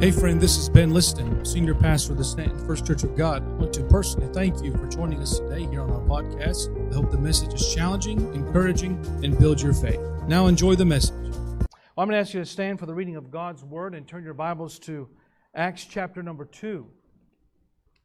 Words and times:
Hey, 0.00 0.12
friend, 0.12 0.40
this 0.40 0.56
is 0.56 0.68
Ben 0.68 0.90
Liston, 0.90 1.44
Senior 1.44 1.74
Pastor 1.74 2.12
of 2.12 2.18
the 2.18 2.24
Stanton 2.24 2.64
First 2.68 2.86
Church 2.86 3.02
of 3.02 3.16
God. 3.16 3.42
I 3.42 3.46
want 3.54 3.72
to 3.72 3.82
personally 3.82 4.32
thank 4.32 4.62
you 4.62 4.70
for 4.76 4.86
joining 4.86 5.20
us 5.20 5.40
today 5.40 5.66
here 5.66 5.80
on 5.80 5.90
our 5.90 6.00
podcast. 6.02 6.68
I 6.92 6.94
hope 6.94 7.10
the 7.10 7.18
message 7.18 7.52
is 7.52 7.74
challenging, 7.74 8.32
encouraging, 8.32 8.94
and 9.24 9.36
builds 9.36 9.60
your 9.60 9.74
faith. 9.74 9.98
Now, 10.28 10.46
enjoy 10.46 10.76
the 10.76 10.84
message. 10.84 11.16
Well, 11.34 11.68
I'm 11.96 12.06
going 12.06 12.10
to 12.10 12.18
ask 12.18 12.32
you 12.32 12.38
to 12.38 12.46
stand 12.46 12.78
for 12.78 12.86
the 12.86 12.94
reading 12.94 13.16
of 13.16 13.32
God's 13.32 13.64
Word 13.64 13.96
and 13.96 14.06
turn 14.06 14.22
your 14.22 14.34
Bibles 14.34 14.78
to 14.80 15.08
Acts 15.52 15.84
chapter 15.84 16.22
number 16.22 16.44
2. 16.44 16.86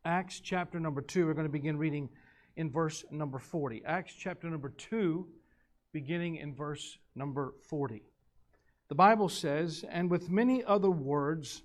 Acts 0.04 0.40
chapter 0.40 0.80
number 0.80 1.04
2. 1.04 1.28
We're 1.28 1.36
going 1.36 1.46
to 1.46 1.54
begin 1.54 1.78
reading 1.78 2.10
in 2.56 2.72
verse 2.72 3.06
number 3.12 3.38
40. 3.38 3.84
Acts 3.86 4.16
chapter 4.18 4.50
number 4.50 4.70
2, 4.70 5.28
beginning 5.92 6.38
in 6.38 6.56
verse 6.56 6.98
number 7.16 7.54
40. 7.70 8.02
The 8.90 8.96
Bible 8.96 9.30
says, 9.30 9.86
And 9.88 10.10
with 10.10 10.32
many 10.32 10.64
other 10.64 10.90
words, 10.90 11.62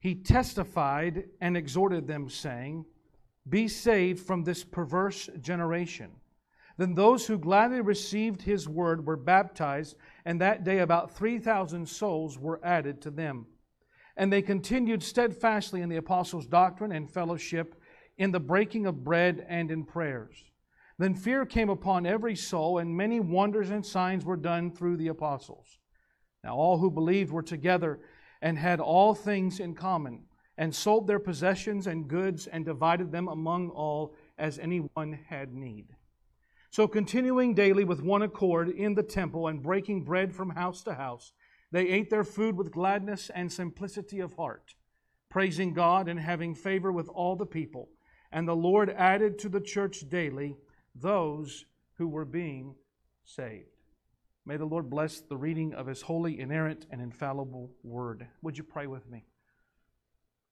he 0.00 0.14
testified 0.14 1.24
and 1.40 1.56
exhorted 1.56 2.06
them, 2.06 2.28
saying, 2.28 2.86
Be 3.48 3.68
saved 3.68 4.26
from 4.26 4.42
this 4.42 4.64
perverse 4.64 5.28
generation. 5.40 6.10
Then 6.78 6.94
those 6.94 7.26
who 7.26 7.38
gladly 7.38 7.82
received 7.82 8.40
his 8.40 8.66
word 8.66 9.06
were 9.06 9.16
baptized, 9.16 9.96
and 10.24 10.40
that 10.40 10.64
day 10.64 10.78
about 10.78 11.14
3,000 11.14 11.86
souls 11.86 12.38
were 12.38 12.64
added 12.64 13.02
to 13.02 13.10
them. 13.10 13.46
And 14.16 14.32
they 14.32 14.40
continued 14.40 15.02
steadfastly 15.02 15.82
in 15.82 15.90
the 15.90 15.96
apostles' 15.96 16.46
doctrine 16.46 16.92
and 16.92 17.10
fellowship, 17.10 17.74
in 18.16 18.30
the 18.30 18.40
breaking 18.40 18.86
of 18.86 19.04
bread 19.04 19.44
and 19.48 19.70
in 19.70 19.84
prayers. 19.84 20.44
Then 20.98 21.14
fear 21.14 21.44
came 21.44 21.68
upon 21.68 22.06
every 22.06 22.36
soul, 22.36 22.78
and 22.78 22.96
many 22.96 23.20
wonders 23.20 23.70
and 23.70 23.84
signs 23.84 24.24
were 24.24 24.36
done 24.36 24.70
through 24.70 24.96
the 24.96 25.08
apostles. 25.08 25.78
Now 26.42 26.56
all 26.56 26.78
who 26.78 26.90
believed 26.90 27.30
were 27.30 27.42
together 27.42 28.00
and 28.42 28.58
had 28.58 28.80
all 28.80 29.14
things 29.14 29.60
in 29.60 29.74
common, 29.74 30.24
and 30.56 30.74
sold 30.74 31.06
their 31.06 31.18
possessions 31.18 31.86
and 31.86 32.08
goods, 32.08 32.46
and 32.46 32.64
divided 32.64 33.12
them 33.12 33.28
among 33.28 33.70
all 33.70 34.14
as 34.38 34.58
anyone 34.58 35.18
had 35.28 35.52
need. 35.54 35.86
So, 36.70 36.86
continuing 36.86 37.54
daily 37.54 37.84
with 37.84 38.02
one 38.02 38.22
accord 38.22 38.68
in 38.68 38.94
the 38.94 39.02
temple 39.02 39.48
and 39.48 39.62
breaking 39.62 40.04
bread 40.04 40.32
from 40.32 40.50
house 40.50 40.82
to 40.84 40.94
house, 40.94 41.32
they 41.72 41.88
ate 41.88 42.10
their 42.10 42.24
food 42.24 42.56
with 42.56 42.72
gladness 42.72 43.30
and 43.34 43.52
simplicity 43.52 44.20
of 44.20 44.34
heart, 44.34 44.74
praising 45.28 45.72
God 45.72 46.08
and 46.08 46.18
having 46.18 46.54
favor 46.54 46.92
with 46.92 47.08
all 47.08 47.36
the 47.36 47.46
people. 47.46 47.88
And 48.32 48.46
the 48.46 48.56
Lord 48.56 48.90
added 48.90 49.38
to 49.40 49.48
the 49.48 49.60
church 49.60 50.08
daily 50.08 50.56
those 50.94 51.64
who 51.94 52.08
were 52.08 52.24
being 52.24 52.74
saved. 53.24 53.69
May 54.46 54.56
the 54.56 54.64
Lord 54.64 54.88
bless 54.88 55.20
the 55.20 55.36
reading 55.36 55.74
of 55.74 55.86
His 55.86 56.02
holy, 56.02 56.40
inerrant, 56.40 56.86
and 56.90 57.00
infallible 57.00 57.70
word. 57.82 58.26
Would 58.42 58.56
you 58.56 58.64
pray 58.64 58.86
with 58.86 59.08
me? 59.08 59.24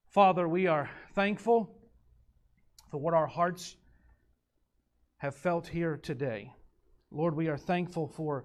Father, 0.08 0.48
we 0.48 0.66
are 0.66 0.90
thankful 1.14 1.74
for 2.90 2.98
what 2.98 3.14
our 3.14 3.26
hearts 3.26 3.76
have 5.18 5.34
felt 5.34 5.66
here 5.66 5.96
today. 5.96 6.52
Lord, 7.10 7.34
we 7.34 7.48
are 7.48 7.56
thankful 7.56 8.06
for 8.06 8.44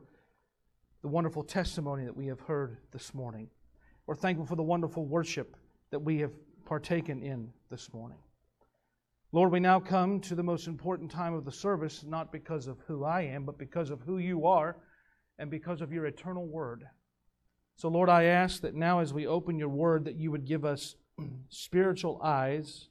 the 1.02 1.08
wonderful 1.08 1.44
testimony 1.44 2.06
that 2.06 2.16
we 2.16 2.28
have 2.28 2.40
heard 2.40 2.78
this 2.92 3.14
morning. 3.14 3.50
We're 4.06 4.16
thankful 4.16 4.46
for 4.46 4.56
the 4.56 4.64
wonderful 4.64 5.06
worship 5.06 5.56
that 5.92 6.00
we 6.00 6.20
have 6.20 6.32
partaken 6.66 7.22
in 7.22 7.50
this 7.70 7.94
morning. 7.94 8.18
Lord, 9.34 9.52
we 9.52 9.60
now 9.60 9.80
come 9.80 10.20
to 10.22 10.36
the 10.36 10.44
most 10.44 10.68
important 10.68 11.12
time 11.12 11.34
of 11.34 11.44
the 11.44 11.52
service, 11.52 12.04
not 12.04 12.32
because 12.32 12.68
of 12.68 12.80
who 12.88 13.04
I 13.04 13.22
am, 13.22 13.44
but 13.44 13.58
because 13.58 13.90
of 13.90 14.02
who 14.02 14.18
you 14.18 14.46
are 14.46 14.78
and 15.38 15.50
because 15.50 15.82
of 15.82 15.92
your 15.92 16.06
eternal 16.06 16.46
word. 16.46 16.86
So, 17.76 17.90
Lord, 17.90 18.10
I 18.10 18.26
ask 18.26 18.62
that 18.62 18.76
now 18.76 19.00
as 19.00 19.14
we 19.14 19.26
open 19.26 19.58
your 19.58 19.70
word, 19.70 20.06
that 20.06 20.16
you 20.16 20.32
would 20.32 20.46
give 20.46 20.64
us 20.64 20.96
spiritual 21.50 22.20
eyes 22.24 22.90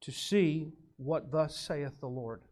to 0.00 0.10
see 0.10 0.72
what 0.96 1.30
thus 1.30 1.56
saith 1.56 2.00
the 2.00 2.08
Lord. 2.08 2.42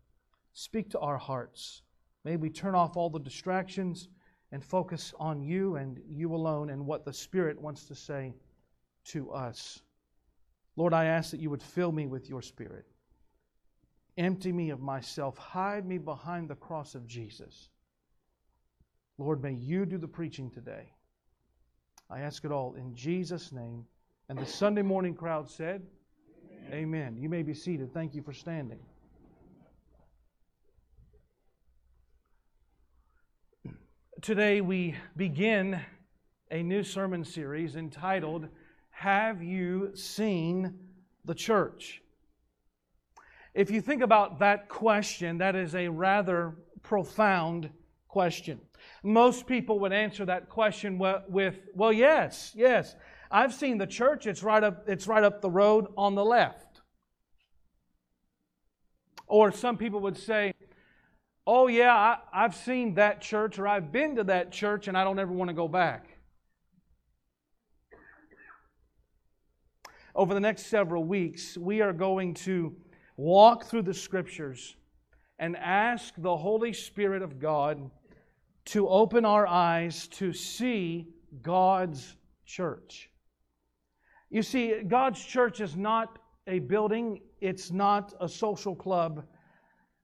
Speak 0.52 0.90
to 0.90 0.98
our 0.98 1.16
hearts. 1.16 1.82
May 2.24 2.36
we 2.36 2.50
turn 2.50 2.74
off 2.74 2.96
all 2.96 3.10
the 3.10 3.18
distractions 3.18 4.08
and 4.52 4.62
focus 4.62 5.14
on 5.18 5.42
you 5.42 5.76
and 5.76 5.98
you 6.06 6.34
alone 6.34 6.70
and 6.70 6.86
what 6.86 7.04
the 7.04 7.12
Spirit 7.12 7.60
wants 7.60 7.84
to 7.86 7.94
say 7.94 8.34
to 9.06 9.30
us. 9.30 9.80
Lord, 10.76 10.92
I 10.92 11.06
ask 11.06 11.30
that 11.30 11.40
you 11.40 11.50
would 11.50 11.62
fill 11.62 11.92
me 11.92 12.06
with 12.06 12.28
your 12.28 12.42
Spirit. 12.42 12.86
Empty 14.18 14.52
me 14.52 14.70
of 14.70 14.80
myself. 14.80 15.38
Hide 15.38 15.86
me 15.86 15.96
behind 15.98 16.48
the 16.48 16.54
cross 16.54 16.94
of 16.94 17.06
Jesus. 17.06 17.70
Lord, 19.22 19.40
may 19.40 19.52
you 19.52 19.86
do 19.86 19.98
the 19.98 20.08
preaching 20.08 20.50
today. 20.50 20.90
I 22.10 22.20
ask 22.20 22.44
it 22.44 22.50
all 22.50 22.74
in 22.74 22.92
Jesus' 22.92 23.52
name. 23.52 23.84
And 24.28 24.36
the 24.36 24.44
Sunday 24.44 24.82
morning 24.82 25.14
crowd 25.14 25.48
said, 25.48 25.82
Amen. 26.66 26.72
Amen. 26.72 27.16
You 27.16 27.28
may 27.28 27.42
be 27.42 27.54
seated. 27.54 27.94
Thank 27.94 28.16
you 28.16 28.22
for 28.22 28.32
standing. 28.32 28.80
Today 34.20 34.60
we 34.60 34.96
begin 35.16 35.80
a 36.50 36.64
new 36.64 36.82
sermon 36.82 37.24
series 37.24 37.76
entitled, 37.76 38.48
Have 38.90 39.40
You 39.40 39.92
Seen 39.94 40.74
the 41.24 41.34
Church? 41.34 42.02
If 43.54 43.70
you 43.70 43.80
think 43.80 44.02
about 44.02 44.40
that 44.40 44.68
question, 44.68 45.38
that 45.38 45.54
is 45.54 45.76
a 45.76 45.86
rather 45.88 46.56
profound 46.82 47.70
question. 48.08 48.60
Most 49.02 49.46
people 49.46 49.80
would 49.80 49.92
answer 49.92 50.24
that 50.26 50.48
question 50.48 50.98
with, 50.98 51.58
well, 51.74 51.92
yes, 51.92 52.52
yes. 52.54 52.94
I've 53.30 53.54
seen 53.54 53.78
the 53.78 53.86
church, 53.86 54.26
it's 54.26 54.42
right 54.42 54.62
up, 54.62 54.88
it's 54.88 55.06
right 55.06 55.24
up 55.24 55.40
the 55.40 55.50
road 55.50 55.86
on 55.96 56.14
the 56.14 56.24
left. 56.24 56.82
Or 59.26 59.50
some 59.50 59.78
people 59.78 60.00
would 60.00 60.18
say, 60.18 60.52
oh, 61.46 61.66
yeah, 61.66 61.94
I, 61.94 62.18
I've 62.32 62.54
seen 62.54 62.94
that 62.94 63.20
church 63.20 63.58
or 63.58 63.66
I've 63.66 63.90
been 63.90 64.16
to 64.16 64.24
that 64.24 64.52
church 64.52 64.88
and 64.88 64.96
I 64.96 65.04
don't 65.04 65.18
ever 65.18 65.32
want 65.32 65.48
to 65.48 65.54
go 65.54 65.68
back. 65.68 66.06
Over 70.14 70.34
the 70.34 70.40
next 70.40 70.66
several 70.66 71.04
weeks, 71.04 71.56
we 71.56 71.80
are 71.80 71.94
going 71.94 72.34
to 72.34 72.76
walk 73.16 73.64
through 73.64 73.82
the 73.82 73.94
scriptures 73.94 74.76
and 75.38 75.56
ask 75.56 76.12
the 76.18 76.36
Holy 76.36 76.74
Spirit 76.74 77.22
of 77.22 77.40
God 77.40 77.90
to 78.66 78.88
open 78.88 79.24
our 79.24 79.46
eyes 79.46 80.06
to 80.08 80.32
see 80.32 81.08
God's 81.42 82.16
church. 82.46 83.10
You 84.30 84.42
see, 84.42 84.82
God's 84.82 85.22
church 85.22 85.60
is 85.60 85.76
not 85.76 86.18
a 86.46 86.58
building, 86.58 87.20
it's 87.40 87.70
not 87.70 88.14
a 88.20 88.28
social 88.28 88.74
club, 88.74 89.24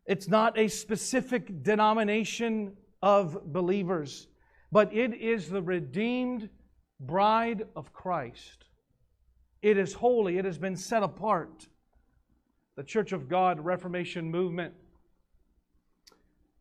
it's 0.07 0.29
not 0.29 0.59
a 0.59 0.69
specific 0.69 1.63
denomination 1.63 2.77
of 3.03 3.53
believers, 3.53 4.29
but 4.73 4.93
it 4.93 5.15
is 5.15 5.49
the 5.49 5.63
redeemed 5.63 6.49
bride 7.01 7.65
of 7.77 7.93
Christ. 7.93 8.65
It 9.63 9.77
is 9.77 9.93
holy, 9.93 10.39
it 10.39 10.45
has 10.45 10.59
been 10.59 10.77
set 10.77 11.03
apart. 11.03 11.67
The 12.77 12.85
Church 12.85 13.13
of 13.13 13.29
God 13.29 13.61
Reformation 13.61 14.31
movement 14.31 14.75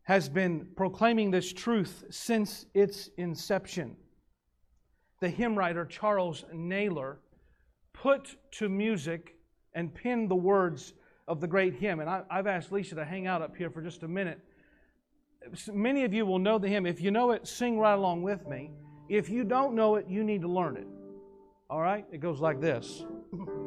has 0.08 0.26
been 0.26 0.66
proclaiming 0.74 1.30
this 1.30 1.52
truth 1.52 2.02
since 2.08 2.64
its 2.72 3.10
inception. 3.18 3.94
The 5.20 5.28
hymn 5.28 5.54
writer 5.54 5.84
Charles 5.84 6.46
Naylor 6.50 7.18
put 7.92 8.36
to 8.52 8.70
music 8.70 9.36
and 9.74 9.94
penned 9.94 10.30
the 10.30 10.34
words 10.34 10.94
of 11.26 11.42
the 11.42 11.46
great 11.46 11.74
hymn. 11.74 12.00
And 12.00 12.08
I, 12.08 12.22
have 12.30 12.46
asked 12.46 12.72
Lisa 12.72 12.94
to 12.94 13.04
hang 13.04 13.26
out 13.26 13.42
up 13.42 13.54
here 13.54 13.68
for 13.68 13.82
just 13.82 14.02
a 14.02 14.08
minute. 14.08 14.40
Many 15.70 16.04
of 16.04 16.14
you 16.14 16.24
will 16.24 16.38
know 16.38 16.56
the 16.58 16.68
hymn. 16.68 16.86
If 16.86 17.02
you 17.02 17.10
know 17.10 17.32
it, 17.32 17.46
sing 17.46 17.78
right 17.78 17.92
along 17.92 18.22
with 18.22 18.48
me. 18.48 18.70
If 19.10 19.28
you 19.28 19.44
don't 19.44 19.74
know 19.74 19.96
it, 19.96 20.06
you 20.08 20.24
need 20.24 20.40
to 20.40 20.48
learn 20.48 20.78
it. 20.78 20.86
All 21.68 21.82
right? 21.82 22.06
It 22.10 22.22
goes 22.22 22.40
like 22.40 22.62
this. 22.62 23.04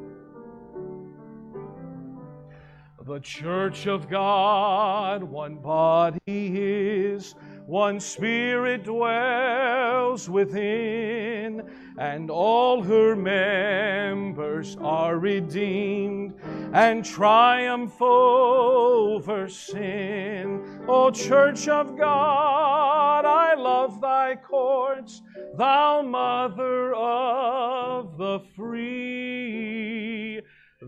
The 3.05 3.19
church 3.19 3.87
of 3.87 4.09
God, 4.09 5.23
one 5.23 5.55
body 5.55 6.19
is, 6.27 7.33
one 7.65 7.99
spirit 7.99 8.83
dwells 8.83 10.29
within, 10.29 11.67
and 11.97 12.29
all 12.29 12.83
her 12.83 13.15
members 13.15 14.77
are 14.79 15.17
redeemed 15.17 16.35
and 16.73 17.03
triumph 17.03 17.99
over 17.99 19.49
sin. 19.49 20.85
O 20.87 21.09
church 21.09 21.67
of 21.67 21.97
God, 21.97 23.25
I 23.25 23.55
love 23.55 23.99
thy 23.99 24.35
courts, 24.35 25.23
thou 25.57 26.03
mother 26.03 26.93
of 26.93 28.15
the 28.19 28.41
free 28.55 30.10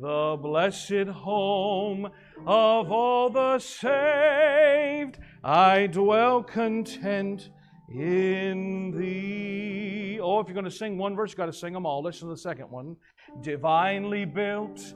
the 0.03 0.37
blessed 0.41 1.07
home 1.07 2.09
of 2.45 2.91
all 2.91 3.29
the 3.29 3.57
saved, 3.57 5.17
I 5.41 5.87
dwell 5.87 6.43
content 6.43 7.49
in 7.89 8.91
thee. 8.91 10.19
Oh, 10.21 10.41
if 10.41 10.47
you're 10.47 10.55
going 10.55 10.65
to 10.65 10.71
sing 10.71 10.97
one 10.97 11.15
verse, 11.15 11.29
you've 11.31 11.37
got 11.37 11.45
to 11.45 11.53
sing 11.53 11.71
them 11.71 11.85
all. 11.85 12.03
Listen 12.03 12.27
to 12.27 12.33
the 12.33 12.37
second 12.37 12.69
one. 12.69 12.97
Divinely 13.39 14.25
built, 14.25 14.93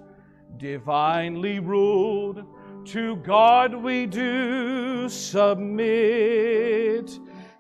divinely 0.58 1.62
ruled, 1.62 2.44
to 2.88 3.16
God 3.18 3.74
we 3.76 4.08
do 4.08 5.08
submit. 5.08 5.98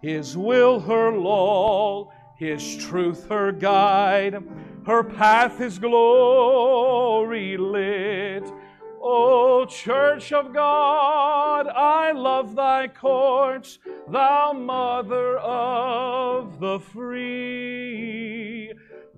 His 0.01 0.35
will 0.35 0.81
her 0.81 1.17
law, 1.17 2.11
His 2.37 2.75
truth 2.75 3.29
her 3.29 3.53
guide, 3.53 4.43
her 4.87 5.03
path 5.03 5.59
is 5.59 5.77
glory 5.79 7.57
lit. 7.57 8.49
O 9.01 9.65
Church 9.65 10.31
of 10.31 10.53
God, 10.53 11.67
I 11.67 12.13
love 12.13 12.55
thy 12.55 12.87
courts, 12.87 13.79
thou 14.09 14.53
mother 14.53 15.39
of 15.39 16.61
the 16.61 16.79
free, 16.79 18.71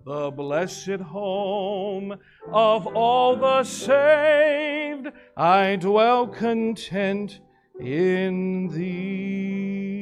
the 0.03 0.31
blessed 0.31 1.01
home 1.01 2.17
of 2.51 2.87
all 2.87 3.35
the 3.35 3.63
saved. 3.63 5.11
I 5.37 5.75
dwell 5.75 6.25
content 6.25 7.41
in 7.79 8.69
thee. 8.69 9.99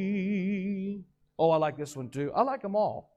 Oh, 1.38 1.52
I 1.52 1.58
like 1.58 1.78
this 1.78 1.98
one 1.98 2.10
too. 2.10 2.32
I 2.34 2.44
like 2.44 2.62
them 2.62 2.78
all. 2.78 3.17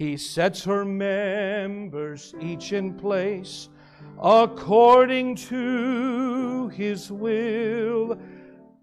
He 0.00 0.16
sets 0.16 0.64
her 0.64 0.82
members 0.82 2.34
each 2.40 2.72
in 2.72 2.94
place 2.94 3.68
according 4.18 5.36
to 5.36 6.68
his 6.68 7.12
will. 7.12 8.18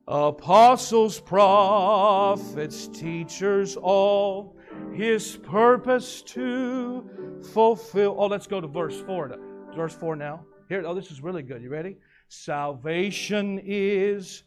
Apostles, 0.07 1.19
prophets, 1.19 2.87
teachers, 2.89 3.77
all 3.77 4.55
his 4.93 5.37
purpose 5.37 6.21
to 6.21 7.09
fulfill. 7.51 8.15
Oh, 8.19 8.27
let's 8.27 8.45
go 8.45 8.61
to 8.61 8.67
verse 8.67 9.01
4. 9.01 9.39
Verse 9.75 9.95
4 9.95 10.15
now. 10.15 10.45
Here, 10.69 10.83
oh, 10.85 10.93
this 10.93 11.09
is 11.09 11.19
really 11.19 11.41
good. 11.41 11.63
You 11.63 11.69
ready? 11.69 11.97
Salvation 12.27 13.59
is 13.63 14.43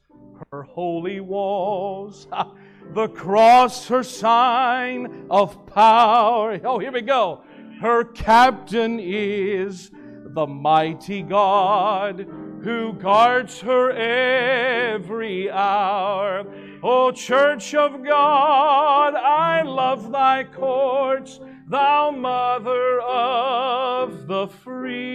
her 0.52 0.62
holy 0.62 1.19
walls, 1.19 2.28
the 2.94 3.08
cross 3.08 3.88
her 3.88 4.02
sign 4.02 5.26
of 5.31 5.66
power. 5.66 6.60
Oh, 6.64 6.78
here 6.78 6.92
we 6.92 7.02
go. 7.02 7.42
Her 7.81 8.04
captain 8.04 8.98
is 9.00 9.90
the 10.34 10.46
mighty 10.46 11.22
God 11.22 12.26
who 12.62 12.92
guards 12.92 13.60
her 13.60 13.90
every 13.90 15.50
hour. 15.50 16.44
O 16.82 17.10
Church 17.12 17.75
of 17.75 18.04
God, 18.04 19.14
I 19.14 19.62
love 19.62 20.12
thy 20.12 20.44
courts, 20.44 21.40
thou 21.69 22.10
mother 22.10 23.00
of 23.00 24.26
the 24.26 24.48
free, 24.48 25.10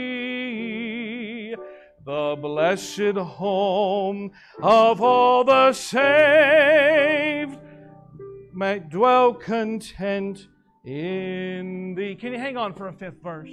the 2.04 2.36
blessed 2.40 3.18
home 3.18 4.32
of 4.62 5.02
all 5.02 5.44
the 5.44 5.74
saved, 5.74 7.60
may 8.56 8.80
dwell 8.80 9.34
content 9.34 10.48
in 10.86 11.94
thee. 11.96 12.16
Can 12.16 12.32
you 12.32 12.40
hang 12.40 12.58
on 12.58 12.74
for 12.74 12.88
a 12.88 12.94
fifth 12.94 13.22
verse? 13.22 13.50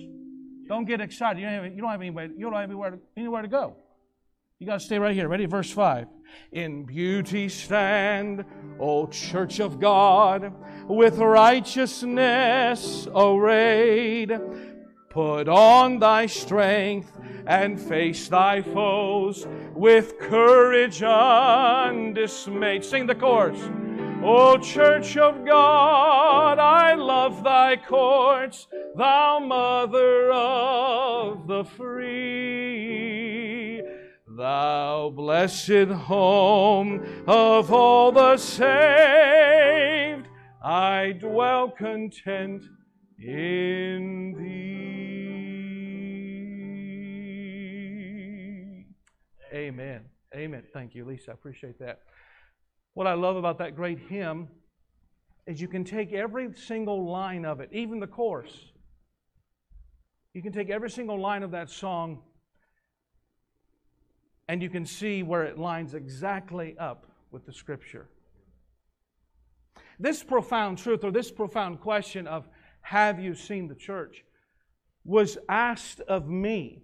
Don't 0.69 0.85
get 0.85 1.01
excited. 1.01 1.41
You 1.41 1.47
don't 1.47 1.65
have, 1.65 1.75
you 1.75 1.81
don't 1.81 1.91
have 1.91 2.01
anywhere, 2.01 2.27
you 2.27 2.45
don't 2.45 2.55
have 2.55 2.71
anywhere 2.71 2.91
to, 2.93 2.99
anywhere 3.17 3.43
to 3.43 3.49
go. 3.49 3.77
You 4.59 4.67
got 4.67 4.79
to 4.79 4.87
stay 4.87 4.99
right 4.99 5.15
here. 5.15 5.29
Ready? 5.29 5.47
Verse 5.47 5.73
5. 5.73 6.07
In 6.53 6.85
beauty 6.85 7.49
stand, 7.49 8.45
O 8.79 9.09
church 9.09 9.59
of 9.59 9.81
God, 9.81 10.55
with 10.87 11.19
righteousness 11.19 13.09
arrayed. 13.13 14.39
Put 15.11 15.49
on 15.49 15.99
thy 15.99 16.27
strength 16.27 17.19
and 17.47 17.79
face 17.79 18.29
thy 18.29 18.63
foes 18.63 19.47
with 19.75 20.19
courage 20.21 21.03
undismayed. 21.03 22.85
Sing 22.85 23.07
the 23.07 23.17
chorus. 23.17 23.61
O 24.25 24.57
Church 24.57 25.17
of 25.17 25.45
God, 25.45 26.61
I 26.61 26.95
love 26.95 27.43
thy 27.43 27.77
courts, 27.77 28.69
thou 28.97 29.41
mother 29.41 30.31
of 30.33 31.49
the 31.49 31.65
free, 31.65 32.23
thou 34.29 35.11
blessed 35.11 35.89
home 35.89 37.05
of 37.27 37.73
all 37.73 38.13
the 38.13 38.37
saved, 38.37 40.29
I 40.63 41.17
dwell 41.19 41.71
content 41.71 42.63
in 43.19 44.35
thee. 44.39 44.83
Amen. 49.53 50.05
Amen. 50.35 50.63
Thank 50.73 50.95
you, 50.95 51.05
Lisa. 51.05 51.33
I 51.33 51.35
appreciate 51.35 51.79
that. 51.81 52.03
What 52.95 53.07
I 53.07 53.15
love 53.15 53.37
about 53.37 53.59
that 53.59 53.75
great 53.75 53.99
hymn 53.99 54.49
is 55.47 55.61
you 55.61 55.69
can 55.69 55.85
take 55.85 56.13
every 56.13 56.53
single 56.55 57.11
line 57.11 57.45
of 57.45 57.61
it, 57.61 57.71
even 57.73 58.01
the 58.01 58.07
chorus. 58.07 58.53
You 60.35 60.43
can 60.43 60.53
take 60.53 60.71
every 60.71 60.91
single 60.91 61.21
line 61.21 61.43
of 61.43 61.51
that 61.51 61.71
song 61.71 62.23
and 64.49 64.63
you 64.63 64.69
can 64.69 64.85
see 64.85 65.23
where 65.23 65.45
it 65.45 65.59
lines 65.59 65.95
exactly 65.95 66.77
up 66.79 67.07
with 67.31 67.47
the 67.47 67.53
scripture. 67.53 68.09
This 69.99 70.23
profound 70.23 70.79
truth 70.79 71.05
or 71.05 71.11
this 71.11 71.31
profound 71.31 71.81
question 71.81 72.27
of 72.27 72.49
have 72.83 73.21
you 73.21 73.35
seen 73.35 73.69
the 73.69 73.75
church 73.75 74.25
was 75.05 75.39
asked 75.49 76.01
of 76.01 76.29
me 76.29 76.83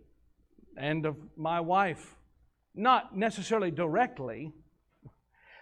and 0.76 1.04
of 1.04 1.16
my 1.36 1.60
wife, 1.60 2.16
not 2.74 3.16
necessarily 3.16 3.70
directly, 3.70 4.52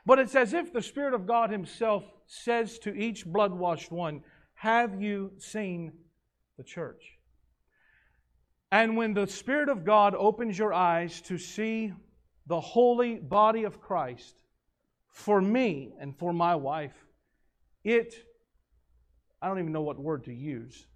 but 0.07 0.21
it's 0.21 0.37
as 0.37 0.55
if 0.55 0.73
the 0.73 0.81
Spirit 0.81 1.13
of 1.13 1.27
God 1.27 1.51
Himself 1.51 2.05
says 2.27 2.79
to 2.81 2.95
each 2.95 3.27
blood 3.27 3.53
washed 3.53 3.91
one, 3.91 4.23
Have 4.55 5.03
you 5.03 5.33
seen 5.39 5.93
the 6.57 6.63
church? 6.63 7.19
And 8.71 8.97
when 8.97 9.15
the 9.15 9.27
Spirit 9.27 9.69
of 9.69 9.85
God 9.85 10.15
opens 10.17 10.59
your 10.59 10.73
eyes 10.73 11.21
to 11.23 11.37
see 11.37 11.93
the 12.47 12.61
holy 12.61 13.17
body 13.17 13.65
of 13.65 13.81
Christ, 13.81 14.37
for 15.09 15.41
me 15.41 15.93
and 15.99 16.17
for 16.17 16.33
my 16.33 16.55
wife, 16.55 16.95
it, 17.83 18.15
I 19.43 19.49
don't 19.49 19.59
even 19.59 19.73
know 19.73 19.83
what 19.83 19.99
word 19.99 20.25
to 20.25 20.33
use, 20.33 20.87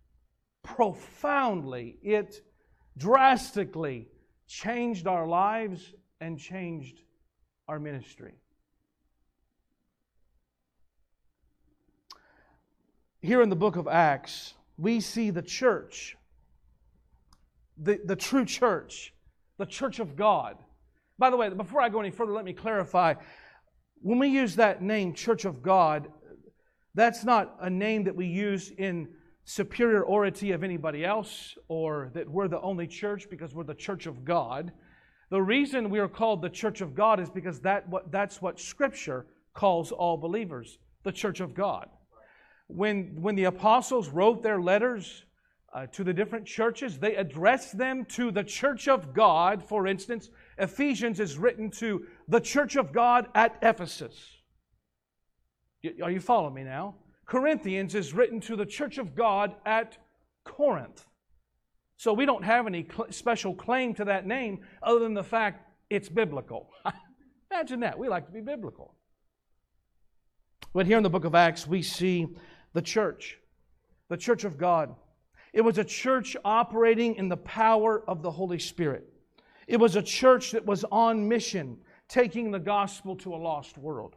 profoundly, 0.62 1.96
it 2.02 2.42
drastically 2.96 4.08
changed 4.46 5.06
our 5.06 5.26
lives 5.26 5.94
and 6.20 6.38
changed 6.38 7.00
our 7.66 7.78
ministry. 7.78 8.35
Here 13.22 13.42
in 13.42 13.50
the 13.50 13.56
book 13.56 13.76
of 13.76 13.86
Acts, 13.86 14.54
we 14.78 15.00
see 15.00 15.30
the 15.30 15.42
church, 15.42 16.16
the, 17.76 18.00
the 18.04 18.16
true 18.16 18.44
church, 18.44 19.12
the 19.58 19.66
church 19.66 19.98
of 19.98 20.16
God. 20.16 20.56
By 21.18 21.28
the 21.28 21.36
way, 21.36 21.50
before 21.50 21.82
I 21.82 21.90
go 21.90 22.00
any 22.00 22.10
further, 22.10 22.32
let 22.32 22.46
me 22.46 22.54
clarify. 22.54 23.14
When 24.00 24.18
we 24.18 24.28
use 24.28 24.56
that 24.56 24.80
name, 24.80 25.12
Church 25.12 25.44
of 25.44 25.62
God, 25.62 26.08
that's 26.94 27.22
not 27.24 27.56
a 27.60 27.68
name 27.68 28.04
that 28.04 28.16
we 28.16 28.26
use 28.26 28.70
in 28.70 29.08
superiority 29.44 30.52
of 30.52 30.64
anybody 30.64 31.04
else 31.04 31.56
or 31.68 32.10
that 32.14 32.28
we're 32.28 32.48
the 32.48 32.60
only 32.62 32.86
church 32.86 33.28
because 33.28 33.54
we're 33.54 33.64
the 33.64 33.74
church 33.74 34.06
of 34.06 34.24
God. 34.24 34.72
The 35.28 35.42
reason 35.42 35.90
we 35.90 35.98
are 35.98 36.08
called 36.08 36.40
the 36.40 36.48
church 36.48 36.80
of 36.80 36.94
God 36.94 37.20
is 37.20 37.28
because 37.28 37.60
that, 37.60 37.86
what, 37.88 38.10
that's 38.10 38.40
what 38.40 38.58
Scripture 38.58 39.26
calls 39.52 39.92
all 39.92 40.16
believers 40.16 40.78
the 41.02 41.12
church 41.12 41.40
of 41.40 41.54
God 41.54 41.88
when, 42.74 43.20
when 43.20 43.34
the 43.34 43.44
apostles 43.44 44.08
wrote 44.08 44.42
their 44.42 44.60
letters 44.60 45.24
uh, 45.72 45.86
to 45.86 46.04
the 46.04 46.12
different 46.12 46.46
churches, 46.46 46.98
they 46.98 47.16
addressed 47.16 47.78
them 47.78 48.04
to 48.06 48.30
the 48.30 48.44
church 48.44 48.88
of 48.88 49.12
God. 49.14 49.62
For 49.62 49.86
instance, 49.86 50.30
Ephesians 50.58 51.20
is 51.20 51.38
written 51.38 51.70
to 51.72 52.06
the 52.28 52.40
church 52.40 52.76
of 52.76 52.92
God 52.92 53.28
at 53.34 53.56
Ephesus. 53.62 54.14
Are 56.02 56.10
you 56.10 56.20
following 56.20 56.54
me 56.54 56.64
now? 56.64 56.96
Corinthians 57.24 57.94
is 57.94 58.12
written 58.12 58.40
to 58.40 58.56
the 58.56 58.66
church 58.66 58.98
of 58.98 59.14
God 59.14 59.54
at 59.64 59.96
Corinth. 60.44 61.06
So 61.96 62.12
we 62.12 62.26
don't 62.26 62.44
have 62.44 62.66
any 62.66 62.86
cl- 62.90 63.12
special 63.12 63.54
claim 63.54 63.94
to 63.94 64.04
that 64.06 64.26
name 64.26 64.60
other 64.82 64.98
than 64.98 65.14
the 65.14 65.22
fact 65.22 65.70
it's 65.88 66.08
biblical. 66.08 66.70
Imagine 67.50 67.80
that. 67.80 67.98
We 67.98 68.08
like 68.08 68.26
to 68.26 68.32
be 68.32 68.40
biblical. 68.40 68.94
But 70.72 70.86
here 70.86 70.96
in 70.96 71.02
the 71.02 71.10
book 71.10 71.24
of 71.24 71.34
Acts, 71.34 71.66
we 71.66 71.82
see 71.82 72.28
the 72.72 72.82
church, 72.82 73.38
the 74.08 74.16
church 74.16 74.44
of 74.44 74.58
God. 74.58 74.94
It 75.52 75.62
was 75.62 75.78
a 75.78 75.84
church 75.84 76.36
operating 76.44 77.16
in 77.16 77.28
the 77.28 77.36
power 77.36 78.02
of 78.08 78.22
the 78.22 78.30
Holy 78.30 78.58
Spirit. 78.58 79.08
It 79.66 79.78
was 79.78 79.96
a 79.96 80.02
church 80.02 80.52
that 80.52 80.66
was 80.66 80.84
on 80.90 81.28
mission, 81.28 81.78
taking 82.08 82.50
the 82.50 82.58
gospel 82.58 83.16
to 83.16 83.34
a 83.34 83.36
lost 83.36 83.78
world. 83.78 84.16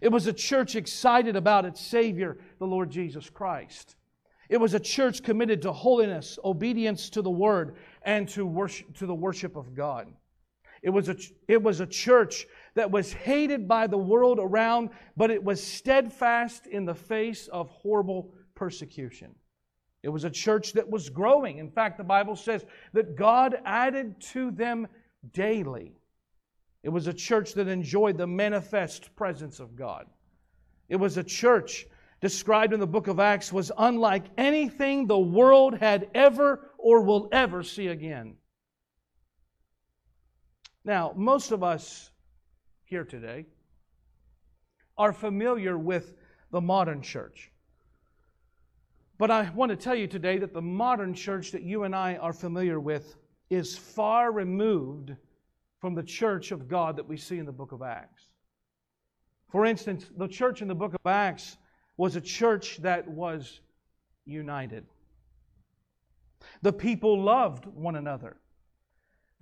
It 0.00 0.10
was 0.10 0.26
a 0.26 0.32
church 0.32 0.74
excited 0.74 1.36
about 1.36 1.64
its 1.64 1.80
Savior, 1.80 2.38
the 2.58 2.66
Lord 2.66 2.90
Jesus 2.90 3.30
Christ. 3.30 3.96
It 4.48 4.60
was 4.60 4.74
a 4.74 4.80
church 4.80 5.22
committed 5.22 5.62
to 5.62 5.72
holiness, 5.72 6.38
obedience 6.44 7.08
to 7.10 7.22
the 7.22 7.30
word, 7.30 7.76
and 8.02 8.28
to 8.30 8.44
worship 8.44 8.94
to 8.96 9.06
the 9.06 9.14
worship 9.14 9.56
of 9.56 9.74
God. 9.74 10.12
It 10.82 10.90
was 10.90 11.08
a, 11.08 11.16
it 11.46 11.62
was 11.62 11.80
a 11.80 11.86
church 11.86 12.46
that 12.74 12.90
was 12.90 13.12
hated 13.12 13.68
by 13.68 13.86
the 13.86 13.98
world 13.98 14.38
around, 14.40 14.90
but 15.16 15.30
it 15.30 15.42
was 15.42 15.62
steadfast 15.62 16.66
in 16.66 16.84
the 16.84 16.94
face 16.94 17.48
of 17.48 17.70
horrible 17.70 18.34
persecution. 18.54 19.34
It 20.02 20.08
was 20.08 20.24
a 20.24 20.30
church 20.30 20.72
that 20.72 20.90
was 20.90 21.08
growing. 21.08 21.58
In 21.58 21.70
fact, 21.70 21.98
the 21.98 22.04
Bible 22.04 22.34
says 22.34 22.64
that 22.92 23.14
God 23.14 23.60
added 23.64 24.20
to 24.32 24.50
them 24.50 24.88
daily. 25.32 25.92
It 26.82 26.88
was 26.88 27.06
a 27.06 27.12
church 27.12 27.54
that 27.54 27.68
enjoyed 27.68 28.18
the 28.18 28.26
manifest 28.26 29.14
presence 29.14 29.60
of 29.60 29.76
God. 29.76 30.06
It 30.88 30.96
was 30.96 31.16
a 31.16 31.22
church 31.22 31.86
described 32.20 32.72
in 32.72 32.80
the 32.80 32.86
book 32.86 33.06
of 33.06 33.20
Acts 33.20 33.52
was 33.52 33.70
unlike 33.78 34.24
anything 34.36 35.06
the 35.06 35.18
world 35.18 35.78
had 35.78 36.08
ever 36.14 36.70
or 36.78 37.02
will 37.02 37.28
ever 37.32 37.62
see 37.62 37.88
again. 37.88 38.36
Now, 40.84 41.12
most 41.16 41.52
of 41.52 41.62
us 41.62 42.10
here 42.84 43.04
today 43.04 43.46
are 44.98 45.12
familiar 45.12 45.78
with 45.78 46.14
the 46.50 46.60
modern 46.60 47.02
church. 47.02 47.50
But 49.18 49.30
I 49.30 49.48
want 49.50 49.70
to 49.70 49.76
tell 49.76 49.94
you 49.94 50.08
today 50.08 50.38
that 50.38 50.52
the 50.52 50.62
modern 50.62 51.14
church 51.14 51.52
that 51.52 51.62
you 51.62 51.84
and 51.84 51.94
I 51.94 52.16
are 52.16 52.32
familiar 52.32 52.80
with 52.80 53.16
is 53.50 53.78
far 53.78 54.32
removed 54.32 55.14
from 55.80 55.94
the 55.94 56.02
church 56.02 56.50
of 56.50 56.68
God 56.68 56.96
that 56.96 57.08
we 57.08 57.16
see 57.16 57.38
in 57.38 57.46
the 57.46 57.52
book 57.52 57.72
of 57.72 57.82
Acts. 57.82 58.26
For 59.50 59.66
instance, 59.66 60.10
the 60.16 60.28
church 60.28 60.62
in 60.62 60.68
the 60.68 60.74
book 60.74 60.94
of 60.94 61.00
Acts 61.06 61.56
was 61.96 62.16
a 62.16 62.20
church 62.20 62.78
that 62.78 63.06
was 63.06 63.60
united. 64.24 64.86
The 66.62 66.72
people 66.72 67.22
loved 67.22 67.66
one 67.66 67.96
another. 67.96 68.36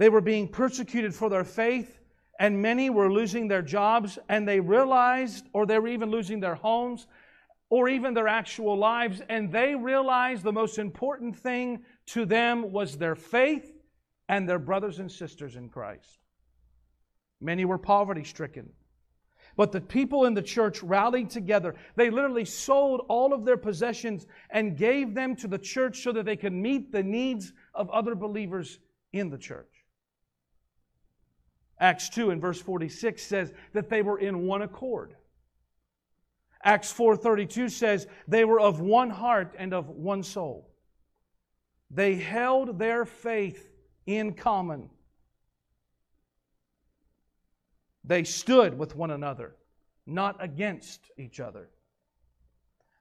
They 0.00 0.09
were 0.09 0.23
being 0.23 0.49
persecuted 0.49 1.14
for 1.14 1.28
their 1.28 1.45
faith, 1.45 2.00
and 2.38 2.62
many 2.62 2.88
were 2.88 3.12
losing 3.12 3.49
their 3.49 3.61
jobs, 3.61 4.19
and 4.30 4.49
they 4.49 4.59
realized, 4.59 5.45
or 5.52 5.66
they 5.66 5.78
were 5.78 5.88
even 5.88 6.11
losing 6.11 6.40
their 6.40 6.54
homes, 6.54 7.07
or 7.69 7.87
even 7.87 8.14
their 8.14 8.26
actual 8.26 8.78
lives, 8.78 9.21
and 9.28 9.52
they 9.52 9.75
realized 9.75 10.42
the 10.42 10.54
most 10.54 10.78
important 10.78 11.37
thing 11.37 11.85
to 12.07 12.25
them 12.25 12.73
was 12.73 12.97
their 12.97 13.14
faith 13.14 13.71
and 14.26 14.49
their 14.49 14.59
brothers 14.59 15.00
and 15.00 15.12
sisters 15.12 15.54
in 15.54 15.69
Christ. 15.69 16.19
Many 17.38 17.66
were 17.66 17.76
poverty 17.76 18.25
stricken. 18.25 18.71
But 19.54 19.71
the 19.71 19.83
people 19.83 20.25
in 20.25 20.33
the 20.33 20.40
church 20.40 20.83
rallied 20.83 21.28
together. 21.28 21.75
They 21.97 22.09
literally 22.09 22.47
sold 22.47 23.02
all 23.11 23.35
of 23.35 23.45
their 23.45 23.59
possessions 23.59 24.26
and 24.49 24.78
gave 24.78 25.14
them 25.14 25.37
to 25.37 25.47
the 25.47 25.59
church 25.59 26.02
so 26.02 26.11
that 26.12 26.25
they 26.25 26.37
could 26.37 26.54
meet 26.54 26.90
the 26.90 27.02
needs 27.02 27.52
of 27.75 27.90
other 27.90 28.14
believers 28.14 28.78
in 29.12 29.28
the 29.28 29.37
church. 29.37 29.70
Acts 31.81 32.11
2 32.11 32.31
and 32.31 32.41
verse 32.41 32.61
46 32.61 33.23
says 33.23 33.53
that 33.73 33.89
they 33.89 34.03
were 34.03 34.19
in 34.19 34.47
one 34.47 34.63
accord. 34.63 35.17
Acts 36.63 36.93
4:32 36.93 37.71
says 37.71 38.07
they 38.29 38.45
were 38.45 38.61
of 38.61 38.81
one 38.81 39.09
heart 39.09 39.55
and 39.59 39.73
of 39.73 39.89
one 39.89 40.23
soul. 40.23 40.71
They 41.91 42.17
held 42.17 42.79
their 42.79 43.07
faith 43.07 43.73
in 44.07 44.35
common. 44.35 44.91
They 48.05 48.25
stood 48.25 48.79
with 48.79 48.95
one 48.95 49.11
another, 49.11 49.57
not 50.07 50.37
against 50.43 51.11
each 51.17 51.41
other. 51.41 51.71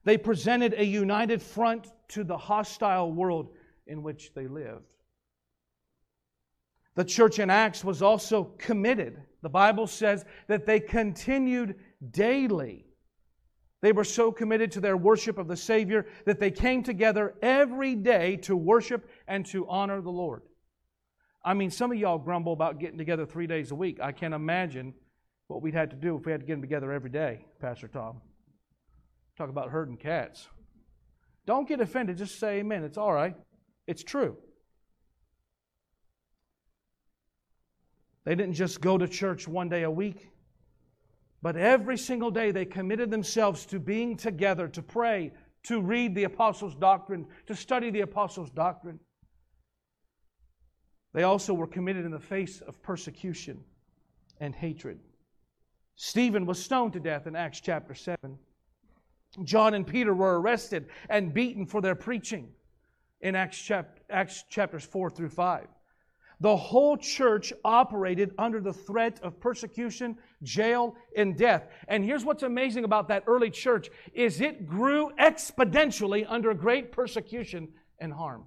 They 0.05 0.17
presented 0.17 0.73
a 0.73 0.85
united 0.85 1.41
front 1.41 1.91
to 2.09 2.23
the 2.23 2.37
hostile 2.37 3.11
world 3.11 3.53
in 3.87 4.03
which 4.03 4.33
they 4.33 4.47
lived. 4.47 4.85
The 6.99 7.05
church 7.05 7.39
in 7.39 7.49
Acts 7.49 7.81
was 7.81 8.01
also 8.01 8.43
committed. 8.57 9.21
The 9.41 9.47
Bible 9.47 9.87
says 9.87 10.25
that 10.49 10.65
they 10.65 10.81
continued 10.81 11.75
daily. 12.11 12.87
They 13.81 13.93
were 13.93 14.03
so 14.03 14.33
committed 14.33 14.73
to 14.73 14.81
their 14.81 14.97
worship 14.97 15.37
of 15.37 15.47
the 15.47 15.55
Savior 15.55 16.07
that 16.25 16.41
they 16.41 16.51
came 16.51 16.83
together 16.83 17.35
every 17.41 17.95
day 17.95 18.35
to 18.41 18.57
worship 18.57 19.09
and 19.29 19.45
to 19.45 19.65
honor 19.69 20.01
the 20.01 20.09
Lord. 20.11 20.41
I 21.41 21.53
mean, 21.53 21.71
some 21.71 21.89
of 21.89 21.97
y'all 21.97 22.17
grumble 22.17 22.51
about 22.51 22.81
getting 22.81 22.97
together 22.97 23.25
three 23.25 23.47
days 23.47 23.71
a 23.71 23.75
week. 23.75 24.01
I 24.01 24.11
can't 24.11 24.33
imagine 24.33 24.93
what 25.47 25.61
we'd 25.61 25.75
have 25.75 25.91
to 25.91 25.95
do 25.95 26.17
if 26.17 26.25
we 26.25 26.33
had 26.33 26.41
to 26.41 26.45
get 26.45 26.55
them 26.55 26.61
together 26.61 26.91
every 26.91 27.11
day, 27.11 27.45
Pastor 27.61 27.87
Tom. 27.87 28.19
Talk 29.37 29.47
about 29.47 29.69
herding 29.69 29.95
cats. 29.95 30.49
Don't 31.45 31.65
get 31.65 31.79
offended, 31.79 32.17
just 32.17 32.39
say 32.39 32.59
amen. 32.59 32.83
It's 32.83 32.97
all 32.97 33.13
right. 33.13 33.37
It's 33.87 34.03
true. 34.03 34.35
They 38.25 38.35
didn't 38.35 38.53
just 38.53 38.81
go 38.81 38.97
to 38.97 39.07
church 39.07 39.47
one 39.47 39.69
day 39.69 39.83
a 39.83 39.91
week, 39.91 40.29
but 41.41 41.55
every 41.55 41.97
single 41.97 42.31
day 42.31 42.51
they 42.51 42.65
committed 42.65 43.09
themselves 43.09 43.65
to 43.67 43.79
being 43.79 44.17
together, 44.17 44.67
to 44.67 44.81
pray, 44.81 45.31
to 45.63 45.81
read 45.81 46.15
the 46.15 46.25
apostles' 46.25 46.75
doctrine, 46.75 47.25
to 47.47 47.55
study 47.55 47.89
the 47.89 48.01
apostles' 48.01 48.51
doctrine. 48.51 48.99
They 51.13 51.23
also 51.23 51.53
were 51.53 51.67
committed 51.67 52.05
in 52.05 52.11
the 52.11 52.19
face 52.19 52.61
of 52.61 52.81
persecution 52.81 53.63
and 54.39 54.53
hatred. 54.53 54.99
Stephen 55.95 56.45
was 56.45 56.63
stoned 56.63 56.93
to 56.93 56.99
death 56.99 57.27
in 57.27 57.35
Acts 57.35 57.59
chapter 57.59 57.93
7. 57.93 58.37
John 59.43 59.73
and 59.73 59.85
Peter 59.85 60.13
were 60.13 60.39
arrested 60.39 60.87
and 61.09 61.33
beaten 61.33 61.65
for 61.65 61.81
their 61.81 61.95
preaching 61.95 62.49
in 63.21 63.35
Acts, 63.35 63.59
chap- 63.59 63.99
Acts 64.09 64.43
chapters 64.49 64.83
4 64.83 65.09
through 65.09 65.29
5. 65.29 65.67
The 66.41 66.55
whole 66.55 66.95
church 66.95 67.51
operated 67.65 68.33
under 68.37 68.61
the 68.61 68.71
threat 68.71 69.19
of 69.21 69.39
persecution, 69.41 70.17
jail, 70.41 70.95
and 71.15 71.37
death. 71.37 71.67
And 71.87 72.03
here's 72.03 72.23
what's 72.23 72.43
amazing 72.43 72.85
about 72.85 73.09
that 73.09 73.23
early 73.27 73.49
church 73.49 73.89
is 74.13 74.39
it 74.39 74.65
grew 74.65 75.11
exponentially 75.19 76.25
under 76.27 76.53
great 76.53 76.93
persecution 76.93 77.69
and 77.99 78.13
harm. 78.13 78.45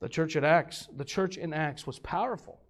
The 0.00 0.08
church 0.08 0.36
at 0.36 0.44
Acts, 0.44 0.88
the 0.96 1.04
church 1.04 1.36
in 1.36 1.52
Acts 1.52 1.86
was 1.86 1.98
powerful. 1.98 2.60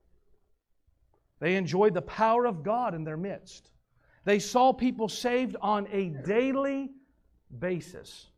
They 1.41 1.57
enjoyed 1.57 1.93
the 1.93 2.03
power 2.03 2.47
of 2.47 2.63
God 2.63 2.95
in 2.95 3.05
their 3.05 3.19
midst. 3.19 3.71
They 4.25 4.39
saw 4.39 4.73
people 4.73 5.09
saved 5.09 5.57
on 5.61 5.87
a 5.93 6.09
daily 6.09 6.91
basis. 7.59 8.29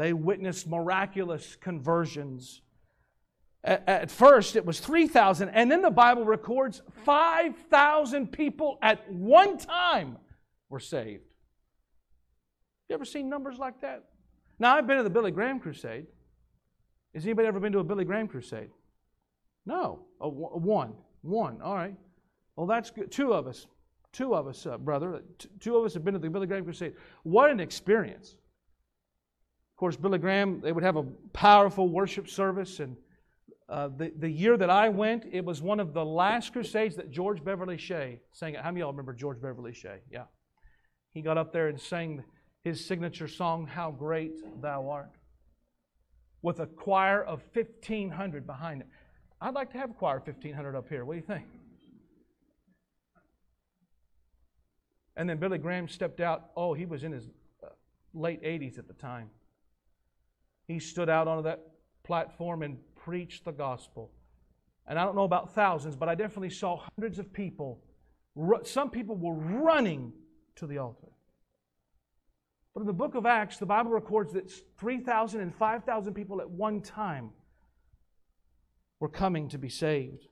They 0.00 0.14
witnessed 0.14 0.66
miraculous 0.66 1.58
conversions. 1.60 2.62
At, 3.62 4.10
first, 4.10 4.56
it 4.56 4.64
was 4.64 4.80
3,000, 4.80 5.50
and 5.50 5.70
then 5.70 5.82
the 5.82 5.90
Bible 5.90 6.24
records 6.24 6.80
5,000 7.04 8.32
people 8.32 8.78
at 8.80 9.12
one 9.12 9.58
time 9.58 10.16
were 10.70 10.80
saved. 10.80 11.24
You 12.88 12.94
ever 12.94 13.04
seen 13.04 13.28
numbers 13.28 13.58
like 13.58 13.82
that? 13.82 14.04
Now, 14.58 14.74
I've 14.74 14.86
been 14.86 14.96
to 14.96 15.02
the 15.02 15.10
Billy 15.10 15.32
Graham 15.32 15.60
crusade. 15.60 16.06
Has 17.12 17.26
anybody 17.26 17.46
ever 17.46 17.60
been 17.60 17.72
to 17.72 17.80
a 17.80 17.84
Billy 17.84 18.06
Graham 18.06 18.26
crusade? 18.26 18.70
No. 19.66 20.06
Oh, 20.18 20.30
one. 20.30 20.94
One. 21.20 21.60
All 21.60 21.74
right. 21.74 21.94
Well, 22.56 22.66
that's 22.66 22.88
good. 22.88 23.12
Two 23.12 23.34
of 23.34 23.46
us. 23.46 23.66
Two 24.14 24.34
of 24.34 24.46
us, 24.46 24.64
uh, 24.64 24.78
brother. 24.78 25.22
Two 25.58 25.76
of 25.76 25.84
us 25.84 25.92
have 25.92 26.06
been 26.06 26.14
to 26.14 26.20
the 26.20 26.30
Billy 26.30 26.46
Graham 26.46 26.64
crusade. 26.64 26.94
What 27.22 27.50
an 27.50 27.60
experience 27.60 28.36
course, 29.80 29.96
Billy 29.96 30.18
Graham, 30.18 30.60
they 30.60 30.72
would 30.72 30.84
have 30.84 30.96
a 30.96 31.04
powerful 31.32 31.88
worship 31.88 32.28
service. 32.28 32.80
And 32.80 32.96
uh, 33.66 33.88
the, 33.88 34.12
the 34.18 34.28
year 34.28 34.58
that 34.58 34.68
I 34.68 34.90
went, 34.90 35.24
it 35.32 35.42
was 35.42 35.62
one 35.62 35.80
of 35.80 35.94
the 35.94 36.04
last 36.04 36.52
crusades 36.52 36.96
that 36.96 37.10
George 37.10 37.42
Beverly 37.42 37.78
Shea 37.78 38.20
sang 38.30 38.54
it. 38.54 38.60
How 38.60 38.70
many 38.70 38.82
of 38.82 38.84
y'all 38.84 38.92
remember 38.92 39.14
George 39.14 39.40
Beverly 39.40 39.72
Shea? 39.72 40.00
Yeah. 40.12 40.24
He 41.12 41.22
got 41.22 41.38
up 41.38 41.50
there 41.50 41.68
and 41.68 41.80
sang 41.80 42.22
his 42.62 42.84
signature 42.84 43.26
song, 43.26 43.66
How 43.66 43.90
Great 43.90 44.60
Thou 44.60 44.90
Art, 44.90 45.12
with 46.42 46.60
a 46.60 46.66
choir 46.66 47.24
of 47.24 47.42
1,500 47.54 48.46
behind 48.46 48.82
it. 48.82 48.86
I'd 49.40 49.54
like 49.54 49.72
to 49.72 49.78
have 49.78 49.90
a 49.90 49.94
choir 49.94 50.18
of 50.18 50.26
1,500 50.26 50.76
up 50.76 50.90
here. 50.90 51.06
What 51.06 51.14
do 51.14 51.20
you 51.20 51.26
think? 51.26 51.46
And 55.16 55.26
then 55.26 55.38
Billy 55.38 55.56
Graham 55.56 55.88
stepped 55.88 56.20
out. 56.20 56.50
Oh, 56.54 56.74
he 56.74 56.84
was 56.84 57.02
in 57.02 57.12
his 57.12 57.30
uh, 57.64 57.68
late 58.12 58.42
80s 58.42 58.78
at 58.78 58.86
the 58.86 58.94
time 58.94 59.30
he 60.70 60.78
stood 60.78 61.08
out 61.08 61.26
onto 61.28 61.42
that 61.44 61.60
platform 62.04 62.62
and 62.62 62.78
preached 62.94 63.44
the 63.44 63.52
gospel. 63.52 64.12
And 64.86 64.98
I 64.98 65.04
don't 65.04 65.16
know 65.16 65.24
about 65.24 65.54
thousands, 65.54 65.96
but 65.96 66.08
I 66.08 66.14
definitely 66.14 66.50
saw 66.50 66.80
hundreds 66.96 67.18
of 67.18 67.32
people. 67.32 67.82
Some 68.64 68.90
people 68.90 69.16
were 69.16 69.34
running 69.34 70.12
to 70.56 70.66
the 70.66 70.78
altar. 70.78 71.08
But 72.74 72.82
in 72.82 72.86
the 72.86 72.92
book 72.92 73.14
of 73.16 73.26
Acts, 73.26 73.58
the 73.58 73.66
Bible 73.66 73.90
records 73.90 74.32
that 74.34 74.50
3,000 74.78 75.40
and 75.40 75.54
5,000 75.54 76.14
people 76.14 76.40
at 76.40 76.48
one 76.48 76.80
time 76.80 77.30
were 79.00 79.08
coming 79.08 79.48
to 79.48 79.58
be 79.58 79.68
saved. 79.68 80.28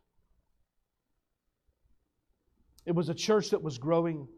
It 2.86 2.94
was 2.94 3.08
a 3.08 3.14
church 3.14 3.50
that 3.50 3.62
was 3.62 3.78
growing. 3.78 4.28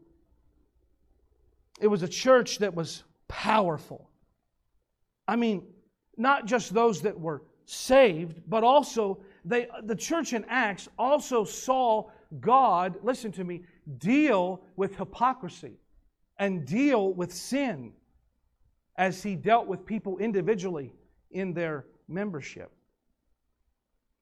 it 1.79 1.87
was 1.87 2.03
a 2.03 2.07
church 2.07 2.59
that 2.59 2.73
was 2.73 3.03
powerful. 3.27 4.09
I 5.27 5.35
mean, 5.35 5.63
not 6.17 6.45
just 6.45 6.73
those 6.73 7.01
that 7.01 7.19
were 7.19 7.43
saved, 7.65 8.41
but 8.47 8.63
also 8.63 9.19
they, 9.45 9.67
the 9.83 9.95
church 9.95 10.33
in 10.33 10.45
Acts 10.49 10.89
also 10.97 11.43
saw 11.43 12.09
God, 12.39 12.95
listen 13.03 13.31
to 13.33 13.43
me, 13.43 13.63
deal 13.97 14.61
with 14.75 14.95
hypocrisy 14.95 15.73
and 16.37 16.65
deal 16.65 17.13
with 17.13 17.33
sin 17.33 17.93
as 18.97 19.23
he 19.23 19.35
dealt 19.35 19.67
with 19.67 19.85
people 19.85 20.17
individually 20.17 20.93
in 21.31 21.53
their 21.53 21.85
membership. 22.07 22.71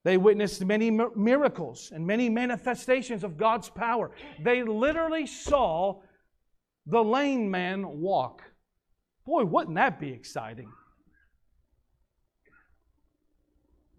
They 0.02 0.16
witnessed 0.16 0.64
many 0.64 0.90
miracles 0.90 1.92
and 1.94 2.06
many 2.06 2.30
manifestations 2.30 3.22
of 3.22 3.36
God's 3.36 3.68
power. 3.68 4.12
They 4.42 4.62
literally 4.62 5.26
saw 5.26 6.00
the 6.86 7.04
lame 7.04 7.50
man 7.50 8.00
walk. 8.00 8.42
Boy, 9.26 9.44
wouldn't 9.44 9.76
that 9.76 10.00
be 10.00 10.10
exciting? 10.10 10.72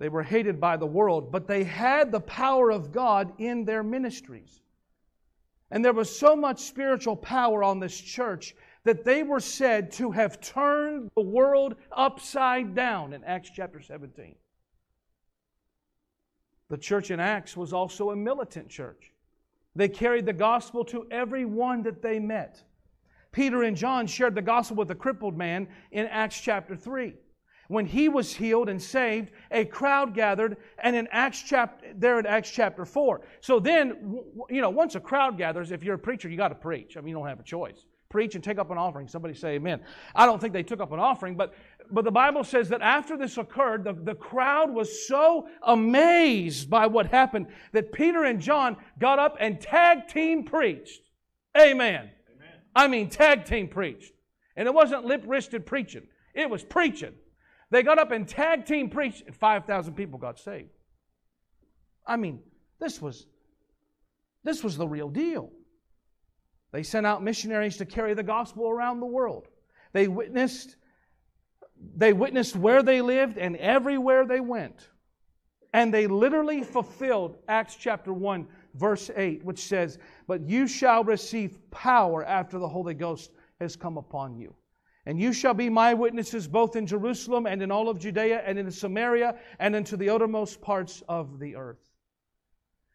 They 0.02 0.10
were 0.10 0.24
hated 0.24 0.60
by 0.60 0.78
the 0.78 0.88
world, 0.88 1.32
but 1.32 1.48
they 1.48 1.64
had 1.64 2.12
the 2.12 2.22
power 2.22 2.72
of 2.72 2.92
God 2.92 3.34
in 3.38 3.66
their 3.66 3.84
ministries. 3.84 4.60
And 5.70 5.86
there 5.86 5.94
was 5.94 6.10
so 6.10 6.36
much 6.36 6.60
spiritual 6.62 7.16
power 7.16 7.64
on 7.64 7.80
this 7.80 7.96
church 8.02 8.56
that 8.84 9.06
they 9.06 9.22
were 9.22 9.40
said 9.40 9.92
to 9.92 10.10
have 10.10 10.42
turned 10.42 11.12
the 11.16 11.22
world 11.22 11.76
upside 11.92 12.74
down 12.74 13.14
in 13.14 13.24
Acts 13.24 13.52
chapter 13.56 13.80
17. 13.80 14.34
The 16.70 16.78
church 16.80 17.12
in 17.12 17.20
Acts 17.20 17.56
was 17.56 17.72
also 17.72 18.10
a 18.10 18.16
militant 18.16 18.70
church. 18.70 19.12
They 19.76 19.88
carried 19.88 20.26
the 20.26 20.34
gospel 20.34 20.84
to 20.86 21.06
everyone 21.12 21.84
that 21.84 22.02
they 22.02 22.18
met. 22.18 22.64
Peter 23.32 23.62
and 23.62 23.78
John 23.78 24.08
shared 24.08 24.34
the 24.34 24.42
gospel 24.42 24.78
with 24.78 24.88
the 24.88 24.96
crippled 24.96 25.38
man 25.38 25.68
in 25.92 26.08
Acts 26.08 26.42
chapter 26.42 26.76
3 26.76 27.14
when 27.72 27.86
he 27.86 28.10
was 28.10 28.36
healed 28.36 28.68
and 28.68 28.82
saved, 28.82 29.32
a 29.50 29.64
crowd 29.64 30.14
gathered, 30.14 30.58
and 30.84 30.94
in 30.94 31.08
Acts 31.10 31.42
chapter, 31.42 31.86
there 31.96 32.20
in 32.20 32.26
Acts 32.26 32.52
chapter 32.52 32.84
4. 32.84 33.22
So 33.40 33.62
then, 33.62 34.20
you 34.50 34.60
know, 34.60 34.70
once 34.70 34.96
a 34.96 35.00
crowd 35.00 35.38
gathers, 35.38 35.72
if 35.72 35.82
you're 35.82 35.96
a 35.96 36.00
preacher, 36.00 36.28
you 36.28 36.36
got 36.36 36.50
to 36.50 36.56
preach. 36.56 36.98
I 36.98 37.00
mean, 37.00 37.10
you 37.10 37.16
don't 37.16 37.30
have 37.30 37.40
a 37.40 37.44
choice. 37.44 37.86
Preach 38.10 38.36
and 38.36 38.44
take 38.44 38.60
up 38.60 38.72
an 38.72 38.78
offering. 38.78 39.08
Somebody 39.08 39.34
say 39.34 39.52
amen. 39.52 39.80
I 40.14 40.26
don't 40.26 40.42
think 40.42 40.52
they 40.52 40.64
took 40.64 40.82
up 40.82 40.92
an 40.92 41.00
offering, 41.00 41.38
but, 41.38 41.54
but 41.90 42.04
the 42.04 42.12
Bible 42.12 42.44
says 42.44 42.68
that 42.68 42.82
after 42.82 43.16
this 43.16 43.38
occurred, 43.38 43.86
the, 43.86 43.94
the 43.94 44.16
crowd 44.16 44.70
was 44.70 45.08
so 45.08 45.48
amazed 45.64 46.70
by 46.70 46.88
what 46.88 47.06
happened 47.06 47.48
that 47.72 47.94
Peter 47.94 48.26
and 48.26 48.42
John 48.42 48.76
got 49.00 49.18
up 49.18 49.38
and 49.40 49.62
tag 49.62 50.10
team 50.10 50.44
preached. 50.44 51.04
Amen. 51.58 52.10
amen. 52.10 52.12
I 52.76 52.90
mean, 52.90 53.10
tag 53.10 53.46
team 53.46 53.70
preached. 53.70 54.12
And 54.58 54.68
it 54.68 54.74
wasn't 54.74 55.06
lip 55.06 55.24
wristed 55.26 55.66
preaching, 55.66 56.08
it 56.36 56.50
was 56.50 56.66
preaching. 56.66 57.14
They 57.72 57.84
got 57.84 57.98
up 57.98 58.12
and 58.12 58.28
tag 58.28 58.66
team 58.66 58.90
preached, 58.90 59.24
and 59.26 59.36
5,000 59.36 59.94
people 59.96 60.20
got 60.20 60.38
saved. 60.38 60.70
I 62.06 62.18
mean, 62.18 62.42
this 62.80 63.02
was 63.02 63.26
this 64.44 64.64
was 64.64 64.76
the 64.76 64.88
real 64.88 65.08
deal. 65.08 65.52
They 66.72 66.84
sent 66.84 67.06
out 67.06 67.24
missionaries 67.24 67.78
to 67.78 67.86
carry 67.86 68.14
the 68.14 68.24
gospel 68.24 68.70
around 68.70 69.00
the 69.00 69.06
world. 69.06 69.48
They 69.94 70.08
witnessed 70.08 70.76
they 71.96 72.14
witnessed 72.14 72.56
where 72.56 72.84
they 72.84 73.02
lived 73.02 73.38
and 73.38 73.56
everywhere 73.58 74.26
they 74.26 74.40
went. 74.40 74.90
And 75.74 75.94
they 75.94 76.06
literally 76.08 76.64
fulfilled 76.64 77.38
Acts 77.48 77.76
chapter 77.76 78.12
1 78.12 78.48
verse 78.74 79.10
8 79.16 79.46
which 79.46 79.60
says, 79.60 79.98
"But 80.28 80.42
you 80.42 80.68
shall 80.68 81.04
receive 81.04 81.60
power 81.72 82.26
after 82.26 82.60
the 82.60 82.68
Holy 82.68 82.94
Ghost 82.94 83.32
has 83.60 83.76
come 83.78 83.98
upon 83.98 84.36
you." 84.36 84.56
And 85.06 85.20
you 85.20 85.34
shall 85.34 85.54
be 85.54 85.70
my 85.70 85.94
witnesses 85.94 86.48
both 86.48 86.76
in 86.76 86.86
Jerusalem 86.86 87.48
and 87.48 87.62
in 87.62 87.72
all 87.72 87.90
of 87.90 88.00
Judea 88.00 88.44
and 88.46 88.60
in 88.60 88.70
Samaria 88.70 89.36
and 89.60 89.76
into 89.76 89.98
the 89.98 90.10
uttermost 90.10 90.62
parts 90.62 91.02
of 91.10 91.40
the 91.40 91.56
earth. 91.56 91.90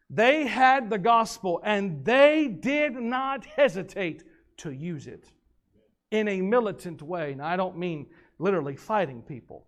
They 0.09 0.47
had 0.47 0.89
the 0.89 0.97
gospel 0.97 1.59
and 1.63 2.05
they 2.05 2.47
did 2.47 2.93
not 2.93 3.45
hesitate 3.45 4.23
to 4.57 4.71
use 4.71 5.07
it 5.07 5.29
in 6.11 6.29
a 6.29 6.41
militant 6.41 7.01
way. 7.01 7.35
Now, 7.35 7.47
I 7.47 7.57
don't 7.57 7.77
mean 7.77 8.07
literally 8.39 8.77
fighting 8.77 9.21
people. 9.21 9.67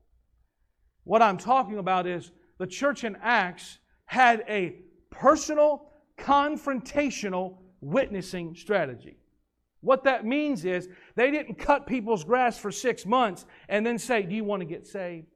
What 1.04 1.22
I'm 1.22 1.38
talking 1.38 1.78
about 1.78 2.08
is 2.08 2.32
the 2.58 2.68
church 2.68 3.04
in 3.04 3.18
Acts 3.22 3.80
had 4.06 4.44
a 4.48 4.78
personal, 5.10 5.92
confrontational 6.18 7.58
witnessing 7.82 8.56
strategy. 8.56 9.18
What 9.82 10.04
that 10.04 10.26
means 10.26 10.66
is 10.66 10.90
they 11.16 11.32
didn't 11.32 11.56
cut 11.56 11.88
people's 11.88 12.24
grass 12.24 12.58
for 12.58 12.72
six 12.72 13.06
months 13.06 13.46
and 13.70 13.86
then 13.86 13.98
say, 13.98 14.24
Do 14.24 14.36
you 14.36 14.44
want 14.44 14.62
to 14.62 14.66
get 14.66 14.86
saved? 14.86 15.28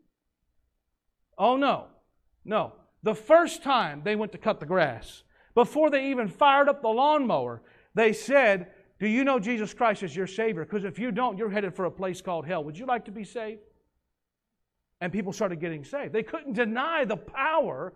Oh, 1.37 1.55
no. 1.55 1.87
No. 2.43 2.73
The 3.03 3.15
first 3.15 3.63
time 3.63 4.01
they 4.03 4.15
went 4.15 4.31
to 4.33 4.37
cut 4.37 4.59
the 4.59 4.65
grass, 4.65 5.23
before 5.55 5.89
they 5.89 6.09
even 6.09 6.27
fired 6.27 6.67
up 6.67 6.81
the 6.81 6.89
lawnmower, 6.89 7.61
they 7.95 8.11
said, 8.11 8.71
Do 8.99 9.07
you 9.07 9.23
know 9.23 9.39
Jesus 9.39 9.73
Christ 9.73 10.03
as 10.03 10.15
your 10.15 10.27
Savior? 10.27 10.65
Because 10.65 10.83
if 10.83 10.99
you 10.99 11.11
don't, 11.11 11.37
you're 11.37 11.49
headed 11.49 11.75
for 11.75 11.85
a 11.85 11.91
place 11.91 12.21
called 12.21 12.45
hell. 12.45 12.63
Would 12.63 12.77
you 12.77 12.85
like 12.85 13.05
to 13.05 13.11
be 13.11 13.23
saved? 13.23 13.61
And 14.99 15.11
people 15.11 15.33
started 15.33 15.59
getting 15.59 15.83
saved. 15.83 16.13
They 16.13 16.23
couldn't 16.23 16.53
deny 16.53 17.05
the 17.05 17.17
power 17.17 17.93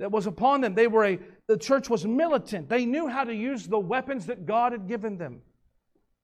that 0.00 0.10
was 0.10 0.26
upon 0.26 0.62
them. 0.62 0.74
They 0.74 0.86
were 0.86 1.04
a, 1.04 1.18
the 1.46 1.58
church 1.58 1.90
was 1.90 2.06
militant. 2.06 2.68
They 2.68 2.86
knew 2.86 3.06
how 3.06 3.22
to 3.22 3.34
use 3.34 3.66
the 3.66 3.78
weapons 3.78 4.26
that 4.26 4.46
God 4.46 4.72
had 4.72 4.88
given 4.88 5.18
them. 5.18 5.42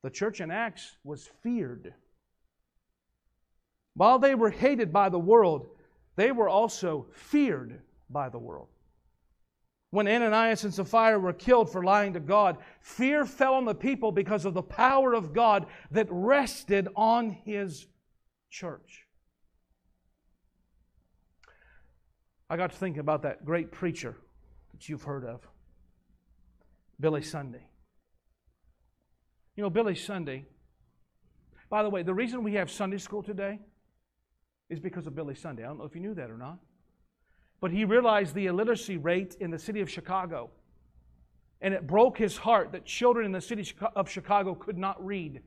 The 0.01 0.09
church 0.09 0.41
in 0.41 0.51
Acts 0.51 0.97
was 1.03 1.29
feared. 1.43 1.93
While 3.93 4.17
they 4.19 4.35
were 4.35 4.49
hated 4.49 4.91
by 4.91 5.09
the 5.09 5.19
world, 5.19 5.67
they 6.15 6.31
were 6.31 6.49
also 6.49 7.07
feared 7.13 7.79
by 8.09 8.29
the 8.29 8.39
world. 8.39 8.67
When 9.91 10.07
Ananias 10.07 10.63
and 10.63 10.73
Sapphira 10.73 11.19
were 11.19 11.33
killed 11.33 11.71
for 11.71 11.83
lying 11.83 12.13
to 12.13 12.19
God, 12.19 12.57
fear 12.81 13.25
fell 13.25 13.53
on 13.53 13.65
the 13.65 13.75
people 13.75 14.11
because 14.11 14.45
of 14.45 14.55
the 14.55 14.61
power 14.61 15.13
of 15.13 15.33
God 15.33 15.67
that 15.91 16.07
rested 16.09 16.87
on 16.95 17.29
his 17.29 17.87
church. 18.49 19.06
I 22.49 22.57
got 22.57 22.71
to 22.71 22.77
thinking 22.77 22.99
about 22.99 23.23
that 23.23 23.43
great 23.45 23.71
preacher 23.71 24.15
that 24.71 24.87
you've 24.87 25.03
heard 25.03 25.25
of, 25.25 25.41
Billy 26.99 27.21
Sunday. 27.21 27.65
You 29.55 29.63
know, 29.63 29.69
Billy 29.69 29.95
Sunday, 29.95 30.45
by 31.69 31.83
the 31.83 31.89
way, 31.89 32.03
the 32.03 32.13
reason 32.13 32.43
we 32.43 32.53
have 32.53 32.71
Sunday 32.71 32.97
school 32.97 33.21
today 33.21 33.59
is 34.69 34.79
because 34.79 35.07
of 35.07 35.15
Billy 35.15 35.35
Sunday. 35.35 35.63
I 35.63 35.67
don't 35.67 35.79
know 35.79 35.85
if 35.85 35.95
you 35.95 36.01
knew 36.01 36.13
that 36.13 36.29
or 36.29 36.37
not. 36.37 36.59
But 37.59 37.71
he 37.71 37.85
realized 37.85 38.35
the 38.35 38.45
illiteracy 38.45 38.97
rate 38.97 39.35
in 39.39 39.49
the 39.49 39.59
city 39.59 39.81
of 39.81 39.89
Chicago. 39.89 40.51
And 41.59 41.73
it 41.73 41.87
broke 41.87 42.17
his 42.17 42.37
heart 42.37 42.71
that 42.73 42.85
children 42.85 43.25
in 43.25 43.31
the 43.31 43.41
city 43.41 43.73
of 43.95 44.09
Chicago 44.09 44.53
could 44.53 44.77
not 44.77 45.03
read. 45.03 45.41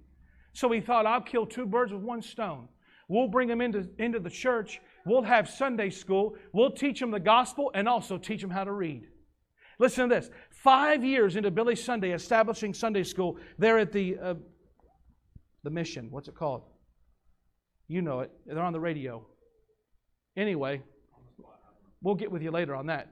So 0.53 0.71
he 0.73 0.81
thought, 0.81 1.07
I'll 1.07 1.21
kill 1.21 1.47
two 1.47 1.67
birds 1.67 1.93
with 1.93 2.03
one 2.03 2.21
stone. 2.21 2.69
We'll 3.09 3.29
bring 3.29 3.49
them 3.49 3.61
into, 3.61 3.89
into 3.99 4.19
the 4.19 4.31
church 4.31 4.81
We'll 5.07 5.23
have 5.23 5.49
Sunday 5.49 5.91
school. 5.91 6.37
We'll 6.53 6.71
teach 6.71 7.01
them 7.01 7.11
the 7.11 7.21
gospel 7.21 7.71
and 7.75 7.89
also 7.89 8.19
teach 8.19 8.41
them 8.41 8.51
how 8.51 8.65
to 8.65 8.73
read. 8.73 9.07
Listen 9.79 10.09
to 10.09 10.15
this. 10.15 10.31
Five 10.51 11.05
years 11.05 11.37
into 11.37 11.51
Billy 11.51 11.75
Sunday 11.75 12.13
establishing 12.13 12.75
Sunday 12.75 13.03
school, 13.03 13.39
they're 13.59 13.79
at 13.79 13.93
the, 13.93 14.19
uh, 14.19 14.35
the 15.65 15.71
mission. 15.71 16.09
What's 16.11 16.29
it 16.29 16.35
called? 16.35 16.63
You 17.89 18.03
know 18.03 18.21
it. 18.21 18.31
They're 18.47 18.59
on 18.59 18.75
the 18.75 18.81
radio. 18.81 19.27
Anyway, 20.37 20.83
we'll 22.03 22.15
get 22.15 22.31
with 22.31 22.43
you 22.43 22.51
later 22.51 22.75
on 22.75 22.87
that. 22.87 23.09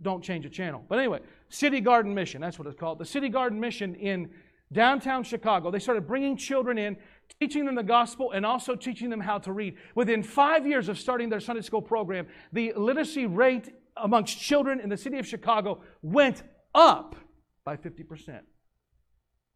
Don't 0.00 0.22
change 0.22 0.44
the 0.44 0.50
channel. 0.50 0.84
But 0.88 0.98
anyway, 0.98 1.20
City 1.48 1.80
Garden 1.80 2.14
Mission, 2.14 2.40
that's 2.40 2.58
what 2.58 2.66
it's 2.66 2.78
called. 2.78 2.98
The 2.98 3.04
City 3.04 3.28
Garden 3.28 3.60
Mission 3.60 3.94
in 3.96 4.30
downtown 4.72 5.22
Chicago. 5.22 5.70
They 5.70 5.78
started 5.78 6.06
bringing 6.06 6.36
children 6.36 6.78
in 6.78 6.96
teaching 7.40 7.64
them 7.64 7.74
the 7.74 7.82
gospel 7.82 8.32
and 8.32 8.46
also 8.46 8.74
teaching 8.74 9.10
them 9.10 9.20
how 9.20 9.38
to 9.38 9.52
read. 9.52 9.76
Within 9.94 10.22
five 10.22 10.66
years 10.66 10.88
of 10.88 10.98
starting 10.98 11.28
their 11.28 11.40
Sunday 11.40 11.62
school 11.62 11.82
program, 11.82 12.26
the 12.52 12.72
literacy 12.76 13.26
rate 13.26 13.74
amongst 13.96 14.40
children 14.40 14.80
in 14.80 14.88
the 14.88 14.96
city 14.96 15.18
of 15.18 15.26
Chicago 15.26 15.82
went 16.02 16.42
up 16.74 17.16
by 17.64 17.76
50%. 17.76 18.40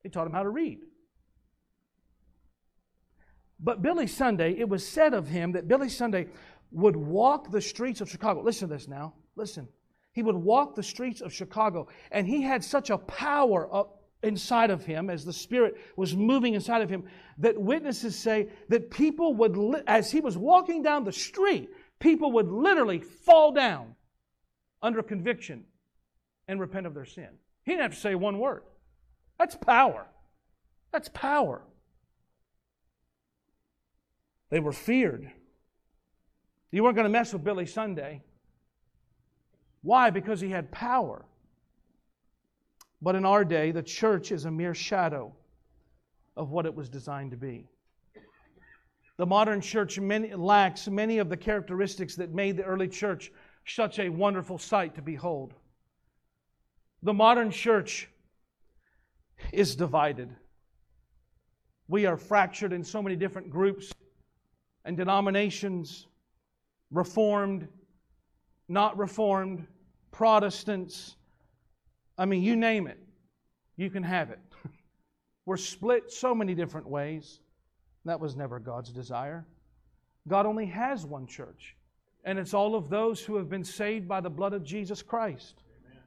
They 0.03 0.11
taught 0.11 0.25
them 0.25 0.33
how 0.33 0.43
to 0.43 0.51
read. 0.51 0.81
But 3.59 3.83
Billy 3.83 4.07
Sunday, 4.07 4.53
it 4.59 4.69
was 4.69 4.87
said 4.87 5.15
of 5.15 5.29
him 5.29 5.53
that 5.53 5.67
Billy 5.67 5.89
Sunday 5.89 6.29
would 6.71 6.97
walk 6.97 7.51
the 7.51 7.61
streets 7.61 8.01
of 8.01 8.11
Chicago. 8.11 8.43
Listen 8.43 8.69
to 8.69 8.75
this 8.75 8.89
now. 8.89 9.15
Listen. 9.35 9.69
He 10.13 10.23
would 10.23 10.37
walk 10.37 10.75
the 10.75 10.83
streets 10.83 11.21
of 11.21 11.33
Chicago, 11.33 11.89
and 12.11 12.27
he 12.27 12.41
had 12.43 12.65
such 12.65 12.89
a 12.89 12.97
power 12.97 13.69
inside 14.23 14.71
of 14.71 14.85
him, 14.85 15.11
as 15.11 15.25
the 15.25 15.33
Spirit 15.33 15.77
was 15.97 16.17
moving 16.17 16.55
inside 16.55 16.83
of 16.83 16.91
him, 16.91 17.05
that 17.39 17.61
witnesses 17.61 18.19
say 18.19 18.49
that 18.69 18.91
people 18.91 19.35
would, 19.35 19.57
li- 19.57 19.83
as 19.87 20.11
he 20.11 20.21
was 20.21 20.37
walking 20.37 20.83
down 20.83 21.05
the 21.05 21.13
street, 21.13 21.71
people 21.99 22.33
would 22.33 22.49
literally 22.49 22.99
fall 22.99 23.53
down 23.53 23.95
under 24.83 25.03
conviction 25.03 25.65
and 26.49 26.61
repent 26.61 26.87
of 26.87 26.95
their 26.95 27.05
sin. 27.05 27.29
He 27.65 27.73
didn't 27.73 27.83
have 27.83 27.95
to 27.95 28.01
say 28.01 28.15
one 28.15 28.39
word. 28.39 28.63
That's 29.39 29.57
power. 29.57 30.07
That's 30.93 31.09
power. 31.09 31.63
They 34.51 34.61
were 34.61 34.73
feared. 34.73 35.31
You 36.71 36.83
weren't 36.83 36.97
going 36.97 37.07
to 37.07 37.11
mess 37.11 37.33
with 37.33 37.45
Billy 37.45 37.67
Sunday. 37.67 38.23
Why? 39.83 40.11
Because 40.11 40.41
he 40.41 40.51
had 40.51 40.71
power. 40.71 41.25
But 43.03 43.15
in 43.15 43.25
our 43.25 43.45
day, 43.45 43.71
the 43.71 43.83
church 43.83 44.33
is 44.33 44.45
a 44.45 44.51
mere 44.51 44.75
shadow 44.75 45.33
of 46.37 46.51
what 46.51 46.67
it 46.67 46.75
was 46.75 46.89
designed 46.89 47.31
to 47.33 47.37
be. 47.37 47.69
The 49.17 49.27
modern 49.27 49.61
church 49.61 49.99
many, 49.99 50.35
lacks 50.35 50.89
many 50.89 51.19
of 51.19 51.29
the 51.29 51.37
characteristics 51.37 52.17
that 52.17 52.35
made 52.35 52.57
the 52.57 52.65
early 52.65 52.89
church 52.89 53.33
such 53.67 53.99
a 53.99 54.09
wonderful 54.09 54.59
sight 54.59 54.95
to 54.95 55.03
behold. 55.03 55.55
The 57.03 57.15
modern 57.15 57.51
church 57.51 58.09
is 59.53 59.77
divided. 59.77 60.35
We 61.89 62.07
are 62.07 62.17
fractured 62.17 62.73
in 62.73 62.85
so 62.85 63.03
many 63.03 63.17
different 63.17 63.51
groups 63.51 63.93
and 64.85 64.97
denominations 64.97 66.07
Reformed, 66.91 67.67
not 68.69 68.97
Reformed, 68.97 69.67
Protestants. 70.13 71.17
I 72.19 72.25
mean, 72.25 72.43
you 72.43 72.57
name 72.57 72.87
it, 72.87 72.99
you 73.77 73.91
can 73.91 74.03
have 74.03 74.31
it. 74.31 74.41
We're 75.47 75.57
split 75.57 76.11
so 76.11 76.35
many 76.35 76.55
different 76.55 76.89
ways. 76.89 77.41
That 78.05 78.21
was 78.21 78.37
never 78.37 78.59
God's 78.59 78.91
desire. 78.91 79.47
God 80.29 80.47
only 80.47 80.67
has 80.67 81.05
one 81.05 81.27
church, 81.27 81.77
and 82.25 82.39
it's 82.39 82.55
all 82.55 82.75
of 82.75 82.89
those 82.89 83.21
who 83.21 83.37
have 83.37 83.49
been 83.49 83.65
saved 83.65 84.09
by 84.09 84.21
the 84.21 84.31
blood 84.31 84.53
of 84.53 84.65
Jesus 84.65 85.03
Christ. 85.03 85.63
Amen. 85.87 86.03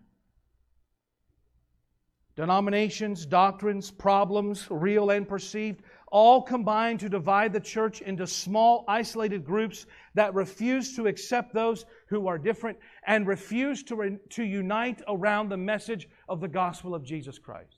Denominations, 2.36 3.26
doctrines, 3.26 3.92
problems, 3.92 4.68
real 4.70 5.10
and 5.12 5.28
perceived, 5.28 5.84
all 6.12 6.42
combine 6.42 6.98
to 6.98 7.10
divide 7.10 7.54
the 7.54 7.60
church 7.60 8.02
into 8.02 8.26
small, 8.26 8.86
isolated 8.88 9.46
groups 9.46 9.86
that 10.16 10.34
refuse 10.34 10.96
to 10.96 11.08
accept 11.08 11.54
those 11.54 11.86
who 12.08 12.28
are 12.28 12.38
different 12.38 12.78
and 13.06 13.28
refuse 13.28 13.84
to, 13.84 13.96
re- 13.96 14.18
to 14.30 14.44
unite 14.44 15.02
around 15.08 15.50
the 15.50 15.58
message 15.58 16.08
of 16.28 16.42
the 16.42 16.48
gospel 16.48 16.96
of 16.96 17.04
Jesus 17.04 17.38
Christ. 17.38 17.78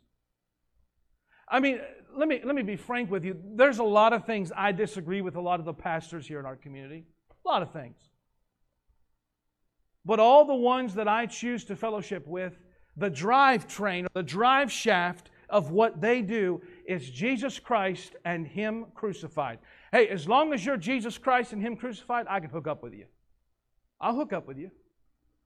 I 1.48 1.60
mean, 1.60 1.82
let 2.16 2.28
me, 2.28 2.42
let 2.44 2.56
me 2.56 2.62
be 2.62 2.78
frank 2.78 3.12
with 3.12 3.26
you. 3.26 3.38
There's 3.56 3.80
a 3.80 3.84
lot 3.84 4.14
of 4.14 4.26
things 4.26 4.52
I 4.56 4.72
disagree 4.72 5.22
with 5.22 5.36
a 5.36 5.42
lot 5.42 5.60
of 5.60 5.66
the 5.66 5.74
pastors 5.74 6.26
here 6.26 6.40
in 6.40 6.46
our 6.46 6.56
community. 6.56 7.06
A 7.46 7.48
lot 7.48 7.62
of 7.62 7.72
things. 7.72 7.98
But 10.06 10.20
all 10.20 10.46
the 10.46 10.56
ones 10.56 10.96
that 10.96 11.08
I 11.08 11.26
choose 11.26 11.66
to 11.66 11.76
fellowship 11.76 12.26
with, 12.26 12.58
the 12.98 13.10
drive 13.10 13.68
train, 13.68 14.08
the 14.14 14.24
drive 14.24 14.72
shaft 14.72 15.30
of 15.50 15.72
what 15.72 16.02
they 16.02 16.22
do 16.22 16.62
is 16.92 17.10
Jesus 17.10 17.58
Christ 17.58 18.16
and 18.26 18.46
Him 18.46 18.86
crucified. 18.94 19.60
Hey, 19.92 20.08
as 20.10 20.28
long 20.28 20.54
as 20.54 20.66
you're 20.66 20.78
Jesus 20.78 21.18
Christ 21.18 21.54
and 21.54 21.62
Him 21.62 21.76
crucified, 21.76 22.26
I 22.30 22.40
can 22.40 22.50
hook 22.50 22.68
up 22.68 22.84
with 22.84 22.94
you. 22.94 23.06
I'll 24.00 24.16
hook 24.16 24.34
up 24.34 24.48
with 24.48 24.58
you. 24.58 24.72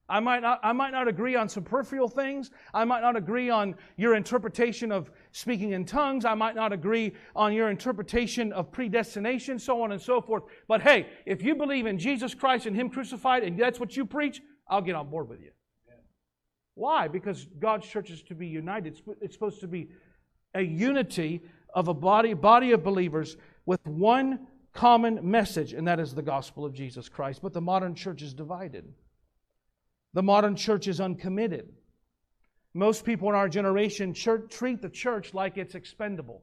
I 0.08 0.20
might, 0.20 0.40
not, 0.40 0.60
I 0.62 0.72
might 0.72 0.92
not 0.92 1.08
agree 1.08 1.34
on 1.34 1.48
some 1.48 1.64
peripheral 1.64 2.08
things. 2.08 2.50
I 2.72 2.84
might 2.84 3.00
not 3.00 3.16
agree 3.16 3.50
on 3.50 3.74
your 3.96 4.14
interpretation 4.14 4.92
of 4.92 5.10
speaking 5.32 5.72
in 5.72 5.84
tongues. 5.84 6.24
I 6.24 6.34
might 6.34 6.54
not 6.54 6.72
agree 6.72 7.12
on 7.34 7.52
your 7.52 7.70
interpretation 7.70 8.52
of 8.52 8.70
predestination, 8.70 9.58
so 9.58 9.82
on 9.82 9.90
and 9.90 10.00
so 10.00 10.20
forth. 10.20 10.44
But 10.68 10.82
hey, 10.82 11.08
if 11.26 11.42
you 11.42 11.56
believe 11.56 11.86
in 11.86 11.98
Jesus 11.98 12.34
Christ 12.34 12.66
and 12.66 12.76
Him 12.76 12.88
crucified 12.88 13.42
and 13.42 13.58
that's 13.58 13.80
what 13.80 13.96
you 13.96 14.04
preach, 14.04 14.40
I'll 14.68 14.82
get 14.82 14.94
on 14.94 15.10
board 15.10 15.28
with 15.28 15.40
you. 15.40 15.50
Why? 16.74 17.08
Because 17.08 17.46
God's 17.58 17.86
church 17.86 18.10
is 18.10 18.22
to 18.24 18.34
be 18.34 18.46
united. 18.46 19.00
It's 19.20 19.34
supposed 19.34 19.60
to 19.60 19.66
be 19.66 19.88
a 20.54 20.62
unity 20.62 21.42
of 21.74 21.88
a 21.88 21.94
body, 21.94 22.34
body 22.34 22.72
of 22.72 22.82
believers 22.82 23.36
with 23.66 23.84
one 23.86 24.46
common 24.72 25.18
message, 25.28 25.72
and 25.72 25.86
that 25.88 26.00
is 26.00 26.14
the 26.14 26.22
gospel 26.22 26.64
of 26.64 26.72
Jesus 26.72 27.08
Christ. 27.08 27.40
But 27.42 27.52
the 27.52 27.60
modern 27.60 27.94
church 27.94 28.22
is 28.22 28.34
divided. 28.34 28.92
The 30.14 30.22
modern 30.22 30.56
church 30.56 30.88
is 30.88 31.00
uncommitted. 31.00 31.72
Most 32.74 33.04
people 33.04 33.28
in 33.28 33.34
our 33.34 33.48
generation 33.48 34.14
church, 34.14 34.50
treat 34.50 34.82
the 34.82 34.88
church 34.88 35.34
like 35.34 35.56
it's 35.56 35.74
expendable. 35.74 36.42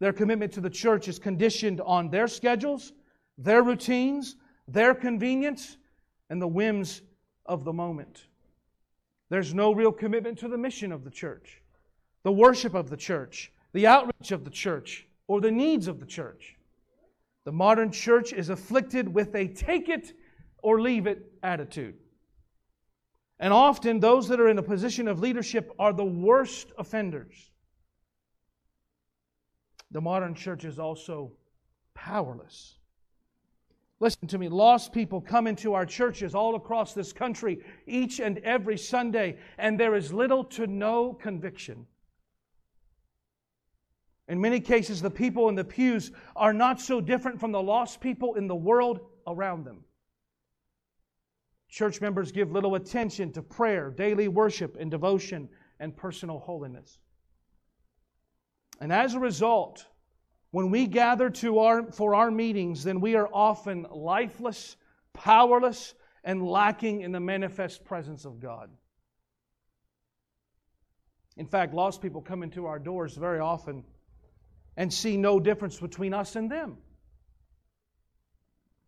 Their 0.00 0.12
commitment 0.12 0.52
to 0.54 0.60
the 0.60 0.70
church 0.70 1.08
is 1.08 1.18
conditioned 1.18 1.80
on 1.80 2.10
their 2.10 2.26
schedules, 2.26 2.92
their 3.38 3.62
routines, 3.62 4.36
their 4.66 4.94
convenience, 4.94 5.76
and 6.28 6.40
the 6.40 6.48
whims 6.48 7.02
of 7.46 7.64
the 7.64 7.72
moment. 7.72 8.26
There's 9.28 9.54
no 9.54 9.72
real 9.72 9.92
commitment 9.92 10.38
to 10.38 10.48
the 10.48 10.58
mission 10.58 10.90
of 10.90 11.04
the 11.04 11.10
church, 11.10 11.59
the 12.22 12.32
worship 12.32 12.74
of 12.74 12.90
the 12.90 12.96
church, 12.96 13.52
the 13.72 13.86
outreach 13.86 14.32
of 14.32 14.44
the 14.44 14.50
church, 14.50 15.06
or 15.26 15.40
the 15.40 15.50
needs 15.50 15.88
of 15.88 16.00
the 16.00 16.06
church. 16.06 16.56
The 17.44 17.52
modern 17.52 17.90
church 17.90 18.32
is 18.32 18.48
afflicted 18.48 19.12
with 19.12 19.34
a 19.34 19.48
take 19.48 19.88
it 19.88 20.12
or 20.62 20.80
leave 20.80 21.06
it 21.06 21.32
attitude. 21.42 21.94
And 23.38 23.52
often, 23.52 24.00
those 24.00 24.28
that 24.28 24.38
are 24.38 24.48
in 24.48 24.58
a 24.58 24.62
position 24.62 25.08
of 25.08 25.20
leadership 25.20 25.72
are 25.78 25.94
the 25.94 26.04
worst 26.04 26.72
offenders. 26.76 27.50
The 29.90 30.00
modern 30.00 30.34
church 30.34 30.64
is 30.64 30.78
also 30.78 31.32
powerless. 31.94 32.76
Listen 33.98 34.28
to 34.28 34.38
me, 34.38 34.48
lost 34.48 34.92
people 34.92 35.20
come 35.20 35.46
into 35.46 35.74
our 35.74 35.84
churches 35.84 36.34
all 36.34 36.54
across 36.54 36.94
this 36.94 37.12
country 37.12 37.60
each 37.86 38.20
and 38.20 38.38
every 38.38 38.78
Sunday, 38.78 39.38
and 39.58 39.78
there 39.78 39.94
is 39.94 40.12
little 40.12 40.44
to 40.44 40.66
no 40.66 41.12
conviction. 41.12 41.86
In 44.30 44.40
many 44.40 44.60
cases, 44.60 45.02
the 45.02 45.10
people 45.10 45.48
in 45.48 45.56
the 45.56 45.64
pews 45.64 46.12
are 46.36 46.52
not 46.52 46.80
so 46.80 47.00
different 47.00 47.40
from 47.40 47.50
the 47.50 47.60
lost 47.60 48.00
people 48.00 48.36
in 48.36 48.46
the 48.46 48.54
world 48.54 49.00
around 49.26 49.64
them. 49.64 49.82
Church 51.68 52.00
members 52.00 52.30
give 52.30 52.52
little 52.52 52.76
attention 52.76 53.32
to 53.32 53.42
prayer, 53.42 53.90
daily 53.90 54.28
worship, 54.28 54.76
and 54.78 54.88
devotion 54.88 55.48
and 55.80 55.96
personal 55.96 56.38
holiness. 56.38 57.00
And 58.80 58.92
as 58.92 59.14
a 59.14 59.18
result, 59.18 59.84
when 60.52 60.70
we 60.70 60.86
gather 60.86 61.32
our, 61.58 61.90
for 61.90 62.14
our 62.14 62.30
meetings, 62.30 62.84
then 62.84 63.00
we 63.00 63.16
are 63.16 63.28
often 63.32 63.84
lifeless, 63.90 64.76
powerless, 65.12 65.94
and 66.22 66.46
lacking 66.46 67.00
in 67.00 67.10
the 67.10 67.18
manifest 67.18 67.84
presence 67.84 68.24
of 68.24 68.38
God. 68.38 68.70
In 71.36 71.46
fact, 71.46 71.74
lost 71.74 72.00
people 72.00 72.22
come 72.22 72.44
into 72.44 72.66
our 72.66 72.78
doors 72.78 73.16
very 73.16 73.40
often 73.40 73.82
and 74.76 74.92
see 74.92 75.16
no 75.16 75.40
difference 75.40 75.78
between 75.78 76.14
us 76.14 76.36
and 76.36 76.50
them. 76.50 76.78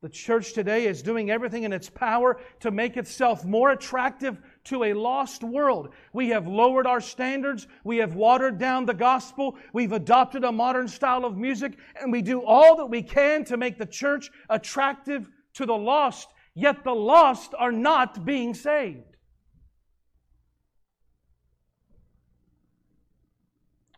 The 0.03 0.09
church 0.09 0.53
today 0.53 0.87
is 0.87 1.01
doing 1.01 1.31
everything 1.31 1.62
in 1.62 1.73
its 1.73 1.88
power 1.88 2.40
to 2.59 2.73
make 2.73 2.97
itself 2.97 3.45
more 3.45 3.71
attractive 3.71 4.37
to 4.64 4.83
a 4.83 4.95
lost 4.95 5.45
world. 5.45 5.90
We 6.12 6.31
have 6.31 6.49
lowered 6.49 6.88
our 6.88 7.01
standards. 7.01 7.68
We 7.85 7.99
have 7.99 8.16
watered 8.16 8.59
down 8.59 8.85
the 8.85 8.95
gospel. 8.95 9.57
We've 9.73 9.92
adopted 9.92 10.42
a 10.42 10.51
modern 10.51 10.88
style 10.88 11.25
of 11.25 11.37
music, 11.37 11.79
and 12.01 12.11
we 12.11 12.21
do 12.21 12.42
all 12.45 12.75
that 12.79 12.87
we 12.87 13.01
can 13.01 13.45
to 13.45 13.57
make 13.57 13.79
the 13.79 13.87
church 13.87 14.29
attractive 14.51 15.31
to 15.55 15.66
the 15.66 15.77
lost, 15.77 16.29
yet 16.55 16.83
the 16.83 16.95
lost 16.95 17.55
are 17.57 17.71
not 17.71 18.25
being 18.25 18.55
saved. 18.55 19.16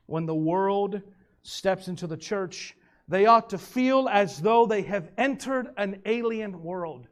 When 0.04 0.26
the 0.26 0.34
world 0.34 1.00
steps 1.44 1.88
into 1.88 2.06
the 2.06 2.16
church, 2.16 2.74
they 3.06 3.26
ought 3.26 3.50
to 3.50 3.58
feel 3.58 4.08
as 4.08 4.40
though 4.40 4.66
they 4.66 4.82
have 4.82 5.10
entered 5.16 5.68
an 5.76 6.00
alien 6.06 6.62
world. 6.62 7.06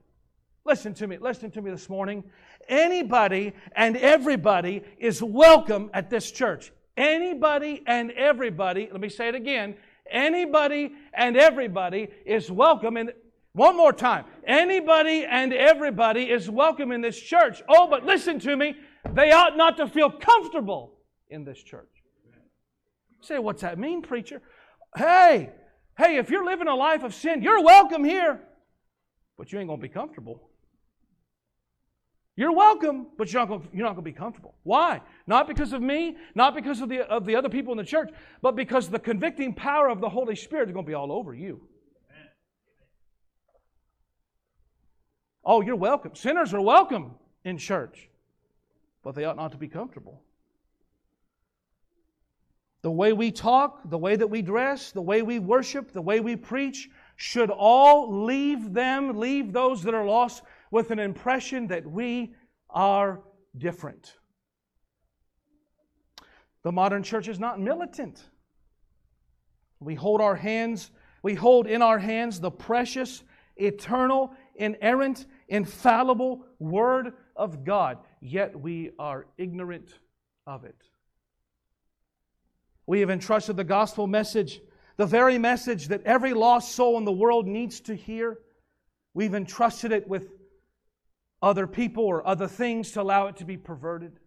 Listen 0.64 0.94
to 0.94 1.06
me, 1.06 1.18
listen 1.18 1.50
to 1.50 1.62
me 1.62 1.70
this 1.70 1.88
morning. 1.88 2.24
Anybody 2.68 3.52
and 3.76 3.96
everybody 3.96 4.82
is 4.98 5.22
welcome 5.22 5.90
at 5.92 6.08
this 6.08 6.30
church. 6.30 6.72
Anybody 6.96 7.82
and 7.86 8.10
everybody, 8.12 8.88
let 8.90 9.00
me 9.00 9.08
say 9.08 9.28
it 9.28 9.34
again. 9.34 9.76
Anybody 10.10 10.92
and 11.12 11.36
everybody 11.36 12.08
is 12.24 12.50
welcome 12.50 12.96
in 12.96 13.10
one 13.52 13.76
more 13.76 13.92
time. 13.92 14.24
Anybody 14.46 15.26
and 15.26 15.52
everybody 15.52 16.30
is 16.30 16.48
welcome 16.48 16.90
in 16.90 17.02
this 17.02 17.20
church. 17.20 17.62
Oh, 17.68 17.86
but 17.86 18.06
listen 18.06 18.38
to 18.40 18.56
me. 18.56 18.76
They 19.12 19.32
ought 19.32 19.56
not 19.56 19.76
to 19.76 19.86
feel 19.88 20.10
comfortable 20.10 20.94
in 21.28 21.44
this 21.44 21.62
church. 21.62 22.01
Say, 23.24 23.38
what's 23.38 23.62
that 23.62 23.78
mean, 23.78 24.02
preacher? 24.02 24.40
Hey, 24.96 25.50
Hey, 25.96 26.16
if 26.16 26.30
you're 26.30 26.44
living 26.44 26.68
a 26.68 26.74
life 26.74 27.02
of 27.02 27.14
sin, 27.14 27.42
you're 27.42 27.62
welcome 27.62 28.04
here, 28.04 28.40
but 29.36 29.52
you 29.52 29.58
ain't 29.58 29.68
going 29.68 29.80
to 29.80 29.82
be 29.82 29.92
comfortable. 29.92 30.48
You're 32.34 32.52
welcome, 32.52 33.08
but 33.18 33.30
you're 33.30 33.46
not 33.46 33.70
going 33.72 33.94
to 33.96 34.02
be 34.02 34.12
comfortable. 34.12 34.54
Why? 34.62 35.02
Not 35.26 35.46
because 35.46 35.74
of 35.74 35.82
me, 35.82 36.16
not 36.34 36.54
because 36.54 36.80
of 36.80 36.88
the, 36.88 37.00
of 37.00 37.26
the 37.26 37.36
other 37.36 37.50
people 37.50 37.72
in 37.72 37.78
the 37.78 37.84
church, 37.84 38.10
but 38.40 38.56
because 38.56 38.88
the 38.88 38.98
convicting 38.98 39.52
power 39.52 39.88
of 39.88 40.00
the 40.00 40.08
Holy 40.08 40.34
Spirit 40.34 40.70
is 40.70 40.72
going 40.72 40.86
to 40.86 40.90
be 40.90 40.94
all 40.94 41.12
over 41.12 41.34
you. 41.34 41.60
Oh, 45.44 45.60
you're 45.60 45.76
welcome. 45.76 46.14
Sinners 46.14 46.54
are 46.54 46.60
welcome 46.60 47.16
in 47.44 47.58
church, 47.58 48.08
but 49.04 49.14
they 49.14 49.24
ought 49.24 49.36
not 49.36 49.52
to 49.52 49.58
be 49.58 49.68
comfortable. 49.68 50.22
The 52.82 52.90
way 52.90 53.12
we 53.12 53.30
talk, 53.30 53.88
the 53.88 53.98
way 53.98 54.16
that 54.16 54.26
we 54.26 54.42
dress, 54.42 54.90
the 54.90 55.02
way 55.02 55.22
we 55.22 55.38
worship, 55.38 55.92
the 55.92 56.02
way 56.02 56.20
we 56.20 56.34
preach, 56.34 56.90
should 57.16 57.50
all 57.50 58.24
leave 58.24 58.72
them, 58.72 59.18
leave 59.18 59.52
those 59.52 59.82
that 59.84 59.94
are 59.94 60.04
lost 60.04 60.42
with 60.70 60.90
an 60.90 60.98
impression 60.98 61.68
that 61.68 61.86
we 61.86 62.34
are 62.68 63.22
different. 63.56 64.14
The 66.64 66.72
modern 66.72 67.02
church 67.02 67.28
is 67.28 67.38
not 67.38 67.60
militant. 67.60 68.22
We 69.78 69.94
hold 69.94 70.20
our 70.20 70.36
hands, 70.36 70.90
we 71.22 71.34
hold 71.34 71.66
in 71.66 71.82
our 71.82 71.98
hands 71.98 72.40
the 72.40 72.50
precious, 72.50 73.22
eternal, 73.56 74.32
inerrant, 74.56 75.26
infallible 75.48 76.44
Word 76.58 77.14
of 77.36 77.64
God, 77.64 77.98
yet 78.20 78.58
we 78.58 78.90
are 78.98 79.26
ignorant 79.38 79.92
of 80.46 80.64
it. 80.64 80.76
We 82.86 83.00
have 83.00 83.10
entrusted 83.10 83.56
the 83.56 83.64
gospel 83.64 84.06
message, 84.06 84.60
the 84.96 85.06
very 85.06 85.38
message 85.38 85.88
that 85.88 86.02
every 86.04 86.34
lost 86.34 86.74
soul 86.74 86.98
in 86.98 87.04
the 87.04 87.12
world 87.12 87.46
needs 87.46 87.80
to 87.82 87.94
hear. 87.94 88.38
We've 89.14 89.34
entrusted 89.34 89.92
it 89.92 90.08
with 90.08 90.30
other 91.40 91.66
people 91.66 92.04
or 92.04 92.26
other 92.26 92.48
things 92.48 92.92
to 92.92 93.02
allow 93.02 93.26
it 93.26 93.36
to 93.36 93.44
be 93.44 93.56
perverted. 93.56 94.18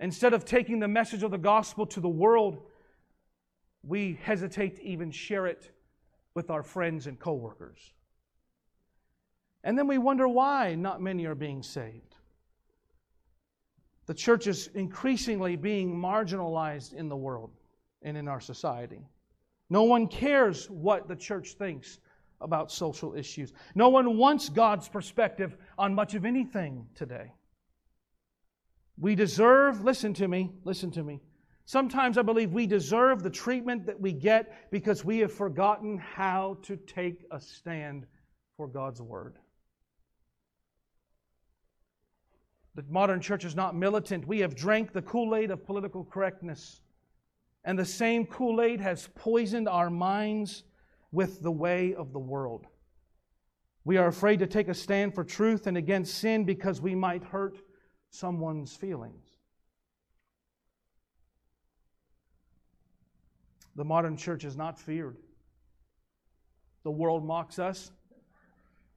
Instead 0.00 0.34
of 0.34 0.44
taking 0.44 0.80
the 0.80 0.88
message 0.88 1.22
of 1.22 1.30
the 1.30 1.38
gospel 1.38 1.86
to 1.86 2.00
the 2.00 2.08
world, 2.08 2.62
we 3.82 4.18
hesitate 4.22 4.76
to 4.76 4.84
even 4.84 5.10
share 5.10 5.46
it 5.46 5.70
with 6.34 6.50
our 6.50 6.62
friends 6.62 7.06
and 7.06 7.18
coworkers. 7.18 7.92
And 9.64 9.78
then 9.78 9.86
we 9.86 9.98
wonder 9.98 10.26
why 10.26 10.74
not 10.74 11.00
many 11.00 11.26
are 11.26 11.34
being 11.34 11.62
saved. 11.62 12.11
The 14.06 14.14
church 14.14 14.46
is 14.46 14.68
increasingly 14.74 15.56
being 15.56 15.94
marginalized 15.94 16.94
in 16.94 17.08
the 17.08 17.16
world 17.16 17.50
and 18.02 18.16
in 18.16 18.28
our 18.28 18.40
society. 18.40 19.06
No 19.70 19.84
one 19.84 20.06
cares 20.08 20.68
what 20.68 21.08
the 21.08 21.16
church 21.16 21.54
thinks 21.54 21.98
about 22.40 22.72
social 22.72 23.14
issues. 23.14 23.52
No 23.74 23.88
one 23.88 24.18
wants 24.18 24.48
God's 24.48 24.88
perspective 24.88 25.56
on 25.78 25.94
much 25.94 26.14
of 26.14 26.24
anything 26.24 26.86
today. 26.94 27.32
We 28.98 29.14
deserve, 29.14 29.82
listen 29.84 30.12
to 30.14 30.28
me, 30.28 30.50
listen 30.64 30.90
to 30.92 31.02
me. 31.02 31.20
Sometimes 31.64 32.18
I 32.18 32.22
believe 32.22 32.52
we 32.52 32.66
deserve 32.66 33.22
the 33.22 33.30
treatment 33.30 33.86
that 33.86 34.00
we 34.00 34.12
get 34.12 34.70
because 34.70 35.04
we 35.04 35.18
have 35.18 35.32
forgotten 35.32 35.96
how 35.96 36.58
to 36.62 36.76
take 36.76 37.24
a 37.30 37.40
stand 37.40 38.06
for 38.56 38.66
God's 38.66 39.00
Word. 39.00 39.38
The 42.74 42.84
modern 42.88 43.20
church 43.20 43.44
is 43.44 43.54
not 43.54 43.74
militant. 43.74 44.26
We 44.26 44.40
have 44.40 44.54
drank 44.54 44.92
the 44.92 45.02
Kool 45.02 45.34
Aid 45.34 45.50
of 45.50 45.64
political 45.64 46.04
correctness. 46.04 46.80
And 47.64 47.78
the 47.78 47.84
same 47.84 48.26
Kool 48.26 48.62
Aid 48.62 48.80
has 48.80 49.08
poisoned 49.14 49.68
our 49.68 49.90
minds 49.90 50.64
with 51.12 51.42
the 51.42 51.52
way 51.52 51.94
of 51.94 52.12
the 52.12 52.18
world. 52.18 52.66
We 53.84 53.98
are 53.98 54.06
afraid 54.06 54.38
to 54.38 54.46
take 54.46 54.68
a 54.68 54.74
stand 54.74 55.14
for 55.14 55.24
truth 55.24 55.66
and 55.66 55.76
against 55.76 56.14
sin 56.14 56.44
because 56.44 56.80
we 56.80 56.94
might 56.94 57.24
hurt 57.24 57.58
someone's 58.10 58.74
feelings. 58.74 59.26
The 63.76 63.84
modern 63.84 64.16
church 64.16 64.44
is 64.44 64.56
not 64.56 64.78
feared. 64.78 65.16
The 66.84 66.90
world 66.90 67.24
mocks 67.24 67.58
us. 67.58 67.90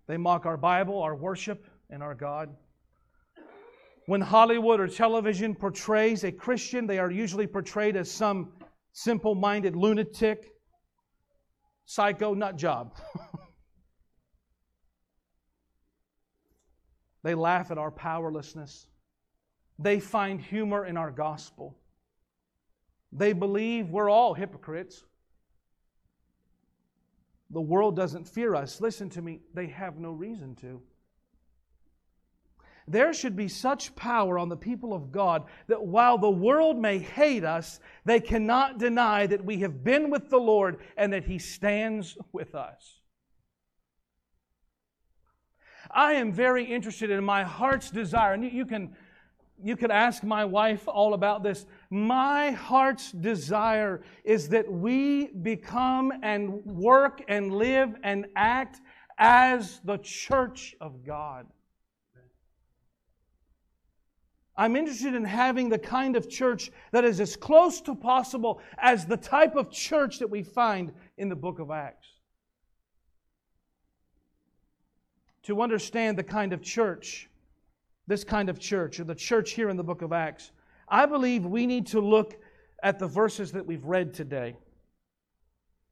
They 0.07 0.17
mock 0.17 0.45
our 0.45 0.57
Bible, 0.57 1.01
our 1.01 1.15
worship, 1.15 1.65
and 1.89 2.03
our 2.03 2.13
God. 2.13 2.55
When 4.07 4.21
Hollywood 4.21 4.79
or 4.79 4.87
television 4.87 5.55
portrays 5.55 6.23
a 6.23 6.31
Christian, 6.31 6.85
they 6.85 6.99
are 6.99 7.09
usually 7.09 7.47
portrayed 7.47 7.95
as 7.95 8.11
some 8.11 8.53
simple 8.93 9.33
minded 9.33 9.75
lunatic, 9.75 10.51
psycho, 11.85 12.35
nut 12.35 12.55
job. 12.55 12.95
they 17.23 17.33
laugh 17.33 17.71
at 17.71 17.79
our 17.79 17.89
powerlessness. 17.89 18.85
They 19.79 19.99
find 19.99 20.39
humor 20.39 20.85
in 20.85 20.97
our 20.97 21.09
gospel. 21.11 21.75
They 23.11 23.33
believe 23.33 23.89
we're 23.89 24.09
all 24.09 24.35
hypocrites. 24.35 25.03
The 27.49 27.61
world 27.61 27.95
doesn't 27.95 28.27
fear 28.27 28.55
us. 28.55 28.81
Listen 28.81 29.09
to 29.11 29.21
me, 29.21 29.39
they 29.53 29.67
have 29.67 29.97
no 29.97 30.11
reason 30.11 30.55
to. 30.57 30.81
There 32.87 33.13
should 33.13 33.35
be 33.35 33.47
such 33.47 33.95
power 33.95 34.37
on 34.37 34.49
the 34.49 34.55
people 34.55 34.93
of 34.93 35.11
God 35.11 35.45
that 35.67 35.83
while 35.83 36.17
the 36.17 36.29
world 36.29 36.77
may 36.77 36.99
hate 36.99 37.43
us, 37.43 37.79
they 38.05 38.19
cannot 38.19 38.77
deny 38.77 39.25
that 39.25 39.43
we 39.43 39.57
have 39.59 39.83
been 39.83 40.11
with 40.11 40.29
the 40.29 40.37
Lord 40.37 40.77
and 40.95 41.11
that 41.13 41.25
He 41.25 41.39
stands 41.39 42.15
with 42.31 42.53
us. 42.53 42.99
I 45.89 46.13
am 46.13 46.31
very 46.31 46.63
interested 46.65 47.09
in 47.09 47.23
my 47.23 47.43
heart's 47.43 47.89
desire, 47.89 48.33
and 48.33 48.43
you, 48.43 48.65
can 48.65 48.95
you 49.63 49.75
could 49.75 49.91
ask 49.91 50.23
my 50.23 50.45
wife 50.45 50.87
all 50.87 51.13
about 51.13 51.41
this. 51.41 51.65
My 51.89 52.51
heart's 52.51 53.11
desire 53.11 54.01
is 54.23 54.49
that 54.49 54.71
we 54.71 55.27
become 55.27 56.11
and 56.21 56.63
work 56.65 57.23
and 57.27 57.53
live 57.53 57.95
and 58.03 58.27
act 58.35 58.81
as 59.17 59.79
the 59.83 59.97
church 59.97 60.75
of 60.81 61.03
God. 61.03 61.47
I'm 64.57 64.75
interested 64.75 65.15
in 65.15 65.25
having 65.25 65.69
the 65.69 65.79
kind 65.79 66.15
of 66.15 66.29
church 66.29 66.71
that 66.91 67.03
is 67.03 67.19
as 67.19 67.35
close 67.35 67.81
to 67.81 67.95
possible 67.95 68.61
as 68.77 69.05
the 69.05 69.17
type 69.17 69.55
of 69.55 69.71
church 69.71 70.19
that 70.19 70.29
we 70.29 70.43
find 70.43 70.93
in 71.17 71.29
the 71.29 71.35
book 71.35 71.59
of 71.59 71.71
Acts. 71.71 72.07
To 75.43 75.61
understand 75.61 76.17
the 76.17 76.23
kind 76.23 76.53
of 76.53 76.61
church 76.61 77.29
this 78.07 78.23
kind 78.23 78.49
of 78.49 78.59
church, 78.59 78.99
or 78.99 79.03
the 79.03 79.15
church 79.15 79.51
here 79.51 79.69
in 79.69 79.77
the 79.77 79.83
book 79.83 80.01
of 80.01 80.13
Acts, 80.13 80.51
I 80.87 81.05
believe 81.05 81.45
we 81.45 81.65
need 81.65 81.87
to 81.87 81.99
look 81.99 82.35
at 82.83 82.99
the 82.99 83.07
verses 83.07 83.51
that 83.53 83.65
we've 83.65 83.85
read 83.85 84.13
today. 84.13 84.55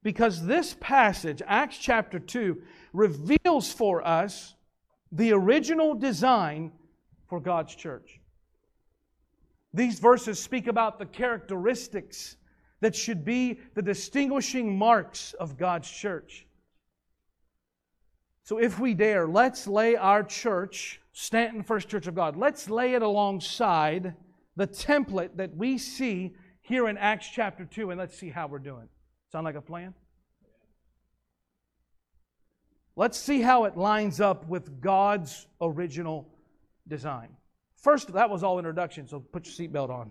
Because 0.04 0.46
this 0.46 0.76
passage, 0.80 1.42
Acts 1.48 1.78
chapter 1.78 2.20
2, 2.20 2.62
reveals 2.92 3.72
for 3.72 4.06
us 4.06 4.54
the 5.12 5.32
original 5.32 5.96
design 5.96 6.72
for 7.28 7.40
God's 7.40 7.74
church. 7.74 8.20
These 9.74 10.00
verses 10.00 10.40
speak 10.40 10.68
about 10.68 11.00
the 11.00 11.06
characteristics 11.06 12.38
that 12.82 12.96
should 12.96 13.26
be 13.26 13.60
the 13.76 13.82
distinguishing 13.82 14.78
marks 14.78 15.34
of 15.34 15.58
God's 15.58 15.90
church. 15.90 16.46
So, 18.44 18.58
if 18.58 18.78
we 18.78 18.94
dare, 18.94 19.26
let's 19.26 19.68
lay 19.68 19.96
our 19.96 20.22
church 20.22 21.02
Stanton 21.14 21.64
First 21.64 21.88
Church 21.88 22.08
of 22.08 22.16
God. 22.16 22.36
Let's 22.36 22.70
lay 22.70 22.94
it 22.94 23.02
alongside 23.02 24.16
the 24.56 24.68
template 24.68 25.38
that 25.38 25.56
we 25.56 25.78
see 25.78 26.36
here 26.62 26.88
in 26.88 26.98
Acts 26.98 27.30
chapter 27.30 27.66
2, 27.66 27.92
and 27.92 28.00
let's 28.00 28.18
see 28.18 28.30
how 28.30 28.48
we're 28.48 28.60
doing. 28.60 28.90
Sound 29.32 29.46
like 29.46 29.56
a 29.56 29.62
plan? 29.62 29.94
Let's 32.96 33.18
see 33.18 33.42
how 33.42 33.64
it 33.64 33.78
lines 33.78 34.22
up 34.22 34.48
with 34.48 34.82
God's 34.82 35.48
original 35.60 36.28
design. 36.88 37.30
First, 37.84 38.14
that 38.14 38.30
was 38.30 38.44
all 38.44 38.60
introduction, 38.60 39.06
so 39.08 39.20
put 39.20 39.46
your 39.46 39.54
seatbelt 39.54 39.90
on. 39.90 40.10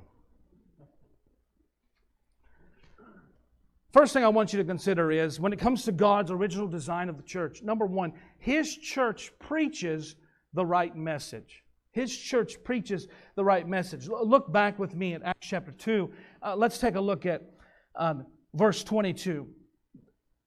First 3.95 4.13
thing 4.13 4.25
I 4.25 4.29
want 4.29 4.53
you 4.53 4.59
to 4.59 4.65
consider 4.65 5.11
is 5.11 5.41
when 5.41 5.55
it 5.55 5.59
comes 5.59 5.85
to 5.85 5.93
God's 5.93 6.31
original 6.31 6.69
design 6.69 7.09
of 7.09 7.17
the 7.17 7.23
church, 7.23 7.63
number 7.63 7.87
one, 7.87 8.13
His 8.39 8.77
church 8.77 9.33
preaches 9.39 10.17
the 10.53 10.65
right 10.67 10.95
message. 10.95 11.65
His 11.93 12.15
church 12.15 12.63
preaches 12.63 13.09
the 13.37 13.45
right 13.45 13.67
message. 13.67 14.07
Look 14.07 14.53
back 14.53 14.79
with 14.79 14.95
me 14.95 15.15
at 15.15 15.23
Acts 15.23 15.47
chapter 15.47 15.73
2. 15.73 16.11
Uh, 16.43 16.57
let's 16.57 16.77
take 16.77 16.95
a 16.95 17.01
look 17.01 17.25
at 17.25 17.43
um, 17.97 18.27
verse 18.53 18.85
22. 18.85 19.47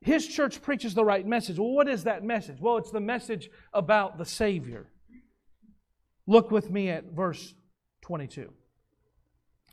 His 0.01 0.27
church 0.27 0.61
preaches 0.61 0.93
the 0.93 1.05
right 1.05 1.25
message. 1.25 1.57
Well, 1.57 1.71
what 1.71 1.88
is 1.88 2.03
that 2.03 2.23
message? 2.23 2.59
Well, 2.59 2.77
it's 2.77 2.91
the 2.91 2.99
message 2.99 3.49
about 3.73 4.19
the 4.19 4.25
Savior. 4.25 4.91
Look 6.27 6.51
with 6.51 6.69
me 6.69 6.89
at 6.89 7.05
verse 7.11 7.53
22. 8.01 8.51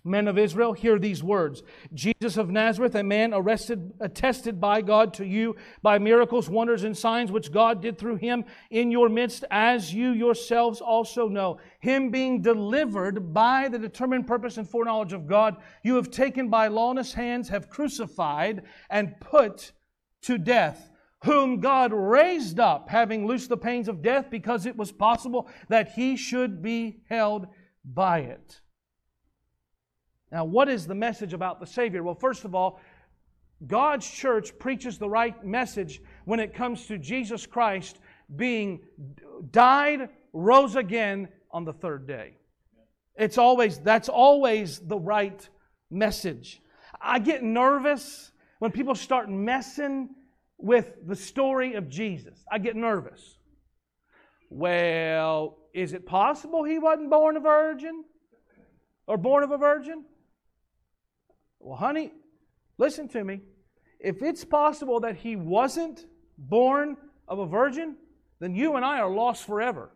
Men 0.05 0.27
of 0.27 0.37
Israel, 0.37 0.73
hear 0.73 0.99
these 0.99 1.23
words 1.23 1.63
Jesus 1.95 2.37
of 2.37 2.51
Nazareth, 2.51 2.97
a 2.97 3.05
man 3.05 3.33
arrested, 3.33 3.93
attested 4.01 4.61
by 4.61 4.83
God 4.83 5.15
to 5.15 5.25
you 5.25 5.55
by 5.81 5.99
miracles, 5.99 6.51
wonders, 6.51 6.83
and 6.83 6.97
signs 6.97 7.31
which 7.31 7.53
God 7.53 7.81
did 7.81 7.99
through 7.99 8.17
him 8.17 8.45
in 8.71 8.91
your 8.91 9.09
midst, 9.09 9.45
as 9.51 9.95
you 9.95 10.11
yourselves 10.11 10.81
also 10.81 11.29
know. 11.29 11.59
Him 11.79 12.11
being 12.11 12.43
delivered 12.43 13.33
by 13.33 13.69
the 13.69 13.79
determined 13.79 14.27
purpose 14.27 14.57
and 14.57 14.69
foreknowledge 14.69 15.13
of 15.13 15.29
God, 15.29 15.57
you 15.85 15.95
have 15.95 16.11
taken 16.11 16.49
by 16.49 16.67
lawless 16.67 17.15
hands, 17.15 17.49
have 17.51 17.71
crucified, 17.71 18.63
and 18.91 19.15
put 19.21 19.71
to 20.23 20.37
death 20.37 20.91
whom 21.25 21.61
God 21.61 21.93
raised 21.93 22.59
up, 22.59 22.89
having 22.89 23.27
loosed 23.27 23.49
the 23.49 23.57
pains 23.57 23.89
of 23.89 24.03
death, 24.03 24.31
because 24.31 24.67
it 24.67 24.77
was 24.77 24.91
possible 24.91 25.49
that 25.69 25.93
he 25.93 26.17
should 26.17 26.63
be 26.63 27.03
held 27.09 27.47
by 27.85 28.21
it. 28.21 28.61
Now, 30.31 30.45
what 30.45 30.69
is 30.69 30.87
the 30.87 30.95
message 30.95 31.33
about 31.35 31.61
the 31.61 31.67
Savior? 31.67 32.03
Well, 32.03 32.15
first 32.15 32.45
of 32.45 32.55
all, 32.55 32.81
God's 33.67 34.09
church 34.09 34.59
preaches 34.59 34.99
the 34.99 35.09
right 35.09 35.45
message 35.45 36.01
when 36.25 36.41
it 36.41 36.55
comes 36.55 36.87
to 36.87 36.99
Jesus 36.99 37.47
Christ 37.47 37.99
being 38.35 38.81
died, 39.51 40.09
rose 40.33 40.75
again 40.75 41.29
on 41.51 41.65
the 41.65 41.73
third 41.73 42.09
day. 42.09 42.39
It's 43.15 43.39
always 43.39 43.79
that's 43.79 44.09
always 44.09 44.81
the 44.81 44.99
right 44.99 45.49
message. 45.91 46.63
I 47.01 47.19
get 47.19 47.43
nervous 47.43 48.33
when 48.59 48.73
people 48.73 48.95
start 48.95 49.29
messing 49.29 50.09
with 50.63 51.07
the 51.07 51.17
story 51.17 51.75
of 51.75 51.89
Jesus. 51.89 52.45
I 52.51 52.59
get 52.59 52.77
nervous. 52.77 53.39
Well, 54.49 55.59
is 55.75 55.93
it 55.93 56.07
possible 56.07 56.63
he 56.63 56.79
wasn't 56.79 57.11
born 57.11 57.37
a 57.37 57.41
virgin? 57.41 58.05
Or 59.07 59.17
born 59.17 59.43
of 59.43 59.51
a 59.51 59.59
virgin? 59.59 60.05
Well, 61.59 61.77
honey, 61.77 62.13
listen 62.79 63.09
to 63.09 63.25
me. 63.25 63.41
If 63.99 64.23
it's 64.23 64.45
possible 64.45 65.01
that 65.01 65.17
he 65.17 65.37
wasn't 65.37 66.07
born 66.39 66.97
of 67.27 67.41
a 67.41 67.47
virgin, 67.47 67.97
then 68.41 68.55
you 68.55 68.77
and 68.77 68.85
I 68.85 69.01
are 69.01 69.11
lost 69.11 69.45
forever. 69.45 69.91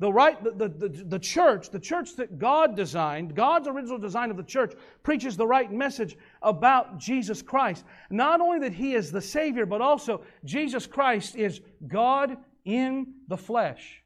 The 0.00 0.12
right, 0.12 0.42
the, 0.44 0.52
the, 0.52 0.68
the, 0.68 0.88
the, 0.88 1.18
church, 1.18 1.70
the 1.70 1.80
church 1.80 2.14
that 2.16 2.38
God 2.38 2.76
designed, 2.76 3.34
God's 3.34 3.66
original 3.66 3.98
design 3.98 4.30
of 4.30 4.36
the 4.36 4.44
church, 4.44 4.74
preaches 5.02 5.36
the 5.36 5.46
right 5.46 5.72
message 5.72 6.16
about 6.40 6.98
Jesus 6.98 7.42
Christ. 7.42 7.84
Not 8.08 8.40
only 8.40 8.60
that 8.60 8.72
He 8.72 8.94
is 8.94 9.10
the 9.10 9.20
Savior, 9.20 9.66
but 9.66 9.80
also 9.80 10.22
Jesus 10.44 10.86
Christ 10.86 11.34
is 11.34 11.60
God 11.88 12.36
in 12.64 13.14
the 13.26 13.36
flesh. 13.36 14.04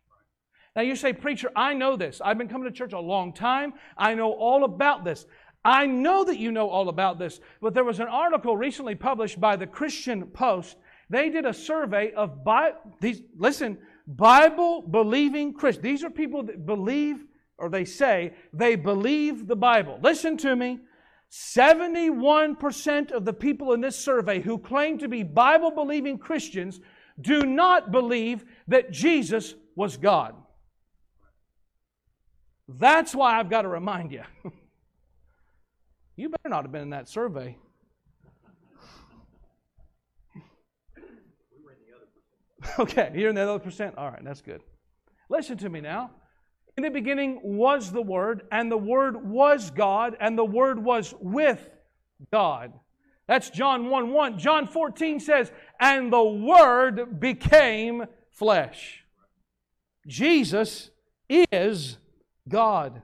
Now 0.75 0.83
you 0.83 0.97
say, 0.97 1.13
Preacher, 1.13 1.51
I 1.55 1.75
know 1.75 1.97
this. 1.97 2.23
I've 2.25 2.39
been 2.39 2.49
coming 2.49 2.71
to 2.71 2.77
church 2.77 2.95
a 2.95 3.01
long 3.01 3.35
time. 3.35 3.75
I 3.99 4.15
know 4.15 4.33
all 4.33 4.65
about 4.65 5.05
this. 5.05 5.27
I 5.65 5.87
know 5.87 6.25
that 6.25 6.39
you 6.39 6.51
know 6.51 6.71
all 6.71 6.89
about 6.89 7.19
this, 7.19 7.41
but 7.61 7.75
there 7.75 7.85
was 7.85 8.01
an 8.01 8.09
article 8.09 8.57
recently 8.57 8.95
published 8.95 9.41
by 9.41 9.57
the 9.57 9.67
Christian 9.67 10.27
Post. 10.27 10.77
They 11.09 11.29
did 11.29 11.47
a 11.47 11.53
survey 11.53 12.13
of, 12.13 12.43
bi- 12.43 12.73
these, 13.01 13.23
listen, 13.37 13.79
Bible 14.07 14.83
believing 14.83 15.53
Christians. 15.53 15.83
These 15.83 16.05
are 16.05 16.11
people 16.11 16.43
that 16.45 16.67
believe, 16.67 17.25
or 17.59 17.69
they 17.69 17.85
say, 17.85 18.35
they 18.53 18.75
believe 18.75 19.47
the 19.47 19.57
Bible. 19.57 19.99
Listen 20.03 20.37
to 20.39 20.57
me. 20.57 20.81
71% 21.31 23.11
of 23.11 23.25
the 23.25 23.33
people 23.33 23.73
in 23.73 23.81
this 23.81 23.97
survey 23.97 24.41
who 24.41 24.59
claim 24.59 24.99
to 24.99 25.09
be 25.09 25.23
Bible 25.23 25.71
believing 25.71 26.19
Christians 26.19 26.79
do 27.21 27.47
not 27.47 27.91
believe 27.91 28.45
that 28.69 28.91
Jesus 28.91 29.55
was 29.75 29.97
God. 29.97 30.35
That's 32.69 33.15
why 33.15 33.39
I've 33.39 33.51
got 33.51 33.63
to 33.63 33.69
remind 33.69 34.13
you. 34.13 34.23
you 36.17 36.29
better 36.29 36.49
not 36.49 36.65
have 36.65 36.73
been 36.73 36.83
in 36.83 36.91
that 36.91 37.09
survey. 37.09 37.57
Okay, 42.79 43.11
you're 43.15 43.31
in 43.31 43.35
that 43.35 43.49
other 43.49 43.59
percent? 43.59 43.95
All 43.99 44.11
right, 44.11 44.25
that's 44.25 44.41
good. 44.41 44.63
Listen 45.29 45.57
to 45.59 45.69
me 45.69 45.81
now. 45.81 46.11
In 46.77 46.85
the 46.85 46.91
beginning 46.91 47.41
was 47.43 47.93
the 47.93 48.03
Word, 48.03 48.43
and 48.51 48.71
the 48.71 48.79
Word 48.79 49.29
was 49.29 49.71
God, 49.71 50.17
and 50.21 50.39
the 50.39 50.45
Word 50.45 50.79
was 50.83 51.15
with 51.21 51.69
God. 52.31 52.73
That's 53.27 53.51
John 53.51 53.91
1 53.91 54.13
1. 54.13 54.39
John 54.39 54.67
14 54.67 55.21
says, 55.21 55.53
And 55.81 56.13
the 56.13 56.23
Word 56.23 57.21
became 57.21 58.05
flesh. 58.31 59.05
Jesus 60.07 60.91
is 61.29 61.99
God. 62.49 63.03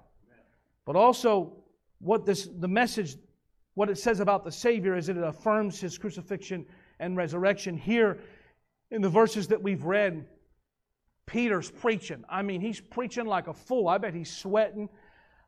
But 0.85 0.97
also, 0.97 1.53
what 2.01 2.25
this 2.25 2.49
the 2.59 2.69
message, 2.69 3.17
what 3.75 3.91
it 3.91 3.99
says 3.99 4.21
about 4.21 4.45
the 4.45 4.53
Savior 4.53 4.97
is 4.97 5.07
that 5.07 5.17
it 5.17 5.25
affirms 5.25 5.79
his 5.79 5.99
crucifixion 5.99 6.67
and 6.99 7.17
resurrection. 7.17 7.77
Here 7.77 8.19
in 8.91 9.03
the 9.03 9.09
verses 9.09 9.49
that 9.49 9.63
we've 9.63 9.85
read, 9.85 10.27
Peter's 11.27 11.71
preaching. 11.71 12.25
I 12.29 12.43
mean, 12.43 12.61
he's 12.61 12.81
preaching 12.81 13.27
like 13.27 13.49
a 13.49 13.55
fool. 13.55 13.89
I 13.89 13.99
bet 13.99 14.15
he's 14.15 14.35
sweating. 14.35 14.89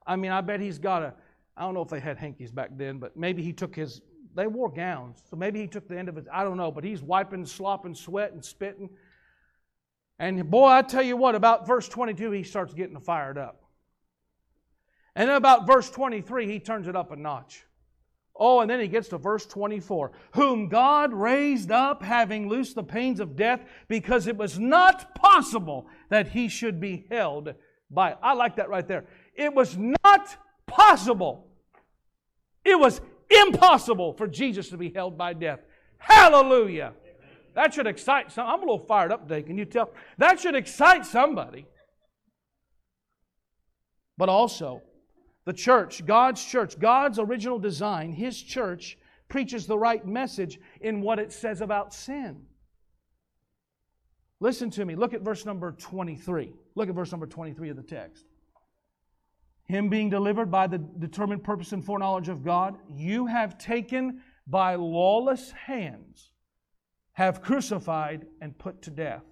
I 0.07 0.17
mean, 0.17 0.31
I 0.31 0.41
bet 0.41 0.61
he's 0.61 0.79
got 0.79 1.03
a, 1.03 1.15
I 1.57 1.63
don't 1.63 1.75
know 1.75 1.83
if 1.83 1.89
they 1.89 2.01
had 2.01 2.19
hankies 2.19 2.51
back 2.51 2.71
then, 2.77 2.99
but 2.99 3.17
maybe 3.17 3.43
he 3.43 3.53
took 3.53 3.75
his, 3.75 4.03
they 4.35 4.47
wore 4.47 4.71
gowns. 4.71 5.23
So 5.31 5.37
maybe 5.37 5.61
he 5.61 5.67
took 5.67 5.89
the 5.89 5.99
end 5.99 6.09
of 6.09 6.19
it. 6.19 6.27
I 6.33 6.45
don't 6.45 6.57
know, 6.57 6.71
but 6.71 6.85
he's 6.85 7.03
wiping, 7.03 7.47
slopping, 7.47 7.95
sweating, 7.95 8.43
spitting. 8.43 8.91
And 10.19 10.51
boy, 10.51 10.69
I 10.69 10.83
tell 10.83 11.03
you 11.03 11.17
what, 11.17 11.35
about 11.35 11.67
verse 11.67 11.89
22, 11.89 12.31
he 12.31 12.43
starts 12.43 12.75
getting 12.75 13.01
fired 13.01 13.39
up. 13.39 13.65
And 15.17 15.29
then 15.29 15.37
about 15.37 15.67
verse 15.67 15.91
23, 15.91 16.47
he 16.47 16.61
turns 16.61 16.87
it 16.89 16.95
up 16.95 17.11
a 17.11 17.17
notch. 17.17 17.65
Oh, 18.43 18.61
and 18.61 18.71
then 18.71 18.81
he 18.81 18.89
gets 18.89 19.09
to 19.09 19.19
verse 19.19 19.45
24. 19.45 20.13
Whom 20.33 20.69
God 20.69 21.13
raised 21.13 21.71
up, 21.71 22.03
having 22.03 22.49
loosed 22.49 22.75
the 22.75 22.83
pains 22.83 23.21
of 23.21 23.37
death, 23.37 23.61
because 23.87 24.27
it 24.27 24.39
was 24.39 24.59
not 24.59 25.15
possible 25.15 25.87
that 26.09 26.29
he 26.29 26.49
should 26.49 26.81
be 26.81 27.07
held 27.11 27.55
by. 27.91 28.17
I 28.23 28.33
like 28.33 28.57
that 28.57 28.71
right 28.71 28.89
there. 28.89 29.05
It 29.35 29.55
was 29.55 29.77
not 29.77 30.37
possible. 30.67 31.49
It 32.65 32.79
was 32.79 33.03
impossible 33.29 34.15
for 34.15 34.27
Jesus 34.27 34.71
to 34.71 34.79
be 34.79 34.91
held 34.91 35.19
by 35.19 35.35
death. 35.35 35.61
Hallelujah. 35.99 36.95
That 37.55 37.75
should 37.75 37.87
excite 37.87 38.33
some. 38.33 38.47
I'm 38.47 38.59
a 38.59 38.63
little 38.63 38.87
fired 38.87 39.13
up 39.13 39.29
today. 39.29 39.43
Can 39.43 39.59
you 39.59 39.67
tell? 39.67 39.91
That 40.17 40.41
should 40.41 40.55
excite 40.55 41.05
somebody. 41.05 41.67
But 44.17 44.31
also, 44.31 44.83
the 45.51 45.57
church, 45.57 46.07
God's 46.07 46.45
church, 46.45 46.79
God's 46.79 47.19
original 47.19 47.59
design, 47.59 48.13
His 48.13 48.41
church, 48.41 48.97
preaches 49.29 49.67
the 49.67 49.77
right 49.77 50.07
message 50.07 50.61
in 50.81 51.01
what 51.01 51.19
it 51.19 51.33
says 51.33 51.61
about 51.61 51.93
sin. 51.93 52.43
Listen 54.39 54.71
to 54.71 54.85
me. 54.85 54.95
Look 54.95 55.13
at 55.13 55.23
verse 55.23 55.45
number 55.45 55.73
23. 55.73 56.53
Look 56.77 56.89
at 56.89 56.95
verse 56.95 57.11
number 57.11 57.27
23 57.27 57.71
of 57.71 57.77
the 57.77 57.83
text. 57.83 58.27
Him 59.65 59.89
being 59.89 60.09
delivered 60.09 60.53
by 60.53 60.69
the 60.69 60.79
determined 60.79 61.43
purpose 61.43 61.73
and 61.73 61.85
foreknowledge 61.85 62.29
of 62.29 62.45
God, 62.45 62.77
you 62.89 63.27
have 63.27 63.59
taken 63.59 64.21
by 64.47 64.77
lawless 64.77 65.51
hands, 65.51 66.31
have 67.15 67.43
crucified 67.43 68.25
and 68.41 68.57
put 68.57 68.83
to 68.83 68.91
death. 68.93 69.25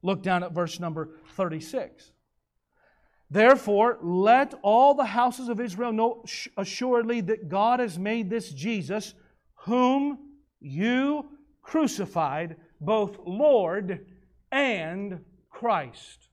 Look 0.00 0.22
down 0.22 0.42
at 0.42 0.52
verse 0.52 0.80
number 0.80 1.10
36. 1.36 2.12
Therefore, 3.32 3.96
let 4.02 4.52
all 4.62 4.92
the 4.92 5.06
houses 5.06 5.48
of 5.48 5.58
Israel 5.58 5.90
know 5.90 6.22
assuredly 6.58 7.22
that 7.22 7.48
God 7.48 7.80
has 7.80 7.98
made 7.98 8.28
this 8.28 8.50
Jesus, 8.50 9.14
whom 9.64 10.18
you 10.60 11.30
crucified, 11.62 12.56
both 12.78 13.16
Lord 13.24 14.04
and 14.50 15.20
Christ. 15.48 16.28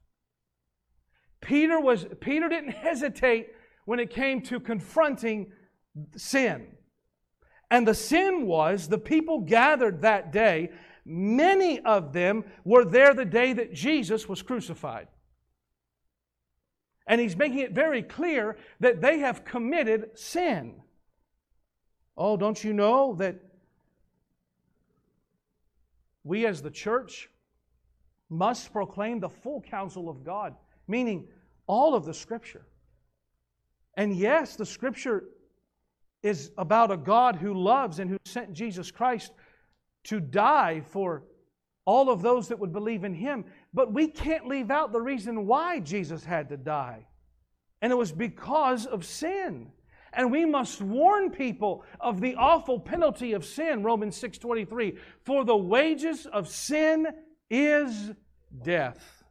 Peter 1.40 1.80
was 1.80 2.06
Peter 2.20 2.50
didn't 2.50 2.72
hesitate 2.72 3.48
when 3.86 4.02
it 4.02 4.10
came 4.10 4.42
to 4.42 4.60
confronting 4.60 5.54
sin. 6.18 6.68
And 7.72 7.88
the 7.88 7.96
sin 7.96 8.46
was 8.46 8.90
the 8.90 8.98
people 8.98 9.40
gathered 9.40 10.02
that 10.02 10.34
day, 10.34 10.72
many 11.06 11.80
of 11.80 12.12
them 12.12 12.44
were 12.66 12.84
there 12.84 13.14
the 13.14 13.24
day 13.24 13.54
that 13.54 13.74
Jesus 13.74 14.28
was 14.28 14.42
crucified. 14.42 15.08
And 17.10 17.20
he's 17.20 17.36
making 17.36 17.60
it 17.60 17.72
very 17.72 18.04
clear 18.04 18.56
that 18.80 19.02
they 19.02 19.20
have 19.20 19.44
committed 19.44 20.18
sin. 20.18 20.76
Oh, 22.16 22.38
don't 22.38 22.64
you 22.64 22.72
know 22.72 23.16
that 23.16 23.36
we 26.24 26.46
as 26.46 26.62
the 26.62 26.70
church 26.70 27.30
must 28.30 28.72
proclaim 28.72 29.20
the 29.20 29.30
full 29.30 29.60
counsel 29.62 30.08
of 30.08 30.24
God, 30.24 30.56
meaning 30.88 31.28
all 31.66 31.96
of 31.96 32.06
the 32.06 32.14
Scripture. 32.14 32.68
And 33.96 34.16
yes, 34.16 34.56
the 34.56 34.66
Scripture 34.66 35.24
is 36.22 36.52
about 36.60 36.92
a 36.92 36.98
God 36.98 37.38
who 37.38 37.56
loves 37.56 37.98
and 37.98 38.08
who 38.08 38.18
sent 38.26 38.54
Jesus 38.54 38.92
Christ 38.92 39.32
to 40.04 40.20
die 40.20 40.82
for 40.82 41.24
all 41.90 42.12
of 42.12 42.22
those 42.22 42.48
that 42.50 42.60
would 42.60 42.72
believe 42.72 43.04
in 43.04 43.16
Him. 43.16 43.44
But 43.74 43.92
we 43.92 44.10
can't 44.10 44.48
leave 44.48 44.70
out 44.70 44.92
the 44.92 45.02
reason 45.02 45.48
why 45.48 45.80
Jesus 45.80 46.24
had 46.24 46.50
to 46.50 46.58
die. 46.58 47.08
And 47.82 47.92
it 47.92 47.96
was 47.96 48.12
because 48.12 48.86
of 48.86 49.04
sin. 49.04 49.72
And 50.14 50.32
we 50.32 50.46
must 50.46 50.82
warn 50.82 51.32
people 51.32 51.84
of 52.00 52.22
the 52.22 52.36
awful 52.36 52.80
penalty 52.80 53.34
of 53.34 53.44
sin, 53.44 53.82
Romans 53.82 54.16
6:23. 54.22 55.00
For 55.24 55.44
the 55.44 55.58
wages 55.58 56.28
of 56.28 56.48
sin 56.48 57.08
is 57.50 58.12
death. 58.64 59.24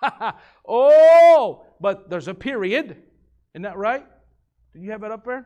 oh, 0.68 1.64
but 1.80 2.08
there's 2.08 2.28
a 2.28 2.34
period. 2.34 3.02
Isn't 3.52 3.62
that 3.62 3.76
right? 3.76 4.06
Did 4.74 4.82
you 4.84 4.92
have 4.92 5.02
it 5.02 5.10
up 5.10 5.24
there? 5.24 5.44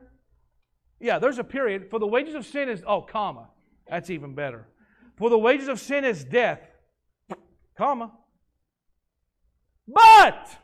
Yeah, 1.01 1.18
there's 1.18 1.38
a 1.38 1.45
period. 1.45 1.88
For 1.88 1.99
the 1.99 2.07
wages 2.07 2.34
of 2.34 2.45
sin 2.45 2.68
is, 2.68 2.82
oh, 2.86 3.01
comma. 3.01 3.49
That's 3.88 4.11
even 4.11 4.34
better. 4.34 4.68
For 5.17 5.31
the 5.31 5.39
wages 5.39 5.69
of 5.69 5.81
sin 5.81 6.05
is 6.05 6.25
death, 6.25 6.61
comma. 7.77 8.12
But 9.87 10.59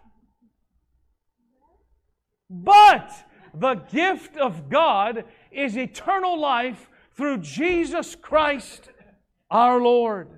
But 2.51 3.13
the 3.55 3.75
gift 3.75 4.37
of 4.37 4.69
God 4.69 5.25
is 5.53 5.79
eternal 5.79 6.39
life 6.39 6.91
through 7.13 7.39
Jesus 7.39 8.17
Christ 8.17 8.91
our 9.49 9.81
Lord. 9.81 10.29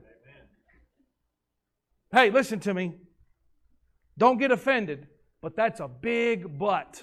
Hey, 2.13 2.31
listen 2.31 2.61
to 2.61 2.75
me. 2.75 2.93
Don't 4.19 4.37
get 4.37 4.51
offended, 4.51 5.09
but 5.41 5.57
that's 5.57 5.81
a 5.81 5.89
big 5.89 6.59
but. 6.59 7.03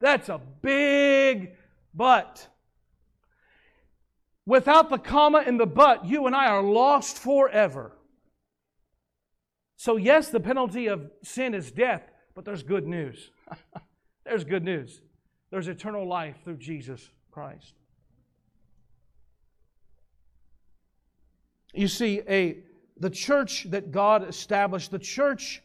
That's 0.00 0.30
a 0.30 0.40
big 0.62 1.52
but. 1.92 2.48
Without 4.46 4.90
the 4.90 4.98
comma 4.98 5.42
and 5.46 5.58
the 5.58 5.66
but, 5.66 6.04
you 6.04 6.26
and 6.26 6.36
I 6.36 6.46
are 6.46 6.62
lost 6.62 7.18
forever. 7.18 7.92
So, 9.76 9.96
yes, 9.96 10.28
the 10.28 10.40
penalty 10.40 10.86
of 10.86 11.10
sin 11.22 11.54
is 11.54 11.70
death, 11.70 12.02
but 12.34 12.44
there's 12.44 12.62
good 12.62 12.86
news. 12.86 13.30
there's 14.24 14.44
good 14.44 14.64
news. 14.64 15.00
There's 15.50 15.68
eternal 15.68 16.06
life 16.06 16.36
through 16.44 16.58
Jesus 16.58 17.10
Christ. 17.30 17.74
You 21.72 21.88
see, 21.88 22.22
a, 22.28 22.58
the 22.98 23.10
church 23.10 23.66
that 23.70 23.90
God 23.90 24.28
established, 24.28 24.90
the 24.90 24.98
church 24.98 25.62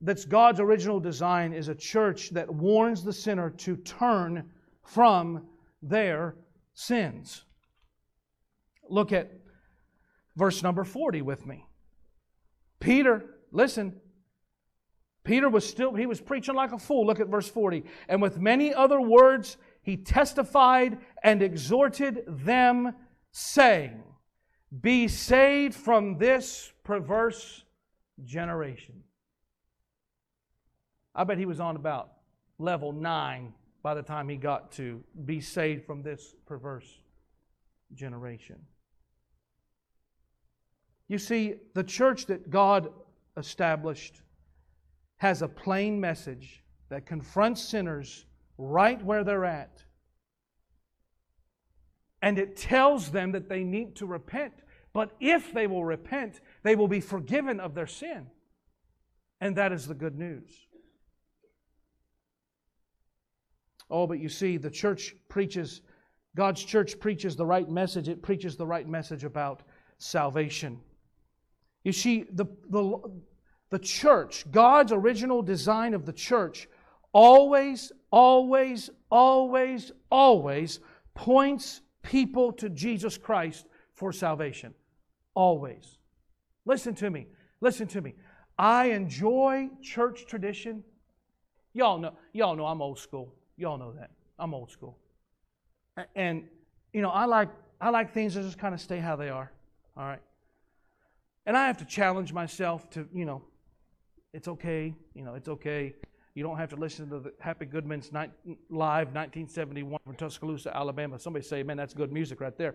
that's 0.00 0.24
God's 0.24 0.60
original 0.60 1.00
design, 1.00 1.52
is 1.52 1.68
a 1.68 1.74
church 1.74 2.30
that 2.30 2.52
warns 2.52 3.02
the 3.02 3.12
sinner 3.12 3.50
to 3.50 3.76
turn 3.76 4.50
from 4.84 5.46
their 5.82 6.36
sins. 6.74 7.44
Look 8.88 9.12
at 9.12 9.30
verse 10.36 10.62
number 10.62 10.84
40 10.84 11.22
with 11.22 11.46
me. 11.46 11.66
Peter, 12.80 13.24
listen. 13.50 14.00
Peter 15.24 15.48
was 15.48 15.68
still, 15.68 15.94
he 15.94 16.06
was 16.06 16.20
preaching 16.20 16.54
like 16.54 16.72
a 16.72 16.78
fool. 16.78 17.06
Look 17.06 17.20
at 17.20 17.28
verse 17.28 17.48
40. 17.48 17.84
And 18.08 18.22
with 18.22 18.38
many 18.38 18.72
other 18.72 19.00
words, 19.00 19.58
he 19.82 19.96
testified 19.96 20.98
and 21.22 21.42
exhorted 21.42 22.24
them, 22.26 22.94
saying, 23.30 24.02
Be 24.80 25.08
saved 25.08 25.74
from 25.74 26.18
this 26.18 26.72
perverse 26.84 27.64
generation. 28.24 29.02
I 31.14 31.24
bet 31.24 31.38
he 31.38 31.46
was 31.46 31.60
on 31.60 31.76
about 31.76 32.12
level 32.58 32.92
nine 32.92 33.52
by 33.82 33.94
the 33.94 34.02
time 34.02 34.28
he 34.28 34.36
got 34.36 34.72
to 34.72 35.02
be 35.24 35.40
saved 35.40 35.84
from 35.84 36.02
this 36.02 36.34
perverse 36.46 37.00
generation. 37.94 38.56
You 41.08 41.18
see, 41.18 41.54
the 41.74 41.84
church 41.84 42.26
that 42.26 42.50
God 42.50 42.88
established 43.36 44.20
has 45.16 45.42
a 45.42 45.48
plain 45.48 46.00
message 46.00 46.62
that 46.90 47.06
confronts 47.06 47.62
sinners 47.62 48.26
right 48.58 49.02
where 49.02 49.24
they're 49.24 49.44
at. 49.44 49.82
And 52.20 52.38
it 52.38 52.56
tells 52.56 53.10
them 53.10 53.32
that 53.32 53.48
they 53.48 53.64
need 53.64 53.96
to 53.96 54.06
repent. 54.06 54.52
But 54.92 55.12
if 55.20 55.52
they 55.52 55.66
will 55.66 55.84
repent, 55.84 56.40
they 56.62 56.74
will 56.74 56.88
be 56.88 57.00
forgiven 57.00 57.60
of 57.60 57.74
their 57.74 57.86
sin. 57.86 58.26
And 59.40 59.56
that 59.56 59.72
is 59.72 59.86
the 59.86 59.94
good 59.94 60.18
news. 60.18 60.50
Oh, 63.90 64.06
but 64.06 64.18
you 64.18 64.28
see, 64.28 64.56
the 64.56 64.70
church 64.70 65.14
preaches, 65.28 65.80
God's 66.36 66.62
church 66.62 66.98
preaches 67.00 67.36
the 67.36 67.46
right 67.46 67.68
message. 67.68 68.08
It 68.08 68.22
preaches 68.22 68.56
the 68.56 68.66
right 68.66 68.86
message 68.86 69.24
about 69.24 69.62
salvation. 69.98 70.80
You 71.88 71.92
see, 71.92 72.26
the, 72.30 72.44
the, 72.68 73.00
the 73.70 73.78
church, 73.78 74.44
God's 74.50 74.92
original 74.92 75.40
design 75.40 75.94
of 75.94 76.04
the 76.04 76.12
church, 76.12 76.68
always, 77.14 77.92
always, 78.10 78.90
always, 79.10 79.92
always 80.10 80.80
points 81.14 81.80
people 82.02 82.52
to 82.52 82.68
Jesus 82.68 83.16
Christ 83.16 83.64
for 83.94 84.12
salvation. 84.12 84.74
Always. 85.32 85.96
Listen 86.66 86.94
to 86.96 87.08
me. 87.08 87.26
Listen 87.62 87.86
to 87.86 88.02
me. 88.02 88.12
I 88.58 88.90
enjoy 88.90 89.70
church 89.80 90.26
tradition. 90.26 90.84
Y'all 91.72 91.96
know, 91.96 92.12
y'all 92.34 92.54
know 92.54 92.66
I'm 92.66 92.82
old 92.82 92.98
school. 92.98 93.34
Y'all 93.56 93.78
know 93.78 93.92
that. 93.92 94.10
I'm 94.38 94.52
old 94.52 94.70
school. 94.70 94.98
And 96.14 96.44
you 96.92 97.00
know, 97.00 97.08
I 97.08 97.24
like 97.24 97.48
I 97.80 97.88
like 97.88 98.12
things 98.12 98.34
that 98.34 98.42
just 98.42 98.58
kind 98.58 98.74
of 98.74 98.80
stay 98.82 98.98
how 98.98 99.16
they 99.16 99.30
are. 99.30 99.50
All 99.96 100.04
right. 100.04 100.20
And 101.48 101.56
I 101.56 101.66
have 101.66 101.78
to 101.78 101.86
challenge 101.86 102.34
myself 102.34 102.90
to, 102.90 103.08
you 103.10 103.24
know, 103.24 103.40
it's 104.34 104.48
okay. 104.48 104.94
You 105.14 105.24
know, 105.24 105.34
it's 105.34 105.48
okay. 105.48 105.94
You 106.34 106.42
don't 106.42 106.58
have 106.58 106.68
to 106.68 106.76
listen 106.76 107.08
to 107.08 107.20
the 107.20 107.32
Happy 107.40 107.64
Goodman's 107.64 108.12
live 108.12 109.08
1971 109.14 109.98
from 110.04 110.14
Tuscaloosa, 110.14 110.76
Alabama. 110.76 111.18
Somebody 111.18 111.42
say, 111.46 111.62
man, 111.62 111.78
that's 111.78 111.94
good 111.94 112.12
music 112.12 112.42
right 112.42 112.56
there. 112.58 112.74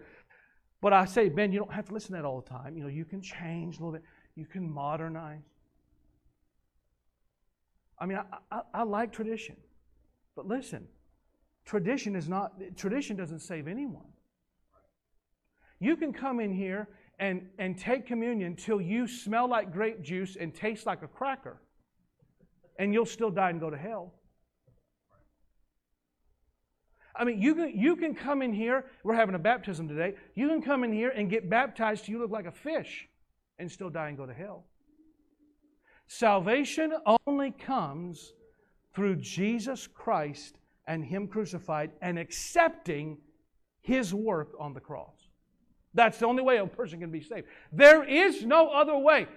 But 0.82 0.92
I 0.92 1.06
say, 1.06 1.30
Ben, 1.30 1.52
you 1.52 1.60
don't 1.60 1.72
have 1.72 1.86
to 1.90 1.94
listen 1.94 2.14
to 2.14 2.14
that 2.14 2.26
all 2.26 2.42
the 2.42 2.50
time. 2.50 2.76
You 2.76 2.82
know, 2.82 2.90
you 2.90 3.06
can 3.06 3.22
change 3.22 3.78
a 3.78 3.80
little 3.80 3.92
bit. 3.92 4.02
You 4.36 4.48
can 4.48 4.68
modernize. 4.68 5.44
I 8.00 8.08
mean, 8.08 8.18
I, 8.18 8.38
I, 8.52 8.62
I 8.74 8.84
like 8.84 9.12
tradition. 9.12 9.56
But 10.36 10.48
listen, 10.48 10.88
tradition 11.64 12.16
is 12.16 12.28
not, 12.28 12.54
tradition 12.76 13.18
doesn't 13.18 13.42
save 13.42 13.68
anyone. 13.68 14.10
You 15.80 15.96
can 15.96 16.12
come 16.12 16.40
in 16.40 16.52
here 16.52 16.88
and, 17.20 17.48
and 17.58 17.78
take 17.78 18.06
communion 18.06 18.56
till 18.56 18.82
you 18.82 19.08
smell 19.08 19.48
like 19.48 19.72
grape 19.72 20.02
juice 20.02 20.36
and 20.40 20.54
taste 20.54 20.86
like 20.86 21.02
a 21.04 21.08
cracker, 21.08 21.62
and 22.80 22.94
you'll 22.94 23.06
still 23.06 23.32
die 23.32 23.50
and 23.50 23.60
go 23.60 23.70
to 23.70 23.78
hell. 23.78 24.14
I 27.16 27.26
mean, 27.26 27.42
you 27.42 27.54
can, 27.54 27.78
you 27.78 27.96
can 27.96 28.16
come 28.16 28.42
in 28.42 28.54
here, 28.54 28.86
we're 29.04 29.14
having 29.14 29.36
a 29.36 29.40
baptism 29.40 29.88
today, 29.88 30.16
you 30.34 30.48
can 30.48 30.62
come 30.62 30.84
in 30.84 30.92
here 30.92 31.10
and 31.10 31.30
get 31.30 31.50
baptized 31.50 32.06
till 32.06 32.14
you 32.14 32.20
look 32.20 32.32
like 32.32 32.48
a 32.48 32.52
fish 32.52 33.08
and 33.60 33.72
still 33.72 33.90
die 33.90 34.10
and 34.10 34.18
go 34.18 34.26
to 34.26 34.34
hell. 34.34 34.66
Salvation 36.08 36.94
only 37.28 37.52
comes 37.52 38.34
through 38.94 39.18
Jesus 39.18 39.88
Christ 39.88 40.58
and 40.88 41.06
Him 41.06 41.28
crucified 41.28 41.92
and 42.02 42.18
accepting 42.18 43.18
His 43.82 44.14
work 44.14 44.50
on 44.60 44.74
the 44.74 44.80
cross. 44.80 45.23
That's 45.94 46.18
the 46.18 46.26
only 46.26 46.42
way 46.42 46.58
a 46.58 46.66
person 46.66 47.00
can 47.00 47.12
be 47.12 47.22
saved. 47.22 47.48
There 47.72 48.04
is 48.04 48.44
no 48.44 48.70
other 48.70 48.98
way. 48.98 49.28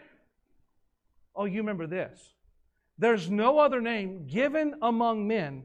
Oh, 1.34 1.44
you 1.44 1.58
remember 1.58 1.86
this. 1.86 2.34
There's 2.98 3.30
no 3.30 3.58
other 3.58 3.80
name 3.80 4.26
given 4.26 4.74
among 4.80 5.28
men 5.28 5.64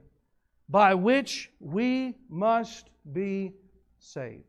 by 0.68 0.94
which 0.96 1.50
we 1.60 2.16
must 2.30 2.90
be 3.12 3.54
saved. 4.00 4.44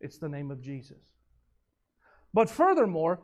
It's 0.00 0.18
the 0.18 0.28
name 0.28 0.50
of 0.50 0.60
Jesus. 0.60 0.98
But 2.34 2.50
furthermore, 2.50 3.20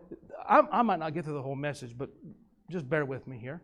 I, 0.49 0.63
I, 0.73 0.83
might 0.83 0.99
not 0.99 1.13
get 1.13 1.25
to 1.27 1.33
the 1.33 1.43
whole 1.43 1.57
message, 1.57 1.97
but 1.97 2.11
just 2.71 2.89
bear 2.89 3.05
with 3.05 3.27
me 3.27 3.39
here. 3.39 3.63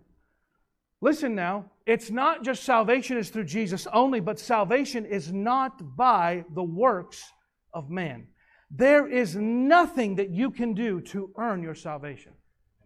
Listen 1.00 1.34
now, 1.34 1.70
it's 1.86 2.11
not 2.11 2.44
just 2.44 2.62
salvation 2.62 3.16
is 3.16 3.30
through 3.30 3.44
Jesus 3.44 3.86
only, 3.92 4.20
but 4.20 4.38
salvation 4.38 5.06
is 5.06 5.32
not 5.32 5.96
by 5.96 6.44
the 6.54 6.62
works 6.62 7.32
of 7.72 7.88
man. 7.90 8.26
There 8.71 9.09
is 9.09 9.35
nothing 9.35 10.14
that 10.16 10.31
you 10.31 10.51
can 10.51 10.75
do 10.75 11.01
to 11.03 11.33
earn 11.37 11.62
your 11.62 11.75
salvation. 11.75 12.33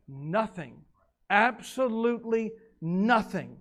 Nothing. 0.08 0.82
Absolutely 1.28 2.52
nothing 2.80 3.56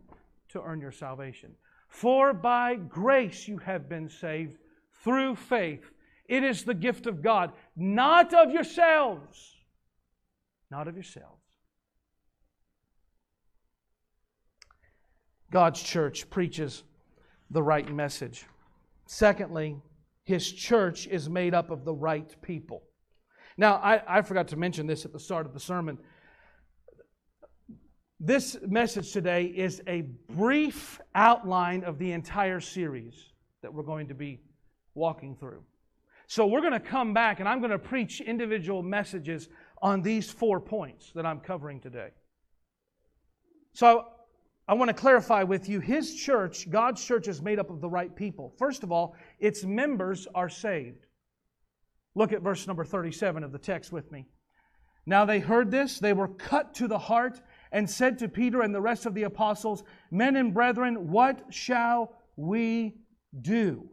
to 0.49 0.61
earn 0.61 0.79
your 0.79 0.91
salvation. 0.91 1.55
For 1.89 2.33
by 2.33 2.75
grace 2.75 3.47
you 3.47 3.57
have 3.59 3.89
been 3.89 4.09
saved 4.09 4.57
through 5.03 5.35
faith. 5.35 5.91
It 6.27 6.43
is 6.43 6.63
the 6.63 6.73
gift 6.73 7.07
of 7.07 7.21
God, 7.21 7.51
not 7.75 8.33
of 8.33 8.51
yourselves. 8.51 9.55
Not 10.71 10.87
of 10.87 10.95
yourselves. 10.95 11.41
God's 15.51 15.83
church 15.83 16.29
preaches 16.31 16.83
the 17.51 17.61
right 17.61 17.87
message. 17.93 18.45
Secondly, 19.05 19.77
his 20.23 20.51
church 20.51 21.07
is 21.07 21.29
made 21.29 21.53
up 21.53 21.69
of 21.69 21.85
the 21.85 21.93
right 21.93 22.35
people. 22.41 22.83
Now, 23.57 23.75
I, 23.75 24.01
I 24.07 24.21
forgot 24.21 24.47
to 24.49 24.57
mention 24.57 24.87
this 24.87 25.05
at 25.05 25.13
the 25.13 25.19
start 25.19 25.45
of 25.45 25.53
the 25.53 25.59
sermon. 25.59 25.97
This 28.19 28.57
message 28.65 29.11
today 29.11 29.45
is 29.45 29.81
a 29.85 30.01
brief 30.29 30.99
outline 31.13 31.83
of 31.83 31.99
the 31.99 32.13
entire 32.13 32.61
series 32.61 33.31
that 33.61 33.73
we're 33.73 33.83
going 33.83 34.07
to 34.07 34.13
be 34.13 34.39
walking 34.95 35.35
through. 35.35 35.63
So, 36.27 36.47
we're 36.47 36.61
going 36.61 36.73
to 36.73 36.79
come 36.79 37.13
back 37.13 37.39
and 37.41 37.49
I'm 37.49 37.59
going 37.59 37.71
to 37.71 37.79
preach 37.79 38.21
individual 38.21 38.81
messages 38.81 39.49
on 39.81 40.01
these 40.01 40.29
four 40.29 40.59
points 40.59 41.11
that 41.15 41.25
I'm 41.25 41.41
covering 41.41 41.81
today. 41.81 42.09
So, 43.73 44.05
I 44.67 44.75
want 44.75 44.89
to 44.89 44.93
clarify 44.93 45.43
with 45.43 45.67
you 45.67 45.79
his 45.79 46.15
church, 46.15 46.69
God's 46.69 47.03
church, 47.03 47.27
is 47.27 47.41
made 47.41 47.59
up 47.59 47.69
of 47.69 47.81
the 47.81 47.89
right 47.89 48.15
people. 48.15 48.53
First 48.57 48.83
of 48.83 48.91
all, 48.91 49.15
its 49.39 49.63
members 49.63 50.27
are 50.33 50.49
saved. 50.49 51.05
Look 52.15 52.31
at 52.31 52.41
verse 52.41 52.65
number 52.65 52.85
37 52.85 53.43
of 53.43 53.51
the 53.51 53.57
text 53.57 53.91
with 53.91 54.11
me. 54.11 54.27
Now 55.05 55.25
they 55.25 55.39
heard 55.39 55.69
this, 55.69 55.99
they 55.99 56.13
were 56.13 56.29
cut 56.29 56.73
to 56.75 56.87
the 56.87 56.97
heart, 56.97 57.41
and 57.73 57.89
said 57.89 58.19
to 58.19 58.29
Peter 58.29 58.61
and 58.61 58.73
the 58.73 58.81
rest 58.81 59.05
of 59.05 59.13
the 59.13 59.23
apostles, 59.23 59.83
Men 60.11 60.37
and 60.37 60.53
brethren, 60.53 61.11
what 61.11 61.43
shall 61.49 62.15
we 62.37 62.95
do? 63.41 63.89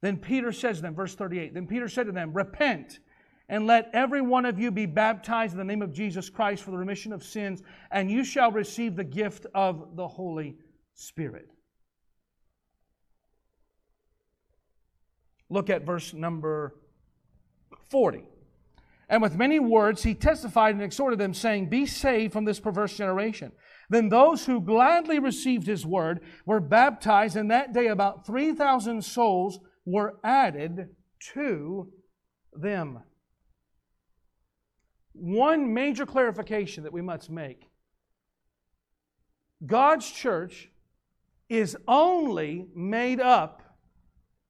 Then 0.00 0.16
Peter 0.16 0.50
says 0.52 0.76
to 0.76 0.82
them, 0.82 0.94
verse 0.94 1.14
38, 1.14 1.54
then 1.54 1.66
Peter 1.66 1.88
said 1.88 2.06
to 2.06 2.12
them, 2.12 2.32
Repent 2.32 2.98
and 3.48 3.66
let 3.66 3.90
every 3.92 4.20
one 4.20 4.44
of 4.44 4.58
you 4.58 4.70
be 4.70 4.86
baptized 4.86 5.52
in 5.52 5.58
the 5.58 5.64
name 5.64 5.82
of 5.82 5.92
Jesus 5.92 6.28
Christ 6.28 6.62
for 6.62 6.72
the 6.72 6.78
remission 6.78 7.12
of 7.12 7.22
sins, 7.22 7.62
and 7.90 8.10
you 8.10 8.24
shall 8.24 8.50
receive 8.50 8.96
the 8.96 9.04
gift 9.04 9.46
of 9.54 9.96
the 9.96 10.08
Holy 10.08 10.56
Spirit. 10.94 11.48
Look 15.48 15.70
at 15.70 15.86
verse 15.86 16.12
number 16.12 16.74
40. 17.90 18.24
And 19.08 19.22
with 19.22 19.36
many 19.36 19.60
words 19.60 20.02
he 20.02 20.14
testified 20.14 20.74
and 20.74 20.82
exhorted 20.82 21.20
them, 21.20 21.32
saying, 21.32 21.68
Be 21.68 21.86
saved 21.86 22.32
from 22.32 22.44
this 22.44 22.58
perverse 22.58 22.96
generation. 22.96 23.52
Then 23.88 24.08
those 24.08 24.46
who 24.46 24.60
gladly 24.60 25.20
received 25.20 25.68
his 25.68 25.86
word 25.86 26.20
were 26.44 26.58
baptized, 26.58 27.36
and 27.36 27.48
that 27.52 27.72
day 27.72 27.86
about 27.86 28.26
3,000 28.26 29.04
souls 29.04 29.60
were 29.84 30.18
added 30.24 30.88
to 31.34 31.92
them. 32.52 32.98
One 35.18 35.72
major 35.72 36.06
clarification 36.06 36.84
that 36.84 36.92
we 36.92 37.02
must 37.02 37.30
make 37.30 37.68
God's 39.64 40.10
church 40.10 40.70
is 41.48 41.76
only 41.88 42.66
made 42.74 43.20
up 43.20 43.62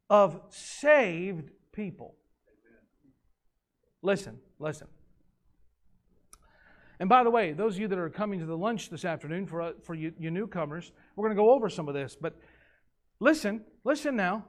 of 0.08 0.40
saved 0.48 1.50
people. 1.72 2.14
Listen, 4.02 4.38
listen. 4.58 4.88
And 6.98 7.08
by 7.08 7.24
the 7.24 7.30
way, 7.30 7.52
those 7.52 7.74
of 7.74 7.80
you 7.80 7.88
that 7.88 7.98
are 7.98 8.08
coming 8.08 8.40
to 8.40 8.46
the 8.46 8.56
lunch 8.56 8.88
this 8.88 9.04
afternoon, 9.04 9.46
for, 9.46 9.60
uh, 9.60 9.72
for 9.82 9.94
you, 9.94 10.12
you 10.18 10.30
newcomers, 10.30 10.92
we're 11.14 11.26
going 11.26 11.36
to 11.36 11.42
go 11.42 11.50
over 11.50 11.68
some 11.68 11.88
of 11.88 11.94
this. 11.94 12.16
But 12.18 12.36
listen, 13.20 13.64
listen 13.84 14.16
now. 14.16 14.46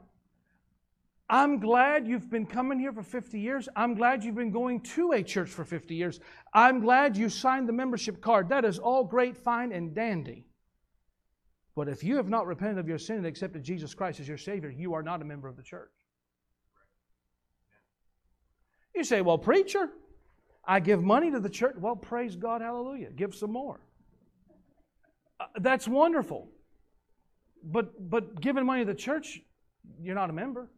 I'm 1.29 1.59
glad 1.59 2.07
you've 2.07 2.29
been 2.29 2.45
coming 2.45 2.79
here 2.79 2.93
for 2.93 3.03
50 3.03 3.37
years. 3.37 3.67
I'm 3.75 3.95
glad 3.95 4.23
you've 4.23 4.35
been 4.35 4.51
going 4.51 4.79
to 4.81 5.11
a 5.11 5.21
church 5.21 5.49
for 5.49 5.65
50 5.65 5.93
years. 5.93 6.21
I'm 6.53 6.79
glad 6.79 7.17
you 7.17 7.27
signed 7.27 7.67
the 7.67 7.73
membership 7.73 8.21
card. 8.21 8.47
That 8.49 8.63
is 8.63 8.79
all 8.79 9.03
great, 9.03 9.35
fine, 9.35 9.73
and 9.73 9.93
dandy. 9.93 10.45
But 11.75 11.89
if 11.89 12.03
you 12.03 12.15
have 12.15 12.29
not 12.29 12.47
repented 12.47 12.77
of 12.77 12.87
your 12.87 12.97
sin 12.97 13.17
and 13.17 13.25
accepted 13.25 13.61
Jesus 13.61 13.93
Christ 13.93 14.21
as 14.21 14.27
your 14.27 14.37
Savior, 14.37 14.69
you 14.69 14.93
are 14.93 15.03
not 15.03 15.21
a 15.21 15.25
member 15.25 15.49
of 15.49 15.57
the 15.57 15.63
church. 15.63 15.91
You 18.95 19.03
say, 19.03 19.21
well, 19.21 19.37
preacher, 19.37 19.89
I 20.65 20.79
give 20.79 21.03
money 21.03 21.29
to 21.29 21.39
the 21.39 21.49
church. 21.49 21.75
Well, 21.77 21.95
praise 21.95 22.35
God, 22.35 22.61
hallelujah. 22.61 23.11
Give 23.11 23.35
some 23.35 23.51
more. 23.51 23.81
Uh, 25.39 25.45
that's 25.59 25.87
wonderful. 25.87 26.49
But, 27.63 28.09
but 28.09 28.39
giving 28.39 28.65
money 28.65 28.85
to 28.85 28.91
the 28.91 28.97
church, 28.97 29.41
you're 30.01 30.15
not 30.15 30.29
a 30.29 30.33
member. 30.33 30.69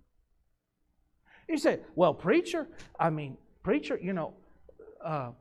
You 1.49 1.57
say, 1.57 1.79
well, 1.95 2.13
preacher, 2.13 2.67
I 2.99 3.09
mean, 3.09 3.35
preacher, 3.63 3.99
you 4.01 4.13
know, 4.13 4.33
uh, 5.03 5.31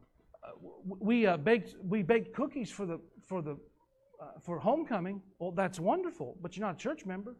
we 0.84 1.26
uh, 1.26 1.36
baked 1.36 1.74
we 1.86 2.02
baked 2.02 2.34
cookies 2.34 2.70
for 2.70 2.86
the 2.86 2.98
for 3.26 3.42
the 3.42 3.52
uh, 3.52 4.38
for 4.40 4.59
homecoming. 4.59 5.20
Well, 5.38 5.52
that's 5.52 5.78
wonderful, 5.78 6.38
but 6.40 6.56
you're 6.56 6.66
not 6.66 6.76
a 6.76 6.78
church 6.78 7.04
member. 7.04 7.36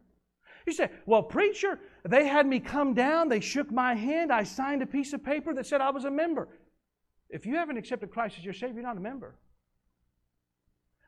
You 0.67 0.73
say, 0.73 0.89
well, 1.05 1.23
preacher, 1.23 1.79
they 2.07 2.27
had 2.27 2.45
me 2.45 2.59
come 2.59 2.93
down, 2.93 3.27
they 3.27 3.39
shook 3.39 3.71
my 3.71 3.95
hand, 3.95 4.31
I 4.31 4.43
signed 4.43 4.83
a 4.83 4.85
piece 4.85 5.13
of 5.13 5.23
paper 5.23 5.53
that 5.55 5.65
said 5.65 5.81
I 5.81 5.89
was 5.89 6.05
a 6.05 6.11
member. 6.11 6.47
If 7.29 7.45
you 7.45 7.55
haven't 7.55 7.77
accepted 7.77 8.11
Christ 8.11 8.37
as 8.37 8.45
your 8.45 8.53
Savior, 8.53 8.75
you're 8.75 8.83
not 8.83 8.97
a 8.97 9.01
member. 9.01 9.35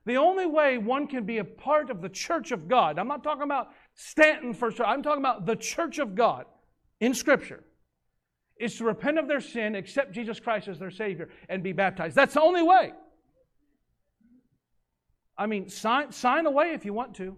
The 0.05 0.18
only 0.18 0.47
way 0.47 0.78
one 0.78 1.05
can 1.05 1.26
be 1.26 1.38
a 1.39 1.43
part 1.43 1.89
of 1.91 2.01
the 2.01 2.09
church 2.09 2.51
of 2.51 2.68
God, 2.68 2.97
I'm 2.97 3.07
not 3.07 3.24
talking 3.24 3.43
about 3.43 3.70
Stanton 3.93 4.53
first, 4.53 4.80
I'm 4.80 5.03
talking 5.03 5.22
about 5.22 5.45
the 5.45 5.55
church 5.55 5.99
of 5.99 6.16
God 6.16 6.45
in 7.02 7.14
Scripture 7.14 7.64
is 8.58 8.78
to 8.78 8.86
repent 8.86 9.18
of 9.18 9.28
their 9.28 9.41
sin, 9.41 9.76
accept 9.76 10.14
Jesus 10.14 10.39
Christ 10.39 10.68
as 10.68 10.80
their 10.80 10.91
Savior, 10.91 11.30
and 11.49 11.62
be 11.62 11.74
baptized. 11.74 12.16
That's 12.16 12.36
the 12.36 12.41
only 12.41 12.62
way. 12.62 12.93
I 15.38 15.47
mean, 15.47 15.68
sign, 15.68 16.12
sign 16.12 16.45
away 16.45 16.74
if 16.74 16.86
you 16.86 16.93
want 16.93 17.16
to. 17.16 17.36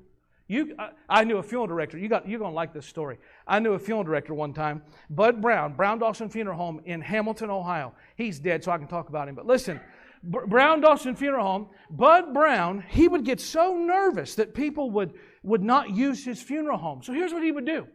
You, 0.49 0.75
I, 0.77 0.89
I 1.07 1.23
knew 1.23 1.37
a 1.37 1.43
funeral 1.43 1.67
director. 1.67 1.97
You 1.97 2.09
got, 2.09 2.27
you're 2.27 2.39
going 2.39 2.51
to 2.51 2.55
like 2.55 2.73
this 2.73 2.85
story. 2.85 3.17
I 3.47 3.59
knew 3.59 3.73
a 3.73 3.79
funeral 3.79 4.03
director 4.03 4.33
one 4.33 4.53
time, 4.53 4.83
Bud 5.09 5.41
Brown, 5.41 5.73
Brown 5.73 5.99
Dawson 5.99 6.29
Funeral 6.29 6.57
Home 6.57 6.81
in 6.83 6.99
Hamilton, 6.99 7.49
Ohio. 7.49 7.93
He's 8.17 8.39
dead, 8.39 8.61
so 8.61 8.73
I 8.73 8.77
can 8.77 8.87
talk 8.87 9.07
about 9.07 9.29
him. 9.29 9.35
But 9.35 9.45
listen, 9.45 9.79
Brown 10.23 10.81
Dawson 10.81 11.15
Funeral 11.15 11.45
Home, 11.45 11.67
Bud 11.89 12.33
Brown, 12.33 12.83
he 12.89 13.07
would 13.07 13.23
get 13.23 13.39
so 13.39 13.77
nervous 13.77 14.35
that 14.35 14.53
people 14.53 14.91
would, 14.91 15.13
would 15.43 15.63
not 15.63 15.89
use 15.91 16.25
his 16.25 16.41
funeral 16.41 16.77
home. 16.77 17.01
So 17.01 17.13
here's 17.13 17.31
what 17.31 17.43
he 17.43 17.53
would 17.53 17.65
do 17.65 17.87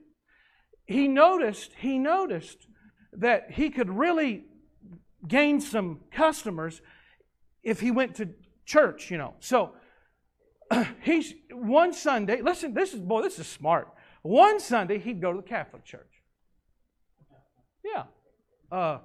he 0.88 1.06
noticed, 1.06 1.72
he 1.78 1.98
noticed 1.98 2.66
that 3.12 3.50
he 3.50 3.68
could 3.68 3.90
really 3.90 4.46
gain 5.26 5.60
some 5.60 6.00
customers 6.10 6.80
if 7.62 7.80
he 7.80 7.90
went 7.90 8.14
to 8.16 8.30
church, 8.64 9.10
you 9.10 9.18
know. 9.18 9.34
So 9.40 9.74
he's 11.02 11.34
one 11.52 11.92
Sunday, 11.92 12.40
listen, 12.40 12.72
this 12.72 12.94
is 12.94 13.00
boy, 13.00 13.20
this 13.20 13.38
is 13.38 13.46
smart. 13.46 13.88
One 14.22 14.58
Sunday 14.60 14.98
he'd 14.98 15.20
go 15.20 15.30
to 15.30 15.42
the 15.42 15.46
Catholic 15.46 15.84
church. 15.84 16.22
Yeah. 17.84 18.04
Uh, 18.72 19.00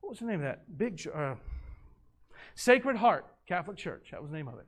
what 0.00 0.10
was 0.10 0.18
the 0.18 0.26
name 0.26 0.40
of 0.40 0.46
that? 0.46 0.78
Big 0.78 1.06
uh, 1.14 1.34
Sacred 2.54 2.96
Heart 2.96 3.26
Catholic 3.46 3.76
Church. 3.76 4.08
That 4.12 4.22
was 4.22 4.30
the 4.30 4.36
name 4.36 4.48
of 4.48 4.54
it. 4.54 4.66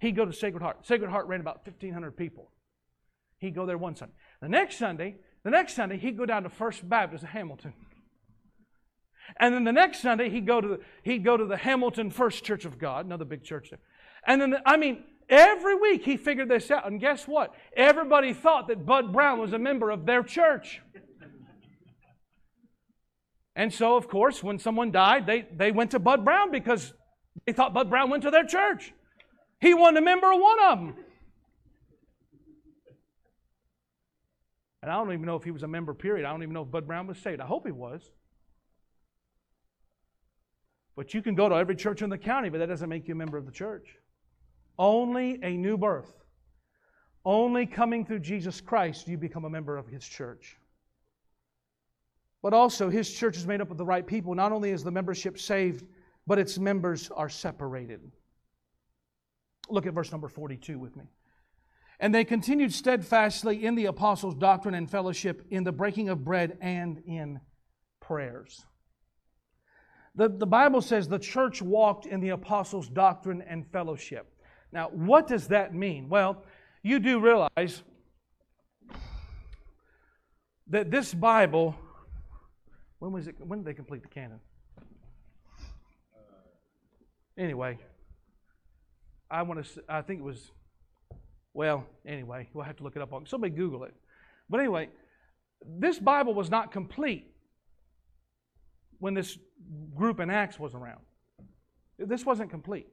He'd 0.00 0.16
go 0.16 0.24
to 0.24 0.32
Sacred 0.32 0.60
Heart. 0.60 0.86
Sacred 0.86 1.10
Heart 1.10 1.28
ran 1.28 1.40
about 1.40 1.64
1,500 1.64 2.16
people. 2.16 2.50
He'd 3.38 3.54
go 3.54 3.64
there 3.64 3.78
one 3.78 3.94
Sunday. 3.94 4.14
The 4.40 4.48
next 4.48 4.76
Sunday, 4.76 5.16
the 5.44 5.50
next 5.50 5.74
Sunday, 5.74 5.98
he'd 5.98 6.16
go 6.16 6.26
down 6.26 6.42
to 6.42 6.48
First 6.48 6.88
Baptist 6.88 7.22
of 7.22 7.30
Hamilton. 7.30 7.74
And 9.38 9.54
then 9.54 9.64
the 9.64 9.72
next 9.72 10.00
Sunday, 10.00 10.30
he'd 10.30 10.46
go 10.46 10.60
to 10.60 10.68
the, 10.68 10.80
he'd 11.02 11.24
go 11.24 11.36
to 11.36 11.44
the 11.44 11.56
Hamilton 11.56 12.10
First 12.10 12.44
Church 12.44 12.64
of 12.64 12.78
God, 12.78 13.06
another 13.06 13.24
big 13.24 13.44
church 13.44 13.70
there. 13.70 13.80
And 14.26 14.40
then, 14.40 14.50
the, 14.50 14.62
I 14.66 14.76
mean, 14.76 15.04
every 15.28 15.74
week 15.74 16.04
he 16.04 16.16
figured 16.16 16.48
this 16.48 16.70
out. 16.70 16.86
And 16.86 17.00
guess 17.00 17.28
what? 17.28 17.54
Everybody 17.76 18.32
thought 18.32 18.68
that 18.68 18.86
Bud 18.86 19.12
Brown 19.12 19.38
was 19.38 19.52
a 19.52 19.58
member 19.58 19.90
of 19.90 20.06
their 20.06 20.22
church. 20.22 20.80
And 23.56 23.72
so, 23.72 23.96
of 23.96 24.08
course, 24.08 24.42
when 24.42 24.58
someone 24.58 24.90
died, 24.90 25.26
they, 25.26 25.46
they 25.54 25.70
went 25.70 25.92
to 25.92 25.98
Bud 25.98 26.24
Brown 26.24 26.50
because 26.50 26.92
they 27.46 27.52
thought 27.52 27.72
Bud 27.72 27.88
Brown 27.88 28.10
went 28.10 28.22
to 28.24 28.30
their 28.30 28.44
church. 28.44 28.92
He 29.60 29.74
wasn't 29.74 29.98
a 29.98 30.02
member 30.02 30.32
of 30.32 30.40
one 30.40 30.62
of 30.64 30.78
them. 30.78 31.03
And 34.84 34.92
I 34.92 34.96
don't 34.96 35.10
even 35.14 35.24
know 35.24 35.36
if 35.36 35.42
he 35.42 35.50
was 35.50 35.62
a 35.62 35.66
member, 35.66 35.94
period. 35.94 36.26
I 36.26 36.30
don't 36.30 36.42
even 36.42 36.52
know 36.52 36.60
if 36.60 36.70
Bud 36.70 36.86
Brown 36.86 37.06
was 37.06 37.16
saved. 37.16 37.40
I 37.40 37.46
hope 37.46 37.64
he 37.64 37.72
was. 37.72 38.02
But 40.94 41.14
you 41.14 41.22
can 41.22 41.34
go 41.34 41.48
to 41.48 41.54
every 41.54 41.74
church 41.74 42.02
in 42.02 42.10
the 42.10 42.18
county, 42.18 42.50
but 42.50 42.58
that 42.58 42.68
doesn't 42.68 42.90
make 42.90 43.08
you 43.08 43.14
a 43.14 43.16
member 43.16 43.38
of 43.38 43.46
the 43.46 43.50
church. 43.50 43.96
Only 44.78 45.38
a 45.42 45.56
new 45.56 45.78
birth. 45.78 46.12
Only 47.24 47.64
coming 47.64 48.04
through 48.04 48.18
Jesus 48.18 48.60
Christ 48.60 49.06
do 49.06 49.12
you 49.12 49.16
become 49.16 49.46
a 49.46 49.48
member 49.50 49.78
of 49.78 49.86
his 49.86 50.04
church. 50.04 50.58
But 52.42 52.52
also, 52.52 52.90
his 52.90 53.10
church 53.10 53.38
is 53.38 53.46
made 53.46 53.62
up 53.62 53.70
of 53.70 53.78
the 53.78 53.86
right 53.86 54.06
people. 54.06 54.34
Not 54.34 54.52
only 54.52 54.68
is 54.68 54.84
the 54.84 54.90
membership 54.90 55.38
saved, 55.38 55.86
but 56.26 56.38
its 56.38 56.58
members 56.58 57.10
are 57.10 57.30
separated. 57.30 58.02
Look 59.70 59.86
at 59.86 59.94
verse 59.94 60.12
number 60.12 60.28
42 60.28 60.78
with 60.78 60.94
me. 60.94 61.04
And 62.04 62.14
they 62.14 62.24
continued 62.24 62.70
steadfastly 62.70 63.64
in 63.64 63.76
the 63.76 63.86
apostles' 63.86 64.34
doctrine 64.34 64.74
and 64.74 64.90
fellowship, 64.90 65.46
in 65.48 65.64
the 65.64 65.72
breaking 65.72 66.10
of 66.10 66.22
bread, 66.22 66.58
and 66.60 67.02
in 67.06 67.40
prayers. 67.98 68.66
The, 70.14 70.28
the 70.28 70.46
Bible 70.46 70.82
says 70.82 71.08
the 71.08 71.18
church 71.18 71.62
walked 71.62 72.04
in 72.04 72.20
the 72.20 72.28
apostles' 72.28 72.90
doctrine 72.90 73.40
and 73.40 73.66
fellowship. 73.72 74.26
Now, 74.70 74.90
what 74.90 75.26
does 75.26 75.48
that 75.48 75.74
mean? 75.74 76.10
Well, 76.10 76.44
you 76.82 76.98
do 76.98 77.20
realize 77.20 77.82
that 80.66 80.90
this 80.90 81.14
Bible, 81.14 81.74
when 82.98 83.12
was 83.12 83.28
it? 83.28 83.36
When 83.38 83.60
did 83.60 83.64
they 83.64 83.72
complete 83.72 84.02
the 84.02 84.08
canon? 84.08 84.40
Anyway, 87.38 87.78
I 89.30 89.40
want 89.40 89.64
to. 89.64 89.84
I 89.88 90.02
think 90.02 90.20
it 90.20 90.24
was 90.24 90.50
well, 91.54 91.86
anyway, 92.04 92.48
we'll 92.52 92.64
have 92.64 92.76
to 92.76 92.82
look 92.82 92.96
it 92.96 93.02
up 93.02 93.12
on 93.12 93.26
somebody 93.26 93.54
Google 93.54 93.84
it. 93.84 93.94
But 94.50 94.60
anyway, 94.60 94.90
this 95.64 95.98
Bible 95.98 96.34
was 96.34 96.50
not 96.50 96.72
complete 96.72 97.30
when 98.98 99.14
this 99.14 99.38
group 99.94 100.20
in 100.20 100.30
Acts 100.30 100.58
was 100.58 100.74
around. 100.74 101.00
This 101.98 102.26
wasn't 102.26 102.50
complete. 102.50 102.88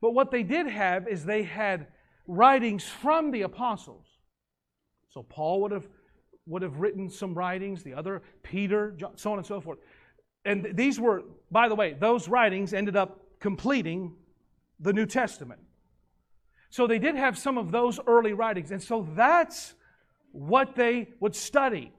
But 0.00 0.12
what 0.12 0.30
they 0.30 0.42
did 0.42 0.66
have 0.66 1.08
is 1.08 1.24
they 1.24 1.42
had 1.42 1.88
writings 2.26 2.84
from 2.84 3.32
the 3.32 3.42
apostles. 3.42 4.06
So 5.10 5.22
Paul 5.22 5.62
would 5.62 5.72
have 5.72 5.88
would 6.46 6.62
have 6.62 6.76
written 6.78 7.10
some 7.10 7.34
writings, 7.34 7.82
the 7.82 7.92
other 7.92 8.22
Peter, 8.44 8.92
John, 8.92 9.16
so 9.16 9.32
on 9.32 9.38
and 9.38 9.46
so 9.46 9.60
forth. 9.60 9.78
And 10.44 10.68
these 10.74 11.00
were, 11.00 11.24
by 11.50 11.68
the 11.68 11.74
way, 11.74 11.94
those 11.94 12.28
writings 12.28 12.72
ended 12.72 12.94
up 12.94 13.20
completing 13.40 14.14
the 14.78 14.92
New 14.92 15.06
Testament. 15.06 15.60
So 16.70 16.86
they 16.86 16.98
did 16.98 17.14
have 17.14 17.38
some 17.38 17.58
of 17.58 17.70
those 17.70 18.00
early 18.06 18.32
writings. 18.32 18.70
And 18.70 18.82
so 18.82 19.08
that's 19.14 19.74
what 20.32 20.76
they 20.76 21.08
would 21.20 21.34
study. 21.34 21.92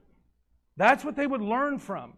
That's 0.76 1.04
what 1.04 1.16
they 1.16 1.26
would 1.26 1.40
learn 1.40 1.78
from. 1.78 2.14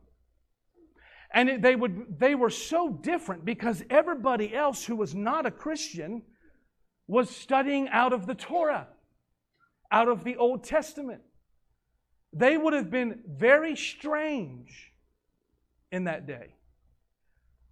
And 1.33 1.63
they, 1.63 1.77
would, 1.77 2.19
they 2.19 2.35
were 2.35 2.51
so 2.51 2.91
different 2.91 3.45
because 3.45 3.85
everybody 3.89 4.55
else 4.55 4.85
who 4.85 4.97
was 4.97 5.15
not 5.15 5.47
a 5.47 5.51
Christian 5.51 6.23
was 7.07 7.31
studying 7.31 7.89
out 7.89 8.13
of 8.13 8.27
the 8.27 8.35
Torah, 8.35 8.89
out 9.91 10.09
of 10.09 10.25
the 10.25 10.37
Old 10.37 10.65
Testament. 10.65 11.23
They 12.33 12.57
would 12.57 12.73
have 12.73 12.91
been 12.91 13.21
very 13.29 13.77
strange 13.77 14.93
in 15.91 16.05
that 16.05 16.27
day. 16.27 16.55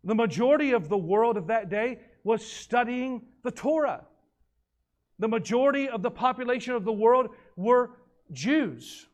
The 0.04 0.14
majority 0.14 0.72
of 0.72 0.88
the 0.88 0.98
world 0.98 1.36
of 1.36 1.48
that 1.48 1.68
day 1.68 1.98
was 2.24 2.44
studying 2.44 3.22
the 3.42 3.50
Torah. 3.50 4.04
The 5.18 5.28
majority 5.28 5.88
of 5.88 6.02
the 6.02 6.10
population 6.10 6.74
of 6.74 6.84
the 6.84 6.92
world 6.92 7.30
were 7.56 7.90
Jews 8.32 9.06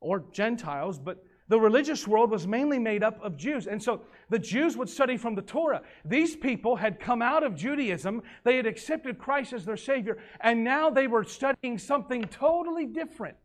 or 0.00 0.24
Gentiles, 0.32 0.98
but 0.98 1.24
the 1.48 1.58
religious 1.58 2.06
world 2.06 2.30
was 2.30 2.46
mainly 2.46 2.78
made 2.78 3.02
up 3.02 3.18
of 3.22 3.36
Jews. 3.36 3.66
And 3.66 3.82
so 3.82 4.02
the 4.28 4.38
Jews 4.38 4.76
would 4.76 4.88
study 4.88 5.16
from 5.16 5.34
the 5.34 5.42
Torah. 5.42 5.82
These 6.04 6.36
people 6.36 6.76
had 6.76 7.00
come 7.00 7.22
out 7.22 7.42
of 7.42 7.54
Judaism, 7.54 8.22
they 8.44 8.56
had 8.56 8.66
accepted 8.66 9.18
Christ 9.18 9.52
as 9.52 9.64
their 9.64 9.76
Savior, 9.76 10.18
and 10.40 10.62
now 10.62 10.90
they 10.90 11.06
were 11.06 11.24
studying 11.24 11.78
something 11.78 12.24
totally 12.24 12.86
different. 12.86 13.36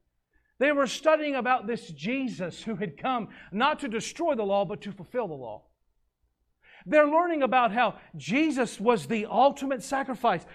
They 0.60 0.72
were 0.72 0.88
studying 0.88 1.36
about 1.36 1.66
this 1.66 1.90
Jesus 1.90 2.62
who 2.62 2.76
had 2.76 2.98
come 2.98 3.30
not 3.52 3.80
to 3.80 3.88
destroy 3.88 4.36
the 4.36 4.44
law, 4.44 4.66
but 4.66 4.82
to 4.82 4.92
fulfill 4.92 5.28
the 5.28 5.34
law. 5.34 5.64
They're 6.86 7.08
learning 7.08 7.44
about 7.44 7.72
how 7.72 7.96
Jesus 8.18 8.80
was 8.80 9.08
the 9.08 9.26
ultimate 9.26 9.84
sacrifice. 9.84 10.46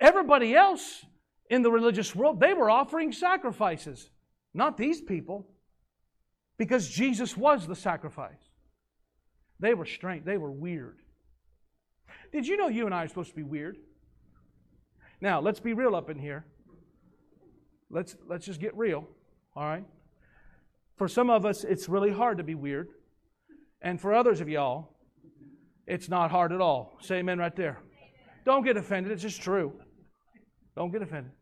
Everybody 0.00 0.54
else 0.54 1.04
in 1.50 1.62
the 1.62 1.70
religious 1.70 2.14
world, 2.14 2.40
they 2.40 2.54
were 2.54 2.70
offering 2.70 3.12
sacrifices, 3.12 4.10
not 4.54 4.76
these 4.76 5.00
people, 5.00 5.46
because 6.56 6.88
Jesus 6.88 7.36
was 7.36 7.66
the 7.66 7.76
sacrifice. 7.76 8.50
They 9.60 9.74
were 9.74 9.86
strange, 9.86 10.24
they 10.24 10.38
were 10.38 10.50
weird. 10.50 10.98
Did 12.32 12.46
you 12.46 12.56
know 12.56 12.68
you 12.68 12.86
and 12.86 12.94
I 12.94 13.04
are 13.04 13.08
supposed 13.08 13.30
to 13.30 13.36
be 13.36 13.42
weird? 13.42 13.76
Now, 15.20 15.40
let's 15.40 15.60
be 15.60 15.72
real 15.72 15.94
up 15.94 16.10
in 16.10 16.18
here. 16.18 16.44
Let's, 17.90 18.16
let's 18.28 18.44
just 18.44 18.60
get 18.60 18.76
real, 18.76 19.06
all 19.54 19.64
right? 19.64 19.84
For 20.96 21.08
some 21.08 21.30
of 21.30 21.44
us, 21.46 21.64
it's 21.64 21.88
really 21.88 22.10
hard 22.10 22.38
to 22.38 22.44
be 22.44 22.54
weird. 22.54 22.88
And 23.80 24.00
for 24.00 24.14
others 24.14 24.40
of 24.40 24.48
y'all, 24.48 24.93
it's 25.86 26.08
not 26.08 26.30
hard 26.30 26.52
at 26.52 26.60
all. 26.60 26.96
Say 27.00 27.16
amen 27.16 27.38
right 27.38 27.54
there. 27.54 27.78
Don't 28.44 28.64
get 28.64 28.76
offended. 28.76 29.12
It's 29.12 29.22
just 29.22 29.40
true. 29.40 29.72
Don't 30.76 30.90
get 30.90 31.02
offended. 31.02 31.32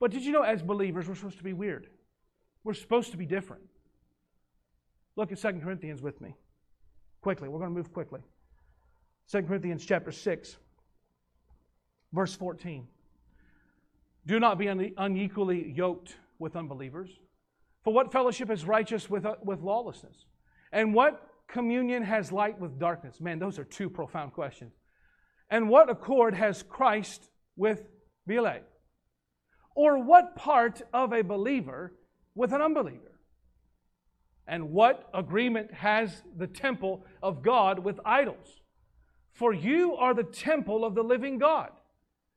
But 0.00 0.10
did 0.10 0.22
you 0.22 0.32
know, 0.32 0.42
as 0.42 0.62
believers, 0.62 1.08
we're 1.08 1.14
supposed 1.14 1.38
to 1.38 1.44
be 1.44 1.52
weird? 1.52 1.86
We're 2.64 2.74
supposed 2.74 3.10
to 3.12 3.16
be 3.16 3.26
different. 3.26 3.62
Look 5.16 5.32
at 5.32 5.40
2 5.40 5.60
Corinthians 5.62 6.02
with 6.02 6.20
me. 6.20 6.34
Quickly. 7.20 7.48
We're 7.48 7.58
going 7.58 7.70
to 7.70 7.76
move 7.76 7.92
quickly. 7.92 8.20
2 9.30 9.42
Corinthians 9.42 9.84
chapter 9.84 10.12
6, 10.12 10.56
verse 12.12 12.34
14. 12.34 12.86
Do 14.26 14.40
not 14.40 14.58
be 14.58 14.66
unequally 14.66 15.72
yoked 15.72 16.16
with 16.38 16.56
unbelievers. 16.56 17.10
For 17.82 17.92
what 17.92 18.12
fellowship 18.12 18.50
is 18.50 18.64
righteous 18.64 19.08
with, 19.08 19.26
with 19.42 19.60
lawlessness? 19.60 20.26
And 20.72 20.94
what 20.94 21.22
communion 21.48 22.02
has 22.02 22.32
light 22.32 22.58
with 22.58 22.78
darkness? 22.78 23.20
Man, 23.20 23.38
those 23.38 23.58
are 23.58 23.64
two 23.64 23.88
profound 23.88 24.32
questions. 24.32 24.72
And 25.50 25.68
what 25.68 25.90
accord 25.90 26.34
has 26.34 26.62
Christ 26.62 27.28
with 27.56 27.84
Belial? 28.26 28.62
Or 29.74 30.02
what 30.02 30.36
part 30.36 30.82
of 30.92 31.12
a 31.12 31.22
believer 31.22 31.94
with 32.34 32.52
an 32.52 32.62
unbeliever? 32.62 33.20
And 34.46 34.70
what 34.70 35.08
agreement 35.14 35.72
has 35.72 36.22
the 36.36 36.46
temple 36.46 37.04
of 37.22 37.42
God 37.42 37.78
with 37.78 37.98
idols? 38.04 38.60
For 39.32 39.52
you 39.52 39.94
are 39.94 40.14
the 40.14 40.22
temple 40.22 40.84
of 40.84 40.94
the 40.94 41.02
living 41.02 41.38
God. 41.38 41.70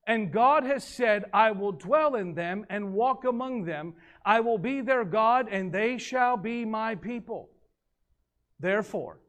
And 0.07 0.31
God 0.31 0.63
has 0.63 0.85
said, 0.85 1.25
I 1.33 1.51
will 1.51 1.73
dwell 1.73 2.15
in 2.15 2.33
them 2.33 2.65
and 2.69 2.93
walk 2.93 3.25
among 3.25 3.65
them. 3.65 3.93
I 4.25 4.39
will 4.39 4.57
be 4.57 4.79
their 4.79 5.03
God, 5.03 5.47
and 5.51 5.71
they 5.71 5.97
shall 5.97 6.37
be 6.37 6.63
my 6.63 6.95
people. 6.95 7.49
Therefore, 8.59 9.19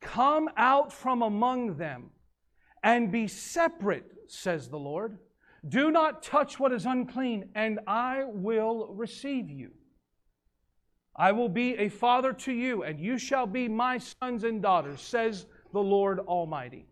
come 0.00 0.48
out 0.56 0.92
from 0.92 1.22
among 1.22 1.76
them 1.76 2.10
and 2.82 3.10
be 3.10 3.26
separate, 3.26 4.10
says 4.28 4.68
the 4.68 4.78
Lord. 4.78 5.18
Do 5.66 5.90
not 5.90 6.22
touch 6.22 6.60
what 6.60 6.72
is 6.72 6.84
unclean, 6.84 7.48
and 7.54 7.80
I 7.86 8.24
will 8.24 8.88
receive 8.94 9.48
you. 9.48 9.70
I 11.16 11.32
will 11.32 11.48
be 11.48 11.76
a 11.76 11.88
father 11.88 12.32
to 12.32 12.52
you, 12.52 12.82
and 12.82 13.00
you 13.00 13.18
shall 13.18 13.46
be 13.46 13.68
my 13.68 13.98
sons 13.98 14.44
and 14.44 14.60
daughters, 14.60 15.00
says 15.00 15.46
the 15.72 15.82
Lord 15.82 16.18
Almighty. 16.18 16.86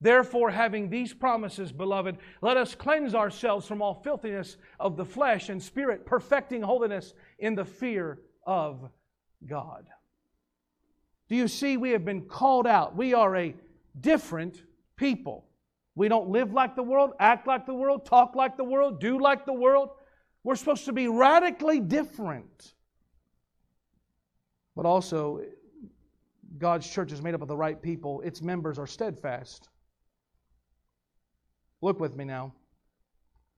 Therefore, 0.00 0.50
having 0.50 0.90
these 0.90 1.14
promises, 1.14 1.70
beloved, 1.70 2.18
let 2.40 2.56
us 2.56 2.74
cleanse 2.74 3.14
ourselves 3.14 3.68
from 3.68 3.80
all 3.80 3.94
filthiness 3.94 4.56
of 4.80 4.96
the 4.96 5.04
flesh 5.04 5.48
and 5.48 5.62
spirit, 5.62 6.04
perfecting 6.04 6.62
holiness 6.62 7.14
in 7.38 7.54
the 7.54 7.64
fear 7.64 8.18
of 8.44 8.90
God. 9.46 9.86
Do 11.32 11.38
you 11.38 11.48
see? 11.48 11.78
We 11.78 11.92
have 11.92 12.04
been 12.04 12.26
called 12.26 12.66
out. 12.66 12.94
We 12.94 13.14
are 13.14 13.34
a 13.34 13.54
different 13.98 14.64
people. 14.96 15.46
We 15.94 16.08
don't 16.08 16.28
live 16.28 16.52
like 16.52 16.76
the 16.76 16.82
world, 16.82 17.14
act 17.18 17.46
like 17.46 17.64
the 17.64 17.72
world, 17.72 18.04
talk 18.04 18.36
like 18.36 18.58
the 18.58 18.64
world, 18.64 19.00
do 19.00 19.18
like 19.18 19.46
the 19.46 19.52
world. 19.54 19.92
We're 20.44 20.56
supposed 20.56 20.84
to 20.84 20.92
be 20.92 21.08
radically 21.08 21.80
different. 21.80 22.74
But 24.76 24.84
also, 24.84 25.40
God's 26.58 26.86
church 26.86 27.12
is 27.12 27.22
made 27.22 27.32
up 27.32 27.40
of 27.40 27.48
the 27.48 27.56
right 27.56 27.80
people, 27.80 28.20
its 28.20 28.42
members 28.42 28.78
are 28.78 28.86
steadfast. 28.86 29.70
Look 31.80 31.98
with 31.98 32.14
me 32.14 32.26
now. 32.26 32.52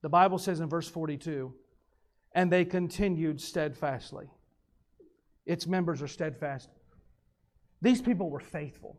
The 0.03 0.09
Bible 0.09 0.39
says 0.39 0.61
in 0.61 0.69
verse 0.69 0.89
42 0.89 1.53
and 2.37 2.53
they 2.53 2.65
continued 2.65 3.41
steadfastly. 3.41 4.29
Its 5.45 5.67
members 5.67 6.03
are 6.03 6.07
steadfast. 6.07 6.69
These 7.85 8.01
people 8.01 8.31
were 8.31 8.41
faithful. 8.41 8.99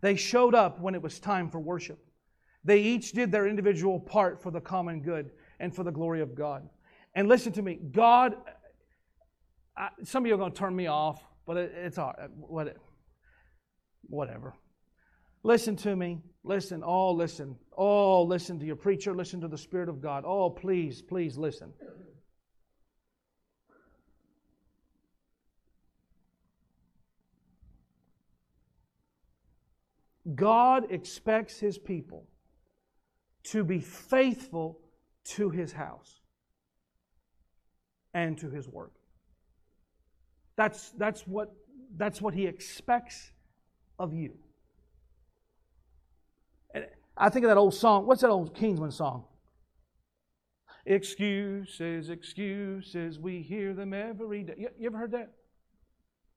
They 0.00 0.16
showed 0.16 0.56
up 0.56 0.80
when 0.80 0.96
it 0.96 1.02
was 1.02 1.20
time 1.20 1.48
for 1.48 1.60
worship. 1.60 2.04
They 2.64 2.80
each 2.80 3.12
did 3.12 3.30
their 3.30 3.46
individual 3.46 4.00
part 4.00 4.42
for 4.42 4.50
the 4.50 4.60
common 4.60 5.00
good 5.00 5.30
and 5.60 5.74
for 5.74 5.84
the 5.84 5.92
glory 5.92 6.20
of 6.20 6.34
God. 6.34 6.68
And 7.14 7.28
listen 7.28 7.52
to 7.52 7.62
me, 7.62 7.78
God, 7.92 8.34
I, 9.76 9.90
some 10.02 10.24
of 10.24 10.26
you 10.26 10.34
are 10.34 10.36
going 10.36 10.50
to 10.50 10.58
turn 10.58 10.74
me 10.74 10.88
off, 10.88 11.22
but 11.46 11.56
it, 11.56 11.72
it's 11.76 11.96
all 11.96 12.12
right. 12.18 12.74
whatever. 14.00 14.56
Listen 15.44 15.76
to 15.76 15.94
me. 15.94 16.18
Listen. 16.42 16.82
Oh, 16.84 17.12
listen. 17.12 17.54
Oh, 17.76 18.24
listen 18.24 18.58
to 18.58 18.66
your 18.66 18.74
preacher. 18.74 19.14
Listen 19.14 19.40
to 19.42 19.48
the 19.48 19.56
Spirit 19.56 19.88
of 19.88 20.02
God. 20.02 20.24
Oh, 20.26 20.50
please, 20.50 21.02
please 21.02 21.38
listen. 21.38 21.72
God 30.34 30.90
expects 30.90 31.58
his 31.58 31.78
people 31.78 32.26
to 33.44 33.62
be 33.62 33.80
faithful 33.80 34.80
to 35.24 35.50
his 35.50 35.72
house 35.72 36.20
and 38.12 38.36
to 38.38 38.50
his 38.50 38.68
work. 38.68 38.92
That's, 40.56 40.90
that's, 40.90 41.26
what, 41.26 41.52
that's 41.96 42.20
what 42.20 42.34
he 42.34 42.46
expects 42.46 43.30
of 43.98 44.14
you. 44.14 44.32
And 46.74 46.86
I 47.16 47.28
think 47.28 47.44
of 47.44 47.50
that 47.50 47.58
old 47.58 47.74
song. 47.74 48.06
What's 48.06 48.22
that 48.22 48.30
old 48.30 48.54
Kingsmen 48.54 48.92
song? 48.92 49.24
Excuses, 50.86 52.10
excuses, 52.10 53.18
we 53.18 53.42
hear 53.42 53.74
them 53.74 53.92
every 53.92 54.44
day. 54.44 54.54
You, 54.56 54.68
you 54.78 54.86
ever 54.86 54.98
heard 54.98 55.12
that? 55.12 55.32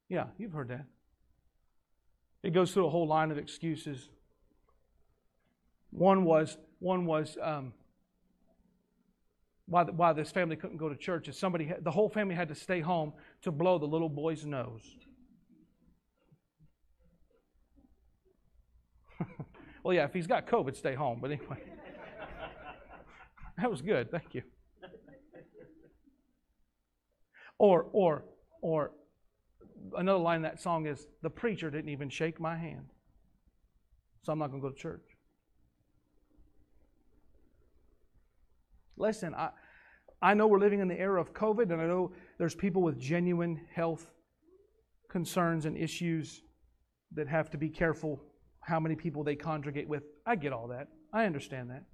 Yeah, 0.08 0.26
you've 0.38 0.52
heard 0.52 0.68
that. 0.68 0.86
It 2.42 2.50
goes 2.54 2.72
through 2.72 2.86
a 2.86 2.90
whole 2.90 3.06
line 3.06 3.30
of 3.30 3.38
excuses. 3.38 4.08
One 5.90 6.24
was, 6.24 6.56
one 6.78 7.04
was 7.04 7.36
um, 7.42 7.74
why, 9.66 9.84
why 9.84 10.12
this 10.12 10.30
family 10.30 10.56
couldn't 10.56 10.78
go 10.78 10.88
to 10.88 10.96
church 10.96 11.28
is 11.28 11.38
somebody, 11.38 11.72
the 11.80 11.90
whole 11.90 12.08
family 12.08 12.34
had 12.34 12.48
to 12.48 12.54
stay 12.54 12.80
home 12.80 13.12
to 13.42 13.52
blow 13.52 13.78
the 13.78 13.86
little 13.86 14.08
boy's 14.08 14.46
nose. 14.46 14.96
well, 19.84 19.94
yeah, 19.94 20.04
if 20.04 20.14
he's 20.14 20.26
got 20.26 20.46
COVID, 20.46 20.74
stay 20.76 20.94
home. 20.94 21.18
But 21.20 21.32
anyway, 21.32 21.62
that 23.58 23.70
was 23.70 23.82
good. 23.82 24.10
Thank 24.10 24.34
you. 24.34 24.42
Or, 27.58 27.86
or, 27.92 28.24
or 28.62 28.92
another 29.96 30.18
line 30.18 30.36
in 30.36 30.42
that 30.42 30.60
song 30.60 30.86
is, 30.86 31.06
The 31.22 31.30
preacher 31.30 31.70
didn't 31.70 31.90
even 31.90 32.08
shake 32.08 32.40
my 32.40 32.56
hand, 32.56 32.86
so 34.22 34.32
I'm 34.32 34.38
not 34.38 34.50
going 34.50 34.62
to 34.62 34.68
go 34.68 34.72
to 34.72 34.78
church. 34.78 35.04
Listen, 38.96 39.34
I, 39.34 39.50
I 40.22 40.34
know 40.34 40.46
we're 40.46 40.58
living 40.58 40.80
in 40.80 40.88
the 40.88 40.98
era 40.98 41.20
of 41.20 41.32
COVID, 41.32 41.72
and 41.72 41.80
I 41.80 41.86
know 41.86 42.12
there's 42.38 42.54
people 42.54 42.82
with 42.82 42.98
genuine 42.98 43.60
health 43.72 44.12
concerns 45.08 45.64
and 45.64 45.76
issues 45.76 46.42
that 47.12 47.26
have 47.26 47.50
to 47.50 47.58
be 47.58 47.68
careful 47.68 48.22
how 48.60 48.78
many 48.78 48.94
people 48.94 49.24
they 49.24 49.34
congregate 49.34 49.88
with. 49.88 50.04
I 50.26 50.36
get 50.36 50.52
all 50.52 50.68
that. 50.68 50.88
I 51.12 51.24
understand 51.24 51.70
that. 51.70 51.84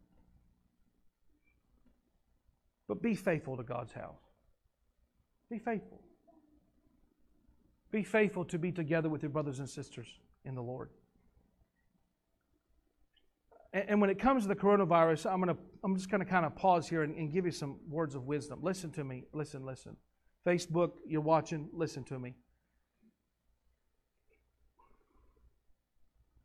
But 2.88 3.02
be 3.02 3.14
faithful 3.14 3.56
to 3.56 3.62
God's 3.62 3.92
house. 3.92 4.20
Be 5.50 5.58
faithful. 5.58 6.00
Be 7.90 8.02
faithful 8.02 8.44
to 8.46 8.58
be 8.58 8.72
together 8.72 9.08
with 9.08 9.22
your 9.22 9.30
brothers 9.30 9.58
and 9.58 9.68
sisters 9.68 10.08
in 10.44 10.54
the 10.54 10.62
Lord. 10.62 10.90
And 13.72 14.00
when 14.00 14.08
it 14.08 14.18
comes 14.18 14.44
to 14.44 14.48
the 14.48 14.56
coronavirus, 14.56 15.30
I'm, 15.30 15.40
gonna, 15.40 15.56
I'm 15.84 15.96
just 15.96 16.10
going 16.10 16.24
to 16.24 16.30
kind 16.30 16.46
of 16.46 16.56
pause 16.56 16.88
here 16.88 17.02
and, 17.02 17.14
and 17.16 17.30
give 17.30 17.44
you 17.44 17.50
some 17.50 17.76
words 17.88 18.14
of 18.14 18.24
wisdom. 18.24 18.60
Listen 18.62 18.90
to 18.92 19.04
me. 19.04 19.24
Listen, 19.34 19.66
listen. 19.66 19.96
Facebook, 20.46 20.92
you're 21.06 21.20
watching, 21.20 21.68
listen 21.72 22.04
to 22.04 22.18
me. 22.18 22.34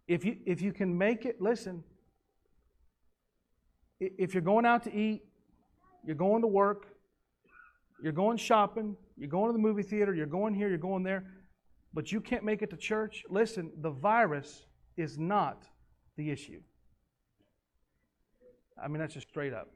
If 0.08 0.26
you, 0.26 0.38
if 0.46 0.62
you 0.62 0.74
can 0.74 0.98
make 0.98 1.26
it, 1.26 1.40
listen, 1.40 1.84
if 4.00 4.34
you're 4.34 4.42
going 4.42 4.66
out 4.66 4.84
to 4.84 4.94
eat, 4.94 5.22
you're 6.04 6.16
going 6.16 6.42
to 6.42 6.48
work, 6.48 6.88
you're 8.04 8.12
going 8.12 8.38
shopping, 8.38 8.98
you're 9.22 9.30
going 9.30 9.50
to 9.50 9.54
the 9.54 9.60
movie 9.60 9.84
theater, 9.84 10.16
you're 10.16 10.26
going 10.26 10.56
here, 10.56 10.68
you're 10.68 10.80
going 10.80 11.04
there, 11.04 11.26
but 11.94 12.12
you 12.12 12.20
can't 12.20 12.44
make 12.44 12.64
it 12.64 12.72
to 12.72 12.76
church, 12.76 13.24
listen, 13.30 13.72
the 13.82 13.92
virus 13.92 14.66
is 14.98 15.20
not 15.20 15.64
the 16.18 16.32
issue. 16.32 16.60
I 18.84 18.88
mean, 18.88 18.98
that's 18.98 19.14
just 19.14 19.30
straight 19.30 19.54
up. 19.54 19.68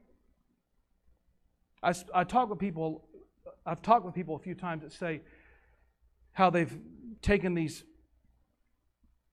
I, 1.80 1.94
I 2.12 2.24
talk 2.24 2.50
with 2.50 2.58
people, 2.58 3.06
I've 3.64 3.82
talked 3.82 4.04
with 4.04 4.16
people 4.16 4.34
a 4.34 4.40
few 4.40 4.56
times 4.56 4.82
that 4.82 4.90
say 4.90 5.20
how 6.32 6.50
they've 6.50 6.76
taken 7.22 7.54
these 7.54 7.84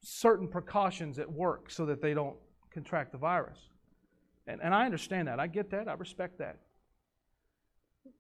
certain 0.03 0.47
precautions 0.47 1.17
at 1.17 1.31
work 1.31 1.71
so 1.71 1.87
that 1.87 2.03
they 2.03 2.13
don't 2.13 2.35
contract 2.71 3.13
the 3.13 3.17
virus. 3.17 3.57
And, 4.45 4.61
and 4.61 4.75
I 4.75 4.85
understand 4.85 5.27
that. 5.27 5.39
I 5.39 5.47
get 5.47 5.71
that. 5.71 5.87
I 5.87 5.93
respect 5.93 6.37
that. 6.37 6.59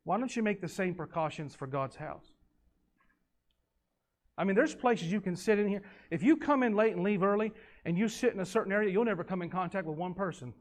Why 0.03 0.17
don't 0.17 0.35
you 0.35 0.43
make 0.43 0.61
the 0.61 0.67
same 0.67 0.95
precautions 0.95 1.55
for 1.55 1.67
God's 1.67 1.95
house? 1.95 2.25
I 4.37 4.43
mean, 4.43 4.55
there's 4.55 4.73
places 4.73 5.11
you 5.11 5.21
can 5.21 5.35
sit 5.35 5.59
in 5.59 5.67
here. 5.67 5.83
If 6.09 6.23
you 6.23 6.35
come 6.37 6.63
in 6.63 6.75
late 6.75 6.93
and 6.93 7.03
leave 7.03 7.23
early 7.23 7.51
and 7.85 7.97
you 7.97 8.07
sit 8.07 8.33
in 8.33 8.39
a 8.39 8.45
certain 8.45 8.71
area, 8.71 8.91
you'll 8.91 9.05
never 9.05 9.23
come 9.23 9.41
in 9.41 9.49
contact 9.49 9.85
with 9.85 9.97
one 9.97 10.13
person. 10.13 10.53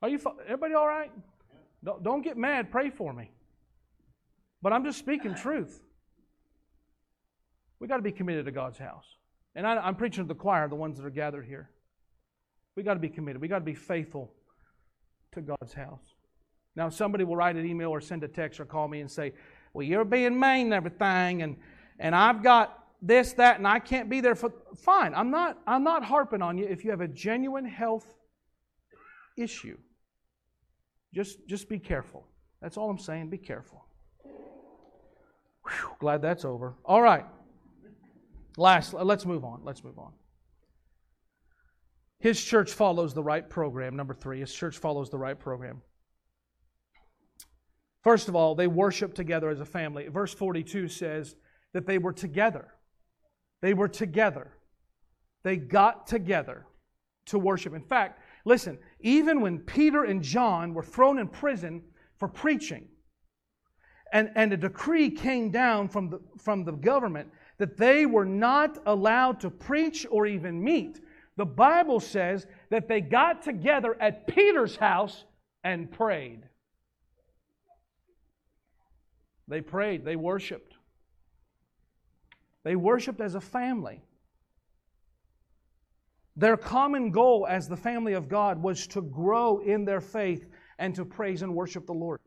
Are 0.00 0.08
you 0.08 0.20
everybody 0.46 0.74
all 0.74 0.86
right? 0.86 1.10
Don't, 1.84 2.02
don't 2.02 2.22
get 2.22 2.36
mad. 2.36 2.70
Pray 2.70 2.90
for 2.90 3.12
me. 3.12 3.32
But 4.62 4.72
I'm 4.72 4.84
just 4.84 4.98
speaking 4.98 5.34
truth. 5.34 5.80
We 7.80 7.88
got 7.88 7.96
to 7.96 8.02
be 8.02 8.12
committed 8.12 8.44
to 8.46 8.52
God's 8.52 8.78
house. 8.78 9.06
And 9.56 9.66
I, 9.66 9.88
am 9.88 9.96
preaching 9.96 10.24
to 10.24 10.28
the 10.28 10.38
choir, 10.38 10.68
the 10.68 10.76
ones 10.76 10.96
that 10.98 11.04
are 11.04 11.10
gathered 11.10 11.44
here. 11.44 11.68
We 12.76 12.84
got 12.84 12.94
to 12.94 13.00
be 13.00 13.08
committed. 13.08 13.42
We 13.42 13.48
got 13.48 13.58
to 13.58 13.64
be 13.64 13.74
faithful 13.74 14.32
to 15.32 15.40
God's 15.40 15.72
house. 15.72 16.11
Now, 16.74 16.88
somebody 16.88 17.24
will 17.24 17.36
write 17.36 17.56
an 17.56 17.66
email 17.66 17.90
or 17.90 18.00
send 18.00 18.24
a 18.24 18.28
text 18.28 18.60
or 18.60 18.64
call 18.64 18.88
me 18.88 19.00
and 19.00 19.10
say, 19.10 19.32
"Well, 19.74 19.86
you're 19.86 20.04
being 20.04 20.38
mean 20.38 20.66
and 20.66 20.74
everything, 20.74 21.42
and 21.42 21.56
and 21.98 22.14
I've 22.14 22.42
got 22.42 22.78
this, 23.02 23.32
that, 23.34 23.58
and 23.58 23.66
I 23.66 23.78
can't 23.78 24.08
be 24.08 24.20
there 24.20 24.34
for." 24.34 24.52
Fine, 24.76 25.14
I'm 25.14 25.30
not. 25.30 25.58
I'm 25.66 25.84
not 25.84 26.04
harping 26.04 26.42
on 26.42 26.58
you 26.58 26.66
if 26.66 26.84
you 26.84 26.90
have 26.90 27.00
a 27.00 27.08
genuine 27.08 27.64
health 27.64 28.14
issue. 29.36 29.76
Just, 31.14 31.46
just 31.46 31.68
be 31.68 31.78
careful. 31.78 32.26
That's 32.60 32.76
all 32.76 32.88
I'm 32.88 32.98
saying. 32.98 33.28
Be 33.28 33.38
careful. 33.38 33.84
Whew, 35.64 35.96
glad 36.00 36.22
that's 36.22 36.44
over. 36.44 36.74
All 36.84 37.02
right. 37.02 37.26
Last, 38.56 38.94
let's 38.94 39.26
move 39.26 39.44
on. 39.44 39.60
Let's 39.64 39.84
move 39.84 39.98
on. 39.98 40.12
His 42.18 42.42
church 42.42 42.72
follows 42.72 43.14
the 43.14 43.22
right 43.22 43.48
program. 43.48 43.96
Number 43.96 44.14
three, 44.14 44.40
his 44.40 44.52
church 44.52 44.78
follows 44.78 45.10
the 45.10 45.18
right 45.18 45.38
program. 45.38 45.82
First 48.02 48.28
of 48.28 48.34
all, 48.34 48.54
they 48.54 48.66
worshiped 48.66 49.14
together 49.14 49.48
as 49.48 49.60
a 49.60 49.64
family. 49.64 50.08
Verse 50.08 50.34
42 50.34 50.88
says 50.88 51.36
that 51.72 51.86
they 51.86 51.98
were 51.98 52.12
together. 52.12 52.68
They 53.60 53.74
were 53.74 53.88
together. 53.88 54.52
They 55.44 55.56
got 55.56 56.06
together 56.06 56.66
to 57.26 57.38
worship. 57.38 57.74
In 57.74 57.82
fact, 57.82 58.18
Listen, 58.44 58.78
even 59.00 59.40
when 59.40 59.58
Peter 59.58 60.04
and 60.04 60.22
John 60.22 60.74
were 60.74 60.82
thrown 60.82 61.18
in 61.18 61.28
prison 61.28 61.82
for 62.18 62.28
preaching, 62.28 62.88
and, 64.12 64.30
and 64.34 64.52
a 64.52 64.56
decree 64.56 65.10
came 65.10 65.50
down 65.50 65.88
from 65.88 66.10
the, 66.10 66.20
from 66.38 66.64
the 66.64 66.72
government 66.72 67.30
that 67.58 67.76
they 67.76 68.04
were 68.04 68.24
not 68.24 68.78
allowed 68.84 69.40
to 69.40 69.50
preach 69.50 70.06
or 70.10 70.26
even 70.26 70.62
meet, 70.62 71.00
the 71.36 71.46
Bible 71.46 72.00
says 72.00 72.46
that 72.70 72.88
they 72.88 73.00
got 73.00 73.42
together 73.42 73.96
at 74.00 74.26
Peter's 74.26 74.76
house 74.76 75.24
and 75.64 75.90
prayed. 75.90 76.42
They 79.52 79.60
prayed, 79.60 80.02
they 80.02 80.16
worshiped. 80.16 80.76
They 82.64 82.74
worshiped 82.74 83.20
as 83.20 83.34
a 83.34 83.40
family. 83.40 84.00
Their 86.36 86.56
common 86.56 87.10
goal 87.10 87.46
as 87.46 87.68
the 87.68 87.76
family 87.76 88.14
of 88.14 88.30
God 88.30 88.62
was 88.62 88.86
to 88.86 89.02
grow 89.02 89.58
in 89.58 89.84
their 89.84 90.00
faith 90.00 90.48
and 90.78 90.94
to 90.94 91.04
praise 91.04 91.42
and 91.42 91.54
worship 91.54 91.84
the 91.84 91.92
Lord. 91.92 92.18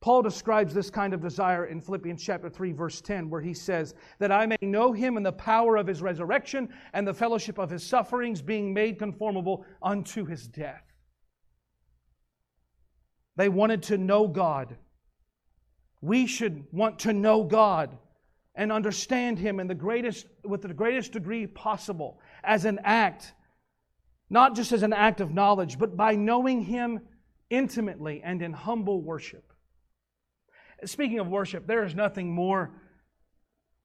Paul 0.00 0.22
describes 0.22 0.72
this 0.72 0.88
kind 0.88 1.12
of 1.12 1.20
desire 1.20 1.66
in 1.66 1.82
Philippians 1.82 2.24
chapter 2.24 2.48
3 2.48 2.72
verse 2.72 3.02
10 3.02 3.28
where 3.28 3.42
he 3.42 3.52
says 3.52 3.94
that 4.20 4.32
I 4.32 4.46
may 4.46 4.56
know 4.62 4.92
him 4.92 5.18
in 5.18 5.22
the 5.22 5.32
power 5.32 5.76
of 5.76 5.86
his 5.86 6.00
resurrection 6.00 6.70
and 6.94 7.06
the 7.06 7.12
fellowship 7.12 7.58
of 7.58 7.68
his 7.68 7.82
sufferings 7.82 8.40
being 8.40 8.72
made 8.72 8.98
conformable 8.98 9.66
unto 9.82 10.24
his 10.24 10.48
death. 10.48 10.94
They 13.36 13.50
wanted 13.50 13.82
to 13.82 13.98
know 13.98 14.26
God. 14.26 14.78
We 16.00 16.26
should 16.26 16.64
want 16.72 17.00
to 17.00 17.12
know 17.12 17.44
God 17.44 17.96
and 18.54 18.72
understand 18.72 19.38
him 19.38 19.60
in 19.60 19.66
the 19.66 19.74
greatest 19.74 20.26
with 20.44 20.62
the 20.62 20.74
greatest 20.74 21.12
degree 21.12 21.46
possible 21.46 22.20
as 22.42 22.64
an 22.64 22.80
act, 22.84 23.32
not 24.30 24.56
just 24.56 24.72
as 24.72 24.82
an 24.82 24.92
act 24.92 25.20
of 25.20 25.32
knowledge, 25.32 25.78
but 25.78 25.96
by 25.96 26.14
knowing 26.14 26.62
Him 26.62 27.00
intimately 27.50 28.20
and 28.24 28.42
in 28.42 28.52
humble 28.52 29.00
worship. 29.02 29.52
Speaking 30.84 31.18
of 31.18 31.28
worship, 31.28 31.66
there 31.66 31.84
is 31.84 31.94
nothing 31.94 32.32
more 32.32 32.70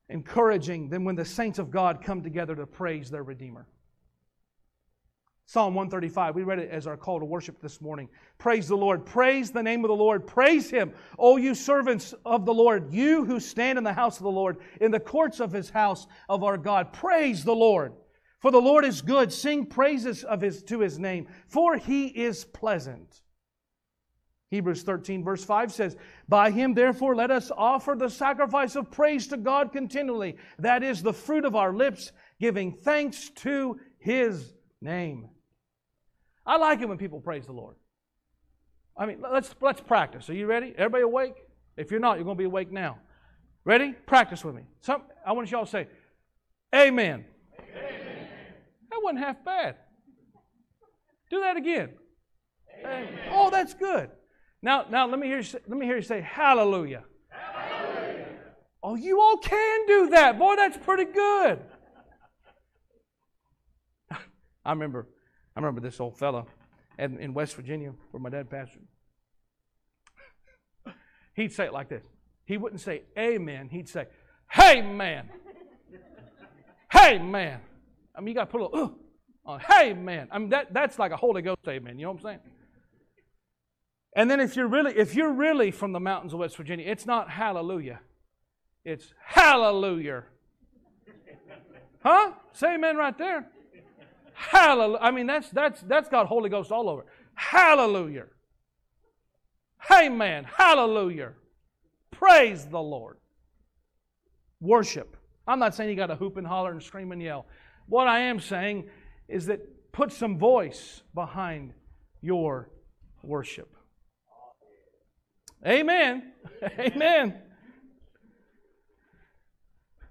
encouraging 0.10 0.90
than 0.90 1.06
when 1.06 1.16
the 1.16 1.26
saints 1.26 1.60
of 1.60 1.72
God 1.72 2.04
come 2.04 2.22
together 2.22 2.56
to 2.56 2.66
praise 2.68 3.10
their 3.10 3.24
Redeemer. 3.24 3.68
Psalm 5.54 5.76
135, 5.76 6.34
we 6.34 6.42
read 6.42 6.58
it 6.58 6.72
as 6.72 6.88
our 6.88 6.98
call 6.98 7.20
to 7.20 7.26
worship 7.26 7.62
this 7.62 7.80
morning. 7.80 8.10
Praise 8.40 8.68
the 8.68 8.76
Lord. 8.76 9.06
Praise 9.06 9.52
the 9.52 9.62
name 9.62 9.84
of 9.86 9.90
the 9.90 9.96
Lord. 9.96 10.26
Praise 10.26 10.68
Him, 10.68 10.92
O 11.20 11.38
you 11.38 11.54
servants 11.54 12.16
of 12.26 12.48
the 12.48 12.54
Lord, 12.54 12.92
you 12.92 13.24
who 13.24 13.40
stand 13.40 13.78
in 13.78 13.84
the 13.84 13.94
house 13.94 14.18
of 14.18 14.24
the 14.24 14.32
Lord, 14.32 14.58
in 14.82 14.90
the 14.90 15.00
courts 15.00 15.40
of 15.40 15.52
His 15.52 15.70
house 15.70 16.08
of 16.28 16.44
our 16.44 16.58
God. 16.58 16.92
Praise 16.92 17.44
the 17.44 17.54
Lord. 17.54 17.94
For 18.40 18.50
the 18.50 18.58
Lord 18.60 18.84
is 18.84 19.04
good. 19.04 19.32
Sing 19.32 19.68
praises 19.68 20.24
of 20.24 20.42
his, 20.42 20.64
to 20.64 20.80
his 20.80 20.98
name, 20.98 21.28
for 21.46 21.78
he 21.78 22.08
is 22.08 22.46
pleasant. 22.46 23.22
Hebrews 24.50 24.82
13, 24.82 25.24
verse 25.24 25.46
5 25.46 25.72
says, 25.72 25.96
By 26.28 26.50
him, 26.50 26.74
therefore, 26.74 27.16
let 27.16 27.30
us 27.30 27.52
offer 27.56 27.94
the 27.96 28.10
sacrifice 28.10 28.76
of 28.76 28.90
praise 28.90 29.28
to 29.28 29.38
God 29.38 29.72
continually. 29.72 30.36
That 30.58 30.82
is 30.82 31.04
the 31.04 31.14
fruit 31.14 31.46
of 31.46 31.56
our 31.56 31.74
lips, 31.74 32.12
giving 32.40 32.72
thanks 32.72 33.30
to 33.36 33.80
his 34.00 34.52
name. 34.82 35.30
I 36.46 36.58
like 36.58 36.82
it 36.82 36.90
when 36.90 36.98
people 36.98 37.20
praise 37.22 37.46
the 37.46 37.54
Lord. 37.54 37.76
I 38.98 39.06
mean, 39.06 39.22
let's, 39.22 39.56
let's 39.62 39.82
practice. 39.82 40.30
Are 40.30 40.34
you 40.34 40.46
ready? 40.46 40.74
Everybody 40.78 41.04
awake? 41.04 41.36
If 41.78 41.90
you're 41.90 42.00
not, 42.00 42.16
you're 42.18 42.26
going 42.26 42.38
to 42.38 42.42
be 42.42 42.46
awake 42.46 42.72
now. 42.72 43.00
Ready? 43.66 43.94
Practice 43.94 44.44
with 44.44 44.56
me. 44.56 44.64
Some, 44.82 45.04
I 45.26 45.32
want 45.32 45.50
y'all 45.50 45.66
to 45.66 45.72
say, 45.72 45.88
Amen 46.76 47.26
That 47.58 49.00
wasn't 49.02 49.20
half 49.20 49.44
bad. 49.44 49.76
Do 51.30 51.40
that 51.42 51.58
again. 51.58 51.90
Amen. 52.80 53.08
Oh, 53.32 53.50
that's 53.50 53.74
good. 53.74 54.10
Now, 54.62 54.86
now 54.90 55.08
let 55.08 55.20
me 55.20 55.28
hear 55.28 55.38
you 55.38 55.44
say, 55.44 55.60
let 55.68 55.78
me 55.78 55.86
hear 55.86 55.96
you 55.96 56.02
say 56.02 56.22
hallelujah. 56.22 57.04
hallelujah. 57.30 58.28
Oh, 58.82 58.96
you 58.96 59.20
all 59.20 59.38
can 59.38 59.88
do 59.88 60.10
that. 60.12 60.38
Boy, 60.38 60.56
that's 60.56 60.78
pretty 60.78 61.06
good. 61.06 61.60
I 64.66 64.72
remember, 64.72 65.08
I 65.56 65.60
remember 65.60 65.82
this 65.82 66.00
old 66.00 66.18
fella 66.18 66.46
in, 66.98 67.20
in 67.20 67.34
West 67.34 67.56
Virginia 67.56 67.94
where 68.12 68.22
my 68.22 68.30
dad 68.30 68.50
pastored. 68.50 68.86
He'd 71.36 71.52
say 71.52 71.66
it 71.66 71.74
like 71.74 71.90
this. 71.90 72.04
He 72.46 72.58
wouldn't 72.58 72.82
say 72.82 73.04
amen. 73.18 73.70
He'd 73.70 73.90
say, 73.90 74.08
hey 74.52 74.82
man. 74.82 75.30
hey 76.92 77.18
man. 77.18 77.60
I 78.16 78.22
mean, 78.22 78.30
you 78.30 78.34
got 78.36 78.46
to 78.46 78.52
put 78.52 78.62
a 78.62 78.66
little, 78.66 78.86
uh, 78.86 78.90
on, 79.46 79.60
hey, 79.60 79.94
man. 79.94 80.28
I 80.32 80.40
mean, 80.40 80.50
that, 80.50 80.74
that's 80.74 80.98
like 80.98 81.12
a 81.12 81.18
Holy 81.18 81.42
Ghost 81.42 81.60
amen. 81.68 81.98
You 81.98 82.06
know 82.06 82.12
what 82.12 82.20
I'm 82.20 82.24
saying? 82.24 82.40
And 84.16 84.30
then 84.30 84.40
if 84.40 84.56
you're 84.56 84.68
really 84.68 84.96
if 84.96 85.16
you're 85.16 85.34
really 85.34 85.72
from 85.72 85.92
the 85.92 86.00
mountains 86.00 86.34
of 86.34 86.40
West 86.40 86.56
Virginia, 86.56 86.86
it's 86.88 87.08
not 87.08 87.32
hallelujah. 87.32 88.00
It's 88.86 89.12
hallelujah. 89.26 90.26
Huh? 92.04 92.34
Say 92.52 92.76
amen 92.76 92.96
right 92.96 93.18
there. 93.18 93.48
Hallelujah. 94.34 95.00
I 95.02 95.12
mean 95.12 95.28
that's 95.28 95.50
that's 95.50 95.82
that's 95.82 96.10
got 96.10 96.28
Holy 96.28 96.50
Ghost 96.50 96.72
all 96.72 96.90
over. 96.90 97.06
Hallelujah. 97.36 98.26
Amen. 99.92 100.46
Hallelujah. 100.46 101.34
Praise 102.12 102.66
the 102.66 102.80
Lord. 102.80 103.18
Worship. 104.62 105.18
I'm 105.48 105.60
not 105.60 105.76
saying 105.76 105.90
you 105.90 105.96
got 105.96 106.08
to 106.08 106.16
hoop 106.16 106.38
and 106.38 106.48
holler 106.48 106.72
and 106.72 106.82
scream 106.82 107.12
and 107.12 107.22
yell. 107.22 107.46
What 107.88 108.08
I 108.08 108.20
am 108.20 108.40
saying 108.40 108.90
is 109.28 109.48
that 109.48 109.92
put 109.92 110.12
some 110.12 110.38
voice 110.38 111.04
behind 111.14 111.74
your 112.22 112.70
worship. 113.22 113.76
Amen. 115.66 116.34
Amen. 116.80 117.40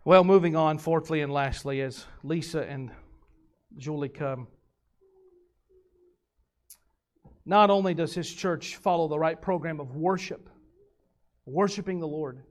Well, 0.04 0.24
moving 0.24 0.56
on, 0.56 0.78
fourthly 0.78 1.20
and 1.20 1.32
lastly, 1.32 1.80
as 1.80 2.06
Lisa 2.22 2.62
and 2.62 2.90
Julie 3.76 4.08
come, 4.08 4.48
not 7.44 7.70
only 7.70 7.94
does 7.94 8.14
his 8.14 8.32
church 8.32 8.76
follow 8.76 9.08
the 9.08 9.18
right 9.18 9.40
program 9.40 9.80
of 9.80 9.96
worship, 9.96 10.48
worshiping 11.44 11.98
the 11.98 12.06
Lord, 12.06 12.42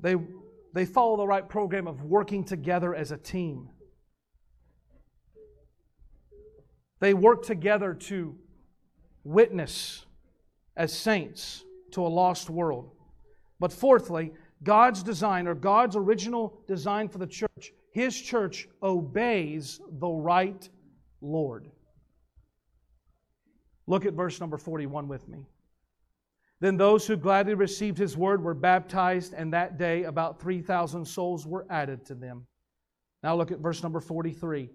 they, 0.00 0.14
they 0.74 0.84
follow 0.84 1.16
the 1.16 1.26
right 1.26 1.48
program 1.48 1.88
of 1.88 2.04
working 2.04 2.44
together 2.44 2.94
as 2.94 3.10
a 3.10 3.16
team. 3.16 3.68
They 7.00 7.14
work 7.14 7.44
together 7.44 7.94
to 7.94 8.36
witness 9.24 10.04
as 10.76 10.96
saints 10.96 11.64
to 11.92 12.06
a 12.06 12.08
lost 12.08 12.50
world. 12.50 12.92
But 13.60 13.72
fourthly, 13.72 14.32
God's 14.62 15.02
design 15.02 15.46
or 15.46 15.54
God's 15.54 15.96
original 15.96 16.60
design 16.66 17.08
for 17.08 17.18
the 17.18 17.26
church, 17.26 17.72
His 17.98 18.20
church 18.20 18.68
obeys 18.80 19.80
the 19.90 20.08
right 20.08 20.68
Lord. 21.20 21.68
Look 23.88 24.06
at 24.06 24.14
verse 24.14 24.38
number 24.38 24.56
41 24.56 25.08
with 25.08 25.26
me. 25.26 25.48
Then 26.60 26.76
those 26.76 27.08
who 27.08 27.16
gladly 27.16 27.54
received 27.54 27.98
his 27.98 28.16
word 28.16 28.40
were 28.40 28.54
baptized, 28.54 29.34
and 29.34 29.52
that 29.52 29.78
day 29.78 30.04
about 30.04 30.40
3,000 30.40 31.04
souls 31.04 31.44
were 31.44 31.66
added 31.70 32.06
to 32.06 32.14
them. 32.14 32.46
Now 33.24 33.34
look 33.34 33.50
at 33.50 33.58
verse 33.58 33.82
number 33.82 33.98
43. 33.98 34.70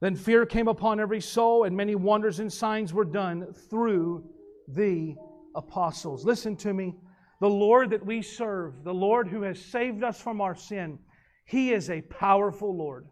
Then 0.00 0.14
fear 0.14 0.44
came 0.44 0.68
upon 0.68 1.00
every 1.00 1.22
soul, 1.22 1.64
and 1.64 1.74
many 1.74 1.94
wonders 1.94 2.38
and 2.38 2.52
signs 2.52 2.92
were 2.92 3.06
done 3.06 3.50
through 3.70 4.28
the 4.68 5.14
apostles. 5.56 6.22
Listen 6.22 6.54
to 6.56 6.74
me. 6.74 6.96
The 7.40 7.48
Lord 7.48 7.88
that 7.88 8.04
we 8.04 8.20
serve, 8.20 8.84
the 8.84 8.92
Lord 8.92 9.26
who 9.26 9.40
has 9.40 9.58
saved 9.58 10.04
us 10.04 10.20
from 10.20 10.42
our 10.42 10.54
sin, 10.54 10.98
He 11.48 11.72
is 11.72 11.88
a 11.88 12.02
powerful 12.02 12.76
Lord. 12.76 13.08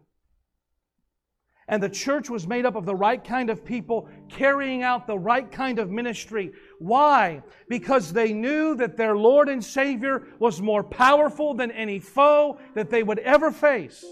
And 1.67 1.81
the 1.81 1.89
church 1.89 2.29
was 2.29 2.47
made 2.47 2.67
up 2.67 2.75
of 2.75 2.85
the 2.85 2.93
right 2.93 3.21
kind 3.21 3.49
of 3.49 3.65
people 3.65 4.07
carrying 4.29 4.83
out 4.83 5.07
the 5.07 5.17
right 5.17 5.51
kind 5.51 5.79
of 5.79 5.89
ministry. 5.89 6.53
Why? 6.77 7.41
Because 7.67 8.13
they 8.13 8.33
knew 8.33 8.75
that 8.75 8.95
their 8.95 9.17
Lord 9.17 9.49
and 9.49 9.63
Savior 9.63 10.27
was 10.37 10.61
more 10.61 10.83
powerful 10.83 11.55
than 11.55 11.71
any 11.71 11.99
foe 11.99 12.59
that 12.75 12.91
they 12.91 13.01
would 13.01 13.17
ever 13.19 13.51
face. 13.51 14.05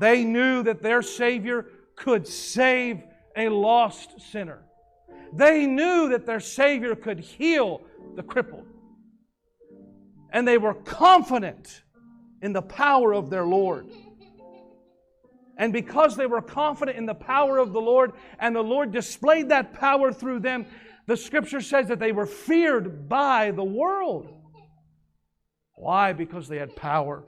They 0.00 0.24
knew 0.24 0.64
that 0.64 0.82
their 0.82 1.02
Savior 1.02 1.66
could 1.94 2.26
save 2.26 3.04
a 3.36 3.48
lost 3.48 4.20
sinner. 4.20 4.64
They 5.32 5.66
knew 5.66 6.08
that 6.08 6.26
their 6.26 6.40
Savior 6.40 6.96
could 6.96 7.20
heal 7.20 7.82
the 8.16 8.24
crippled. 8.24 8.66
And 10.32 10.48
they 10.48 10.58
were 10.58 10.74
confident 10.74 11.84
in 12.42 12.52
the 12.52 12.62
power 12.62 13.14
of 13.14 13.30
their 13.30 13.44
Lord. 13.44 13.88
And 15.56 15.72
because 15.72 16.16
they 16.16 16.26
were 16.26 16.40
confident 16.40 16.96
in 16.96 17.04
the 17.04 17.14
power 17.14 17.58
of 17.58 17.72
the 17.72 17.80
Lord, 17.80 18.12
and 18.38 18.56
the 18.56 18.62
Lord 18.62 18.92
displayed 18.92 19.50
that 19.50 19.74
power 19.74 20.10
through 20.12 20.40
them, 20.40 20.64
the 21.06 21.16
scripture 21.16 21.60
says 21.60 21.88
that 21.88 21.98
they 21.98 22.12
were 22.12 22.26
feared 22.26 23.08
by 23.08 23.50
the 23.50 23.64
world. 23.64 24.32
Why? 25.74 26.12
Because 26.12 26.48
they 26.48 26.56
had 26.56 26.74
power. 26.76 27.24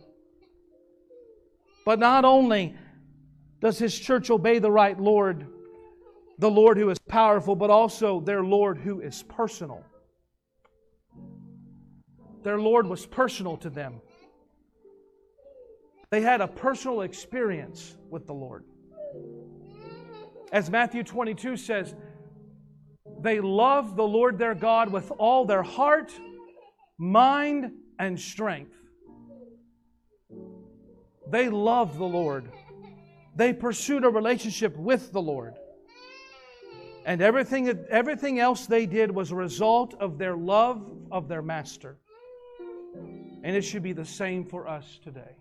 But 1.85 1.99
not 1.99 2.25
only 2.25 2.75
does 3.61 3.79
his 3.79 3.99
church 3.99 4.31
obey 4.31 4.59
the 4.59 4.71
right 4.71 4.99
Lord, 4.99 5.47
the 6.39 6.51
Lord 6.51 6.79
who 6.79 6.91
is 6.91 6.99
powerful, 6.99 7.55
but 7.55 7.71
also 7.71 8.21
their 8.21 8.43
Lord 8.43 8.79
who 8.79 9.01
is 9.01 9.23
personal. 9.25 9.85
Their 12.43 12.59
Lord 12.59 12.87
was 12.87 13.07
personal 13.07 13.57
to 13.59 13.71
them. 13.71 14.01
They 16.13 16.21
had 16.21 16.43
a 16.43 16.47
personal 16.47 17.01
experience 17.01 17.97
with 18.11 18.27
the 18.27 18.35
Lord. 18.35 18.67
As 20.53 20.69
Matthew 20.69 21.05
22 21.05 21.57
says, 21.57 21.95
they 23.23 23.41
loved 23.41 23.97
the 23.97 24.03
Lord 24.03 24.37
their 24.37 24.55
God 24.55 24.93
with 24.93 25.11
all 25.17 25.47
their 25.47 25.63
heart, 25.63 26.13
mind, 26.99 27.73
and 27.99 28.21
strength. 28.21 28.77
They 31.31 31.49
loved 31.49 31.97
the 31.97 32.05
Lord. 32.05 32.53
They 33.35 33.55
pursued 33.55 34.05
a 34.05 34.11
relationship 34.11 34.77
with 34.77 35.13
the 35.13 35.23
Lord. 35.23 35.55
And 37.07 37.23
everything, 37.23 37.69
everything 37.89 38.39
else 38.39 38.67
they 38.67 38.85
did 38.85 39.11
was 39.11 39.31
a 39.31 39.37
result 39.37 39.95
of 39.95 40.19
their 40.19 40.37
love 40.37 40.87
of 41.11 41.27
their 41.27 41.41
master. 41.41 41.97
And 43.43 43.57
it 43.57 43.63
should 43.63 43.83
be 43.83 43.95
the 43.95 44.05
same 44.05 44.45
for 44.45 44.69
us 44.69 45.01
today. 45.03 45.37